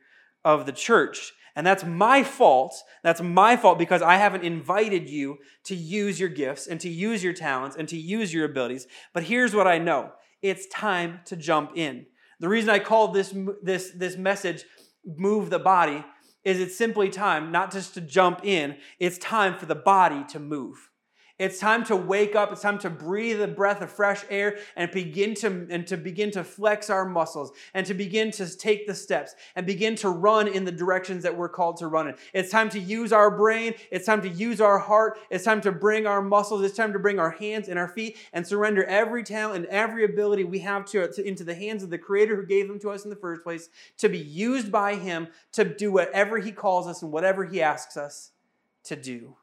of 0.44 0.66
the 0.66 0.72
church. 0.72 1.32
And 1.56 1.66
that's 1.66 1.84
my 1.84 2.24
fault. 2.24 2.74
That's 3.02 3.20
my 3.20 3.56
fault 3.56 3.78
because 3.78 4.02
I 4.02 4.16
haven't 4.16 4.42
invited 4.42 5.08
you 5.08 5.38
to 5.64 5.76
use 5.76 6.18
your 6.18 6.28
gifts 6.28 6.66
and 6.66 6.80
to 6.80 6.88
use 6.88 7.22
your 7.22 7.32
talents 7.32 7.76
and 7.76 7.88
to 7.88 7.96
use 7.96 8.34
your 8.34 8.44
abilities. 8.44 8.86
But 9.12 9.24
here's 9.24 9.54
what 9.54 9.66
I 9.66 9.78
know 9.78 10.12
it's 10.42 10.66
time 10.66 11.20
to 11.26 11.36
jump 11.36 11.72
in. 11.76 12.06
The 12.40 12.48
reason 12.48 12.70
I 12.70 12.80
called 12.80 13.14
this, 13.14 13.34
this, 13.62 13.92
this 13.94 14.16
message 14.16 14.64
Move 15.04 15.50
the 15.50 15.58
Body 15.58 16.04
is 16.44 16.60
it's 16.60 16.76
simply 16.76 17.08
time 17.08 17.50
not 17.50 17.72
just 17.72 17.94
to 17.94 18.00
jump 18.00 18.44
in, 18.44 18.76
it's 18.98 19.18
time 19.18 19.56
for 19.56 19.66
the 19.66 19.74
body 19.74 20.24
to 20.30 20.38
move. 20.38 20.90
It's 21.44 21.58
time 21.58 21.84
to 21.84 21.96
wake 21.96 22.34
up. 22.34 22.52
It's 22.52 22.62
time 22.62 22.78
to 22.78 22.88
breathe 22.88 23.42
a 23.42 23.46
breath 23.46 23.82
of 23.82 23.90
fresh 23.90 24.24
air 24.30 24.56
and 24.76 24.90
begin 24.90 25.34
to 25.34 25.66
and 25.68 25.86
to 25.88 25.98
begin 25.98 26.30
to 26.30 26.42
flex 26.42 26.88
our 26.88 27.04
muscles 27.04 27.52
and 27.74 27.84
to 27.84 27.92
begin 27.92 28.30
to 28.30 28.56
take 28.56 28.86
the 28.86 28.94
steps 28.94 29.34
and 29.54 29.66
begin 29.66 29.94
to 29.96 30.08
run 30.08 30.48
in 30.48 30.64
the 30.64 30.72
directions 30.72 31.22
that 31.22 31.36
we're 31.36 31.50
called 31.50 31.76
to 31.76 31.86
run 31.86 32.08
in. 32.08 32.14
It's 32.32 32.50
time 32.50 32.70
to 32.70 32.80
use 32.80 33.12
our 33.12 33.30
brain. 33.30 33.74
It's 33.90 34.06
time 34.06 34.22
to 34.22 34.28
use 34.30 34.62
our 34.62 34.78
heart. 34.78 35.18
It's 35.28 35.44
time 35.44 35.60
to 35.60 35.70
bring 35.70 36.06
our 36.06 36.22
muscles. 36.22 36.62
It's 36.62 36.78
time 36.78 36.94
to 36.94 36.98
bring 36.98 37.18
our 37.18 37.32
hands 37.32 37.68
and 37.68 37.78
our 37.78 37.88
feet 37.88 38.16
and 38.32 38.46
surrender 38.46 38.82
every 38.84 39.22
talent 39.22 39.56
and 39.56 39.66
every 39.66 40.06
ability 40.06 40.44
we 40.44 40.60
have 40.60 40.86
to, 40.86 41.06
to 41.12 41.28
into 41.28 41.44
the 41.44 41.54
hands 41.54 41.82
of 41.82 41.90
the 41.90 41.98
Creator 41.98 42.36
who 42.36 42.46
gave 42.46 42.68
them 42.68 42.78
to 42.78 42.88
us 42.88 43.04
in 43.04 43.10
the 43.10 43.16
first 43.16 43.42
place 43.42 43.68
to 43.98 44.08
be 44.08 44.16
used 44.16 44.72
by 44.72 44.94
Him 44.94 45.28
to 45.52 45.64
do 45.64 45.92
whatever 45.92 46.38
He 46.38 46.52
calls 46.52 46.86
us 46.86 47.02
and 47.02 47.12
whatever 47.12 47.44
He 47.44 47.60
asks 47.60 47.98
us 47.98 48.30
to 48.84 48.96
do. 48.96 49.36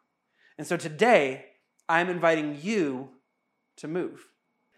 And 0.58 0.66
so 0.66 0.78
today 0.78 1.46
I'm 1.92 2.10
inviting 2.10 2.58
you 2.62 3.10
to 3.76 3.90
move. 3.90 4.31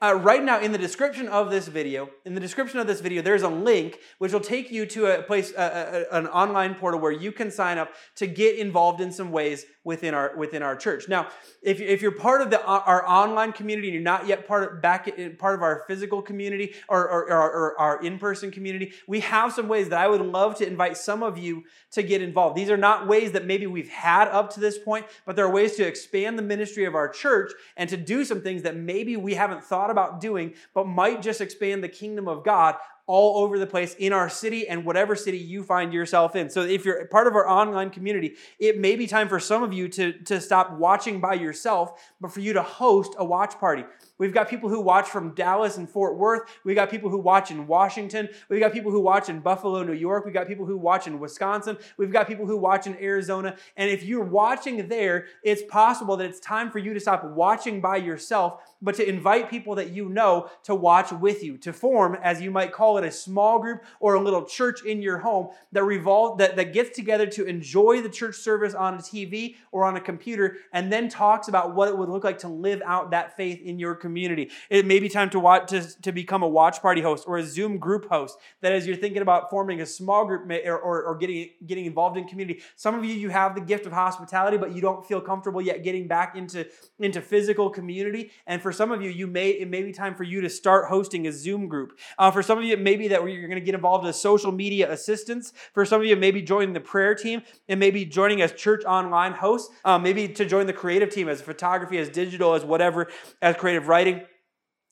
Uh, 0.04 0.16
right 0.16 0.44
now, 0.44 0.60
in 0.60 0.74
the 0.74 0.78
description 0.78 1.30
of 1.30 1.50
this 1.50 1.70
video, 1.70 2.10
in 2.26 2.34
the 2.34 2.42
description 2.42 2.78
of 2.78 2.86
this 2.86 3.00
video, 3.00 3.22
there's 3.22 3.44
a 3.44 3.48
link 3.48 4.00
which 4.18 4.34
will 4.34 4.42
take 4.42 4.70
you 4.70 4.86
to 4.86 5.06
a 5.06 5.24
place, 5.24 5.54
uh, 5.54 6.04
an 6.12 6.28
online 6.28 6.76
portal 6.76 7.00
where 7.00 7.14
you 7.14 7.32
can 7.32 7.50
sign 7.50 7.78
up 7.78 7.90
to 8.16 8.28
get 8.28 8.58
involved 8.58 9.00
in 9.00 9.14
some 9.14 9.32
ways 9.32 9.66
within 9.86 10.14
our 10.14 10.36
within 10.36 10.62
our 10.62 10.76
church. 10.76 11.08
Now, 11.08 11.28
if, 11.62 11.80
if 11.80 12.02
you're 12.02 12.12
part 12.12 12.42
of 12.42 12.50
the 12.50 12.60
uh, 12.62 12.84
our 12.86 13.08
online 13.08 13.54
community 13.54 13.88
and 13.88 13.94
you're 13.94 14.04
not 14.04 14.28
yet 14.28 14.46
part 14.46 14.64
of 14.64 14.82
back 14.82 15.08
in, 15.08 15.38
part 15.38 15.56
of 15.56 15.62
our 15.62 15.84
physical 15.88 16.22
community 16.22 16.74
or, 16.90 17.10
or, 17.10 17.32
or, 17.32 17.52
or 17.52 17.80
our 17.80 18.04
in-person 18.04 18.52
community, 18.52 18.92
we 19.08 19.22
have 19.22 19.54
some 19.54 19.70
ways 19.70 19.88
that 19.88 20.00
I 20.00 20.10
would 20.10 20.22
love 20.22 20.56
to 20.58 20.68
invite 20.68 20.98
some 20.98 21.24
of 21.24 21.38
you 21.38 21.64
to 21.92 22.04
get 22.04 22.22
involved. 22.22 22.58
These 22.58 22.70
are 22.70 22.78
not 22.78 23.08
ways 23.08 23.32
that 23.32 23.46
maybe 23.46 23.68
we've 23.68 23.90
had 23.90 24.28
up 24.28 24.54
to 24.56 24.60
this 24.60 24.78
point, 24.78 25.06
but 25.26 25.38
there 25.38 25.46
are 25.46 25.52
ways 25.52 25.78
to 25.78 25.88
expand 25.88 26.38
the 26.38 26.44
ministry 26.44 26.84
of 26.84 26.94
our 26.94 27.08
church 27.08 27.54
and 27.78 27.90
to 27.90 27.96
do 27.96 28.26
some 28.26 28.42
things 28.42 28.64
that 28.64 28.76
maybe 28.76 29.16
we 29.16 29.36
haven't 29.36 29.64
thought 29.64 29.93
about 29.94 30.20
doing, 30.20 30.54
but 30.74 30.86
might 30.86 31.22
just 31.22 31.40
expand 31.40 31.82
the 31.84 31.90
kingdom 31.90 32.28
of 32.28 32.44
God 32.44 32.76
all 33.06 33.44
over 33.44 33.60
the 33.60 33.68
place 33.68 33.96
in 33.96 34.14
our 34.14 34.30
city 34.30 34.68
and 34.68 34.86
whatever 34.86 35.16
city 35.16 35.38
you 35.38 35.62
find 35.62 35.94
yourself 35.94 36.36
in. 36.36 36.50
So 36.50 36.62
if 36.62 36.86
you're 36.86 37.06
part 37.08 37.28
of 37.28 37.36
our 37.36 37.48
online 37.48 37.90
community, 37.90 38.36
it 38.60 38.80
may 38.80 38.96
be 38.96 39.08
time 39.08 39.28
for 39.28 39.40
some 39.40 39.62
of 39.62 39.74
you 39.74 39.90
to, 39.90 40.14
to 40.24 40.40
stop 40.40 40.72
watching 40.78 41.20
by 41.20 41.34
yourself, 41.34 42.02
but 42.22 42.32
for 42.32 42.40
you 42.40 42.54
to 42.54 42.62
host 42.62 43.14
a 43.18 43.26
watch 43.26 43.60
party. 43.60 43.84
We've 44.20 44.34
got 44.34 44.48
people 44.48 44.70
who 44.70 44.80
watch 44.80 45.08
from 45.08 45.34
Dallas 45.34 45.78
and 45.78 45.90
Fort 45.90 46.18
Worth. 46.18 46.44
We've 46.64 46.76
got 46.76 46.92
people 46.92 47.10
who 47.10 47.18
watch 47.18 47.50
in 47.50 47.66
Washington. 47.66 48.30
We've 48.48 48.60
got 48.60 48.72
people 48.72 48.92
who 48.92 49.02
watch 49.02 49.28
in 49.28 49.40
Buffalo, 49.40 49.82
New 49.84 49.94
York. 49.94 50.24
We've 50.24 50.34
got 50.34 50.48
people 50.48 50.68
who 50.68 50.78
watch 50.78 51.08
in 51.08 51.20
Wisconsin. 51.20 51.78
We've 51.98 52.12
got 52.12 52.28
people 52.28 52.46
who 52.46 52.56
watch 52.58 52.86
in 52.86 52.96
Arizona. 53.02 53.56
And 53.76 53.90
if 53.90 54.04
you're 54.04 54.24
watching 54.24 54.88
there, 54.88 55.26
it's 55.44 55.64
possible 55.68 56.16
that 56.18 56.26
it's 56.26 56.40
time 56.40 56.70
for 56.70 56.78
you 56.78 56.94
to 56.94 57.00
stop 57.00 57.24
watching 57.24 57.82
by 57.82 57.98
yourself, 57.98 58.62
but 58.84 58.96
to 58.96 59.10
invite 59.10 59.50
people 59.50 59.76
that 59.76 59.90
you 59.90 60.10
know 60.10 60.50
to 60.64 60.76
watch 60.76 61.12
with 61.12 61.44
you, 61.44 61.58
to 61.58 61.74
form, 61.74 62.16
as 62.22 62.40
you 62.40 62.52
might 62.52 62.72
call 62.72 63.00
it, 63.00 63.04
a 63.04 63.12
small 63.12 63.58
group 63.58 63.84
or 64.00 64.14
a 64.14 64.22
little 64.22 64.46
church 64.46 64.86
in 64.86 65.02
your 65.02 65.18
home 65.18 65.50
that 65.72 65.84
revolve 65.84 66.38
that, 66.38 66.56
that 66.56 66.72
gets 66.72 66.96
together 66.96 67.26
to 67.26 67.46
enjoy 67.46 68.00
the 68.02 68.10
church 68.10 68.36
service 68.36 68.76
on 68.76 68.94
a 68.96 68.98
TV 68.98 69.56
or 69.72 69.86
on 69.86 69.98
a 69.98 70.02
computer 70.02 70.58
and 70.72 70.94
then 70.94 71.10
talks 71.10 71.48
about 71.48 71.74
what 71.74 71.88
it 71.88 71.98
would 71.98 72.10
look 72.10 72.24
like 72.24 72.38
to 72.38 72.48
live 72.48 72.82
out 72.86 73.10
that 73.10 73.36
faith 73.36 73.60
in 73.62 73.80
your 73.80 73.96
community. 74.04 74.52
It 74.70 74.86
may 74.86 75.00
be 75.00 75.10
time 75.10 75.30
to 75.32 75.40
watch 75.40 75.70
to, 75.72 75.80
to 76.02 76.12
become 76.12 76.44
a 76.44 76.48
watch 76.48 76.82
party 76.82 77.02
host 77.02 77.24
or 77.28 77.38
a 77.38 77.46
Zoom 77.56 77.80
group 77.80 78.08
host. 78.10 78.38
That 78.62 78.74
as 78.74 78.86
you're 78.86 79.02
thinking 79.04 79.24
about 79.24 79.50
forming 79.50 79.82
a 79.82 79.86
small 79.86 80.26
group 80.26 80.42
or, 80.52 80.78
or, 80.78 81.04
or 81.04 81.18
getting 81.18 81.50
getting 81.66 81.86
involved 81.86 82.18
in 82.18 82.28
community. 82.28 82.62
Some 82.76 82.94
of 82.94 83.04
you 83.04 83.14
you 83.14 83.30
have 83.30 83.56
the 83.56 83.62
gift 83.62 83.86
of 83.88 83.94
hospitality, 83.94 84.58
but 84.58 84.76
you 84.76 84.82
don't 84.82 85.04
feel 85.06 85.22
comfortable 85.22 85.62
yet 85.62 85.84
getting 85.84 86.08
back 86.08 86.36
into 86.36 86.68
into 87.00 87.22
physical 87.22 87.70
community. 87.70 88.32
And 88.46 88.62
for 88.62 88.72
some 88.72 88.92
of 88.92 89.02
you, 89.02 89.10
you 89.10 89.26
may 89.26 89.50
it 89.50 89.70
may 89.70 89.82
be 89.82 89.92
time 89.92 90.14
for 90.16 90.24
you 90.24 90.42
to 90.42 90.50
start 90.50 90.90
hosting 90.90 91.26
a 91.28 91.32
Zoom 91.32 91.68
group. 91.68 91.98
Uh, 92.20 92.30
for 92.30 92.44
some 92.44 92.58
of 92.58 92.64
you, 92.64 92.74
it 92.74 92.82
may 92.82 92.96
be 92.96 93.08
that 93.08 93.22
you're 93.24 93.48
going 93.48 93.64
to 93.64 93.66
get 93.66 93.76
involved 93.76 94.06
as 94.06 94.22
social 94.22 94.52
media 94.52 94.92
assistants. 94.92 95.54
For 95.74 95.86
some 95.86 96.02
of 96.02 96.08
you, 96.08 96.16
maybe 96.16 96.42
joining 96.42 96.74
the 96.74 96.86
prayer 96.94 97.16
team 97.16 97.42
and 97.70 97.80
maybe 97.80 98.06
joining 98.06 98.42
as 98.42 98.52
church 98.52 98.84
online 98.86 99.34
hosts. 99.34 99.74
Uh, 99.86 99.98
maybe 99.98 100.28
to 100.28 100.46
join 100.46 100.68
the 100.68 100.74
creative 100.74 101.10
team 101.10 101.30
as 101.30 101.42
photography, 101.42 101.98
as 101.98 102.10
digital, 102.10 102.54
as 102.54 102.64
whatever, 102.66 103.08
as 103.42 103.56
creative 103.56 103.88
writing 103.94 104.22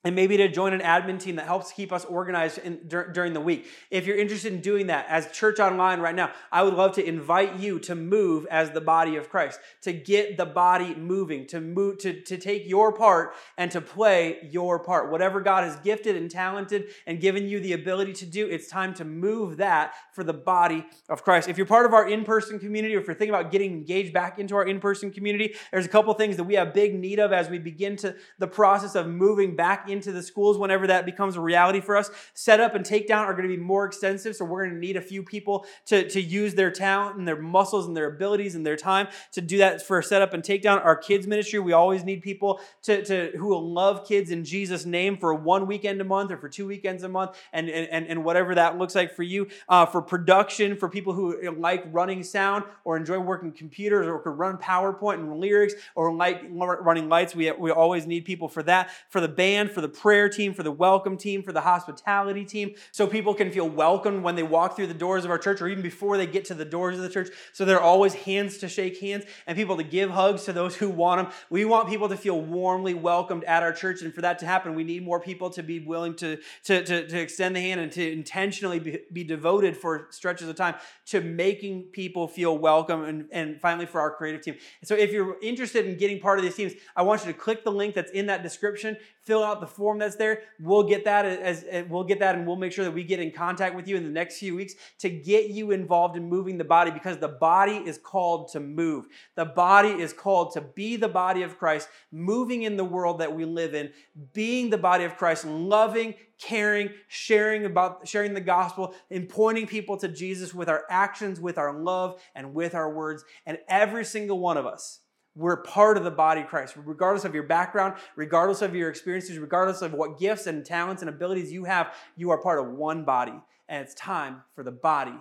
and 0.04 0.16
maybe 0.16 0.38
to 0.38 0.48
join 0.48 0.74
an 0.74 0.82
admin 0.82 1.20
team 1.20 1.36
that 1.36 1.46
helps 1.46 1.72
keep 1.72 1.92
us 1.92 2.06
organized 2.06 2.58
in, 2.60 2.80
dur- 2.88 3.12
during 3.12 3.34
the 3.34 3.42
week. 3.42 3.68
If 3.90 4.06
you're 4.08 4.18
interested 4.18 4.52
in 4.52 4.62
doing 4.62 4.88
that 4.88 5.06
as 5.08 5.32
Church 5.32 5.60
Online 5.60 6.00
right 6.00 6.16
now, 6.16 6.32
I 6.52 6.64
would 6.64 6.74
love 6.74 6.94
to 6.94 7.06
invite 7.06 7.60
you 7.60 7.80
to 7.80 7.96
move 7.96 8.48
as 8.50 8.72
the 8.72 8.82
body 8.82 9.16
of 9.16 9.30
Christ, 9.30 9.60
to 9.82 9.94
get 9.94 10.38
the 10.38 10.46
body 10.46 10.96
moving, 10.96 11.46
to 11.48 11.62
move, 11.62 12.00
to, 12.00 12.22
to 12.22 12.38
take 12.38 12.68
your 12.68 12.92
part 12.92 13.34
and 13.58 13.70
to 13.72 13.82
play 13.82 14.50
your 14.50 14.80
part. 14.80 15.12
Whatever 15.12 15.40
God 15.42 15.66
has 15.66 15.76
gifted 15.78 16.16
and 16.16 16.32
talented 16.32 16.86
and 17.06 17.22
given 17.22 17.48
you 17.48 17.60
the 17.60 17.74
ability 17.74 18.14
to 18.14 18.26
do, 18.26 18.48
it's 18.48 18.68
time 18.68 18.94
to 18.96 19.06
move 19.06 19.58
that 19.58 19.94
for 20.14 20.24
the 20.24 20.34
body 20.34 20.86
of 21.10 21.24
Christ. 21.24 21.48
If 21.48 21.58
you're 21.58 21.68
part 21.68 21.86
of 21.86 21.94
our 21.94 22.10
in-person 22.10 22.60
community, 22.60 22.96
or 22.96 23.02
if 23.02 23.08
you're 23.08 23.16
thinking 23.16 23.36
about 23.36 23.52
getting 23.52 23.72
engaged 23.72 24.14
back 24.14 24.40
into 24.40 24.56
our 24.56 24.66
in-person 24.66 25.12
community, 25.12 25.54
there's 25.72 25.86
a 25.86 25.90
couple 25.90 26.12
things 26.16 26.38
that 26.38 26.46
we 26.46 26.56
have 26.56 26.74
big 26.74 26.96
need 26.96 27.20
of 27.20 27.32
as 27.32 27.50
we 27.50 27.60
begin 27.60 27.96
to 27.98 28.16
the 28.40 28.48
process 28.48 28.96
of 28.96 29.08
moving 29.08 29.56
back 29.56 29.90
into 29.91 30.12
the 30.12 30.23
schools 30.23 30.58
whenever 30.58 30.88
that 30.88 31.06
becomes 31.06 31.36
a 31.36 31.41
reality 31.41 31.82
for 31.82 31.97
us. 31.97 32.10
Setup 32.34 32.75
and 32.75 32.86
takedown 32.86 33.25
are 33.25 33.34
going 33.34 33.47
to 33.47 33.56
be 33.56 33.62
more 33.62 33.86
extensive, 33.86 34.36
so 34.36 34.45
we're 34.45 34.65
going 34.65 34.75
to 34.75 34.80
need 34.80 34.97
a 34.97 35.01
few 35.01 35.23
people 35.23 35.65
to, 35.86 36.08
to 36.10 36.21
use 36.21 36.56
their 36.56 36.71
talent 36.71 37.17
and 37.17 37.27
their 37.27 37.41
muscles 37.41 37.88
and 37.88 37.95
their 37.95 38.08
abilities 38.08 38.56
and 38.56 38.65
their 38.65 38.75
time 38.75 39.08
to 39.32 39.41
do 39.41 39.58
that 39.58 39.82
for 39.82 40.01
setup 40.01 40.34
and 40.34 40.43
takedown. 40.43 40.84
Our 40.84 40.95
kids 40.95 41.27
ministry, 41.27 41.60
we 41.60 41.73
always 41.73 42.04
need 42.04 42.21
people 42.21 42.60
to, 42.84 43.04
to 43.06 43.32
who 43.38 43.47
will 43.47 43.67
love 43.71 44.08
kids 44.08 44.32
in 44.32 44.43
Jesus' 44.43 44.86
name 44.86 45.17
for 45.17 45.34
one 45.34 45.67
weekend 45.67 46.01
a 46.01 46.04
month 46.04 46.32
or 46.32 46.38
for 46.38 46.49
two 46.49 46.67
weekends 46.67 47.04
a 47.04 47.10
month 47.10 47.38
and, 47.54 47.69
and, 47.69 48.08
and 48.08 48.23
whatever 48.23 48.56
that 48.56 48.77
looks 48.77 48.95
like 48.95 49.15
for 49.15 49.23
you. 49.23 49.47
Uh, 49.67 49.86
for 49.86 50.01
production, 50.01 50.75
for 50.75 50.89
people 50.89 51.13
who 51.13 51.51
like 51.58 51.84
running 51.91 52.23
sound 52.23 52.63
or 52.84 52.97
enjoy 52.97 53.19
working 53.19 53.51
computers 53.51 54.08
or 54.08 54.19
could 54.19 54.38
run 54.38 54.58
PowerPoint 54.58 55.15
and 55.15 55.39
lyrics 55.39 55.73
or 55.95 56.13
like 56.13 56.41
running 56.51 57.10
lights, 57.10 57.36
we, 57.36 57.51
we 57.51 57.71
always 57.71 58.06
need 58.08 58.25
people 58.25 58.47
for 58.47 58.63
that. 58.63 58.91
For 59.10 59.21
the 59.21 59.27
band, 59.27 59.71
for 59.71 59.81
the 59.82 59.89
prayer 59.89 60.22
prayer 60.22 60.30
team, 60.30 60.54
for 60.54 60.62
the 60.62 60.72
welcome 60.72 61.17
team, 61.17 61.41
for 61.41 61.52
the 61.52 61.62
hospitality 61.62 62.46
team, 62.46 62.76
so 62.91 63.08
people 63.08 63.34
can 63.34 63.50
feel 63.50 63.67
welcome 63.67 64.22
when 64.22 64.36
they 64.36 64.44
walk 64.44 64.76
through 64.76 64.86
the 64.86 64.94
doors 64.94 65.26
of 65.26 65.32
our 65.32 65.38
church 65.38 65.62
or 65.62 65.67
even 65.67 65.82
before 65.82 66.15
they 66.15 66.28
get 66.28 66.46
to 66.46 66.54
the 66.54 66.65
doors 66.65 66.98
of 66.98 67.02
the 67.02 67.10
church. 67.10 67.30
So 67.54 67.65
there 67.65 67.78
are 67.78 67.82
always 67.82 68.13
hands 68.13 68.60
to 68.60 68.70
shake 68.70 69.00
hands 69.00 69.24
and 69.48 69.58
people 69.58 69.78
to 69.78 69.84
give 69.84 70.12
hugs 70.12 70.44
to 70.44 70.54
those 70.54 70.76
who 70.76 70.89
want 70.89 71.24
them. 71.24 71.34
We 71.50 71.65
want 71.65 71.89
people 71.89 72.10
to 72.10 72.17
feel 72.17 72.39
warmly 72.39 72.94
welcomed 72.94 73.46
at 73.46 73.63
our 73.63 73.74
church. 73.74 74.02
And 74.02 74.13
for 74.13 74.22
that 74.22 74.38
to 74.39 74.46
happen, 74.46 74.76
we 74.76 74.84
need 74.84 75.04
more 75.04 75.20
people 75.20 75.50
to 75.52 75.63
be 75.63 75.80
willing 75.80 76.13
to, 76.17 76.38
to, 76.65 76.84
to, 76.84 77.08
to 77.08 77.20
extend 77.20 77.56
the 77.56 77.62
hand 77.62 77.82
and 77.82 77.91
to 77.94 78.12
intentionally 78.12 78.80
be, 78.80 79.00
be 79.12 79.24
devoted 79.24 79.76
for 79.76 80.08
stretches 80.12 80.50
of 80.50 80.56
time 80.56 80.76
to 81.08 81.22
making 81.22 81.84
people 81.94 82.28
feel 82.28 82.58
welcome 82.58 83.06
and, 83.06 83.28
and 83.32 83.60
finally 83.60 83.86
for 83.86 84.02
our 84.02 84.12
creative 84.12 84.41
team. 84.41 84.56
So 84.84 84.94
if 84.94 85.12
you're 85.12 85.38
interested 85.41 85.88
in 85.88 85.98
getting 85.98 86.20
part 86.20 86.38
of 86.38 86.44
these 86.44 86.56
teams, 86.56 86.74
I 86.96 87.02
want 87.02 87.26
you 87.26 87.32
to 87.32 87.38
click 87.38 87.63
the 87.63 87.72
link 87.72 87.96
that's 87.96 88.12
in 88.12 88.28
that 88.28 88.44
description 88.44 88.98
fill 89.24 89.44
out 89.44 89.62
the 89.62 89.67
form 89.71 89.99
that's 89.99 90.15
there. 90.15 90.43
We'll 90.60 90.84
get 90.84 91.05
that 91.05 91.25
as, 91.25 91.63
as, 91.63 91.89
we'll 91.89 92.03
get 92.03 92.19
that 92.19 92.36
and 92.36 92.45
we'll 92.45 92.55
make 92.55 92.71
sure 92.71 92.86
that 92.86 92.91
we 92.91 93.03
get 93.03 93.19
in 93.19 93.31
contact 93.31 93.75
with 93.75 93.88
you 93.88 93.97
in 93.97 94.03
the 94.03 94.10
next 94.10 94.38
few 94.38 94.55
weeks 94.55 94.75
to 94.99 95.10
get 95.10 95.49
you 95.49 95.71
involved 95.71 96.15
in 96.15 96.29
moving 96.29 96.57
the 96.57 96.63
body 96.63 96.91
because 96.91 97.17
the 97.17 97.27
body 97.27 97.75
is 97.75 97.97
called 97.97 98.51
to 98.53 98.60
move. 98.60 99.07
The 99.36 99.45
body 99.45 99.89
is 99.89 100.13
called 100.13 100.53
to 100.53 100.62
be 100.62 100.95
the 100.95 101.10
body 101.10 101.43
of 101.43 101.57
Christ, 101.57 101.89
moving 102.12 102.63
in 102.63 102.77
the 102.77 102.86
world 102.86 103.19
that 103.19 103.36
we 103.36 103.45
live 103.45 103.73
in, 103.73 103.91
being 104.34 104.69
the 104.69 104.77
body 104.77 105.03
of 105.03 105.17
Christ, 105.17 105.45
loving, 105.45 106.15
caring, 106.39 106.89
sharing 107.07 107.65
about 107.65 108.07
sharing 108.07 108.34
the 108.34 108.41
gospel, 108.41 108.95
and 109.10 109.29
pointing 109.29 109.67
people 109.67 109.97
to 109.97 110.07
Jesus 110.07 110.53
with 110.53 110.69
our 110.69 110.84
actions, 110.89 111.39
with 111.39 111.57
our 111.57 111.73
love, 111.73 112.21
and 112.34 112.53
with 112.53 112.73
our 112.73 112.91
words. 112.91 113.23
And 113.45 113.60
every 113.67 114.05
single 114.05 114.39
one 114.39 114.57
of 114.57 114.65
us 114.65 115.01
we're 115.36 115.58
part 115.58 115.98
of 115.98 116.04
the 116.04 116.12
body 116.12 116.41
of 116.41 116.48
Christ. 116.48 116.76
Regardless 116.78 117.26
of 117.26 117.34
your 117.34 117.44
background, 117.44 117.96
regardless 118.15 118.62
of 118.62 118.76
your 118.76 118.89
experiences, 118.89 119.38
regardless 119.38 119.82
of 119.82 119.94
what 119.94 120.20
gifts 120.20 120.48
and 120.48 120.65
talents 120.65 121.02
and 121.02 121.10
abilities 121.10 121.52
you 121.52 121.63
have, 121.65 121.94
you 122.15 122.32
are 122.32 122.38
part 122.38 122.60
of 122.60 122.74
one 122.74 123.06
body. 123.06 123.34
And 123.70 123.84
it's 123.84 123.94
time 123.94 124.41
for 124.54 124.63
the 124.63 124.72
body 124.72 125.15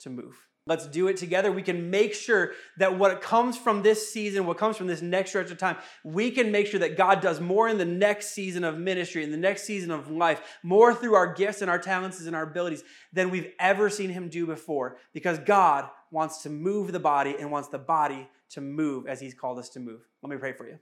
to 0.00 0.10
move. 0.10 0.48
Let's 0.64 0.86
do 0.86 1.08
it 1.08 1.16
together. 1.16 1.50
We 1.50 1.62
can 1.62 1.90
make 1.90 2.14
sure 2.14 2.52
that 2.78 2.96
what 2.96 3.20
comes 3.20 3.58
from 3.58 3.82
this 3.82 4.12
season, 4.12 4.46
what 4.46 4.58
comes 4.58 4.76
from 4.76 4.86
this 4.86 5.02
next 5.02 5.30
stretch 5.30 5.50
of 5.50 5.58
time, 5.58 5.76
we 6.04 6.30
can 6.30 6.52
make 6.52 6.68
sure 6.68 6.78
that 6.80 6.96
God 6.96 7.20
does 7.20 7.40
more 7.40 7.68
in 7.68 7.78
the 7.78 7.84
next 7.84 8.28
season 8.28 8.62
of 8.62 8.78
ministry, 8.78 9.24
in 9.24 9.32
the 9.32 9.36
next 9.36 9.64
season 9.64 9.90
of 9.90 10.08
life, 10.08 10.40
more 10.62 10.94
through 10.94 11.14
our 11.14 11.34
gifts 11.34 11.62
and 11.62 11.70
our 11.70 11.80
talents 11.80 12.20
and 12.24 12.36
our 12.36 12.44
abilities 12.44 12.84
than 13.12 13.30
we've 13.30 13.50
ever 13.58 13.90
seen 13.90 14.10
Him 14.10 14.28
do 14.28 14.46
before. 14.46 14.98
Because 15.12 15.40
God 15.40 15.88
wants 16.12 16.42
to 16.42 16.48
move 16.48 16.92
the 16.92 17.00
body 17.00 17.34
and 17.40 17.50
wants 17.50 17.68
the 17.68 17.78
body 17.78 18.28
to 18.52 18.60
move 18.60 19.06
as 19.06 19.20
He's 19.20 19.34
called 19.34 19.58
us 19.58 19.68
to 19.70 19.80
move. 19.80 20.00
Let 20.22 20.30
me 20.30 20.36
pray 20.36 20.52
for 20.52 20.66
you. 20.66 20.78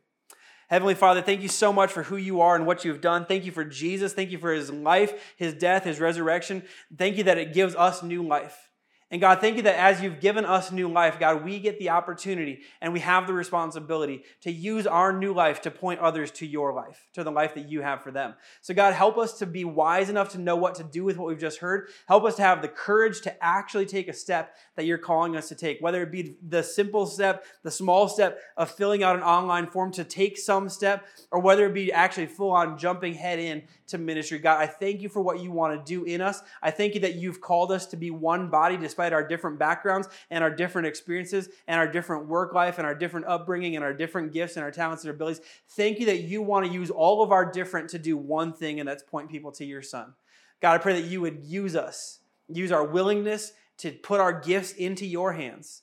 Heavenly 0.68 0.94
Father, 0.94 1.20
thank 1.20 1.40
you 1.40 1.48
so 1.48 1.72
much 1.72 1.90
for 1.90 2.04
who 2.04 2.16
you 2.16 2.40
are 2.40 2.54
and 2.54 2.64
what 2.64 2.84
you've 2.84 3.00
done. 3.00 3.26
Thank 3.26 3.44
you 3.44 3.50
for 3.50 3.64
Jesus. 3.64 4.12
Thank 4.12 4.30
you 4.30 4.38
for 4.38 4.52
his 4.52 4.70
life, 4.70 5.34
his 5.36 5.52
death, 5.52 5.82
his 5.82 5.98
resurrection. 5.98 6.62
Thank 6.96 7.16
you 7.16 7.24
that 7.24 7.38
it 7.38 7.52
gives 7.52 7.74
us 7.74 8.04
new 8.04 8.22
life. 8.22 8.69
And 9.12 9.20
God, 9.20 9.40
thank 9.40 9.56
you 9.56 9.62
that 9.62 9.74
as 9.74 10.00
you've 10.00 10.20
given 10.20 10.44
us 10.44 10.70
new 10.70 10.86
life, 10.86 11.18
God, 11.18 11.44
we 11.44 11.58
get 11.58 11.80
the 11.80 11.90
opportunity 11.90 12.60
and 12.80 12.92
we 12.92 13.00
have 13.00 13.26
the 13.26 13.32
responsibility 13.32 14.22
to 14.42 14.52
use 14.52 14.86
our 14.86 15.12
new 15.12 15.32
life 15.32 15.60
to 15.62 15.70
point 15.72 15.98
others 15.98 16.30
to 16.32 16.46
your 16.46 16.72
life, 16.72 17.08
to 17.14 17.24
the 17.24 17.32
life 17.32 17.54
that 17.54 17.68
you 17.68 17.80
have 17.80 18.04
for 18.04 18.12
them. 18.12 18.34
So, 18.60 18.72
God, 18.72 18.94
help 18.94 19.18
us 19.18 19.38
to 19.40 19.46
be 19.46 19.64
wise 19.64 20.10
enough 20.10 20.28
to 20.30 20.38
know 20.38 20.54
what 20.54 20.76
to 20.76 20.84
do 20.84 21.02
with 21.02 21.16
what 21.16 21.26
we've 21.26 21.40
just 21.40 21.58
heard. 21.58 21.88
Help 22.06 22.22
us 22.22 22.36
to 22.36 22.42
have 22.42 22.62
the 22.62 22.68
courage 22.68 23.20
to 23.22 23.44
actually 23.44 23.86
take 23.86 24.06
a 24.06 24.12
step 24.12 24.54
that 24.76 24.84
you're 24.84 24.96
calling 24.96 25.36
us 25.36 25.48
to 25.48 25.56
take, 25.56 25.80
whether 25.80 26.02
it 26.02 26.12
be 26.12 26.36
the 26.48 26.62
simple 26.62 27.04
step, 27.04 27.44
the 27.64 27.70
small 27.70 28.08
step 28.08 28.40
of 28.56 28.70
filling 28.70 29.02
out 29.02 29.16
an 29.16 29.22
online 29.22 29.66
form 29.66 29.90
to 29.90 30.04
take 30.04 30.38
some 30.38 30.68
step, 30.68 31.04
or 31.32 31.40
whether 31.40 31.66
it 31.66 31.74
be 31.74 31.92
actually 31.92 32.26
full 32.26 32.52
on 32.52 32.78
jumping 32.78 33.14
head 33.14 33.40
in 33.40 33.62
to 33.88 33.98
ministry. 33.98 34.38
God, 34.38 34.60
I 34.60 34.66
thank 34.66 35.02
you 35.02 35.08
for 35.08 35.20
what 35.20 35.40
you 35.40 35.50
want 35.50 35.76
to 35.76 35.84
do 35.84 36.04
in 36.04 36.20
us. 36.20 36.42
I 36.62 36.70
thank 36.70 36.94
you 36.94 37.00
that 37.00 37.16
you've 37.16 37.40
called 37.40 37.72
us 37.72 37.86
to 37.86 37.96
be 37.96 38.12
one 38.12 38.48
body 38.48 38.76
despite 39.00 39.14
our 39.14 39.26
different 39.26 39.58
backgrounds 39.58 40.08
and 40.30 40.44
our 40.44 40.50
different 40.50 40.86
experiences 40.86 41.48
and 41.66 41.80
our 41.80 41.88
different 41.88 42.26
work 42.26 42.52
life 42.52 42.76
and 42.76 42.86
our 42.86 42.94
different 42.94 43.24
upbringing 43.26 43.74
and 43.74 43.82
our 43.82 43.94
different 43.94 44.30
gifts 44.30 44.56
and 44.56 44.62
our 44.62 44.70
talents 44.70 45.04
and 45.04 45.10
abilities. 45.10 45.40
Thank 45.70 46.00
you 46.00 46.06
that 46.06 46.20
you 46.20 46.42
want 46.42 46.66
to 46.66 46.72
use 46.72 46.90
all 46.90 47.22
of 47.22 47.32
our 47.32 47.50
different 47.50 47.88
to 47.90 47.98
do 47.98 48.18
one 48.18 48.52
thing, 48.52 48.78
and 48.78 48.86
that's 48.86 49.02
point 49.02 49.30
people 49.30 49.52
to 49.52 49.64
your 49.64 49.80
son. 49.80 50.12
God, 50.60 50.74
I 50.74 50.78
pray 50.78 51.00
that 51.00 51.08
you 51.08 51.22
would 51.22 51.42
use 51.42 51.74
us, 51.74 52.18
use 52.48 52.70
our 52.70 52.84
willingness 52.84 53.52
to 53.78 53.90
put 53.90 54.20
our 54.20 54.38
gifts 54.38 54.72
into 54.72 55.06
your 55.06 55.32
hands 55.32 55.82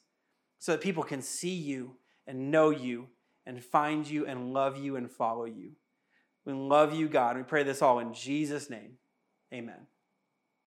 so 0.60 0.74
that 0.74 0.82
people 0.82 1.02
can 1.02 1.24
see 1.24 1.56
you 1.56 1.96
and 2.28 2.52
know 2.52 2.70
you 2.70 3.08
and 3.48 3.64
find 3.64 4.08
you 4.08 4.28
and 4.28 4.54
love 4.54 4.78
you 4.78 4.96
and 4.96 5.10
follow 5.10 5.46
you. 5.46 5.72
We 6.46 6.54
love 6.54 6.94
you, 6.94 7.10
God. 7.10 7.36
We 7.36 7.42
pray 7.42 7.64
this 7.64 7.82
all 7.82 7.98
in 7.98 8.14
Jesus' 8.14 8.70
name. 8.70 9.00
Amen. 9.52 9.88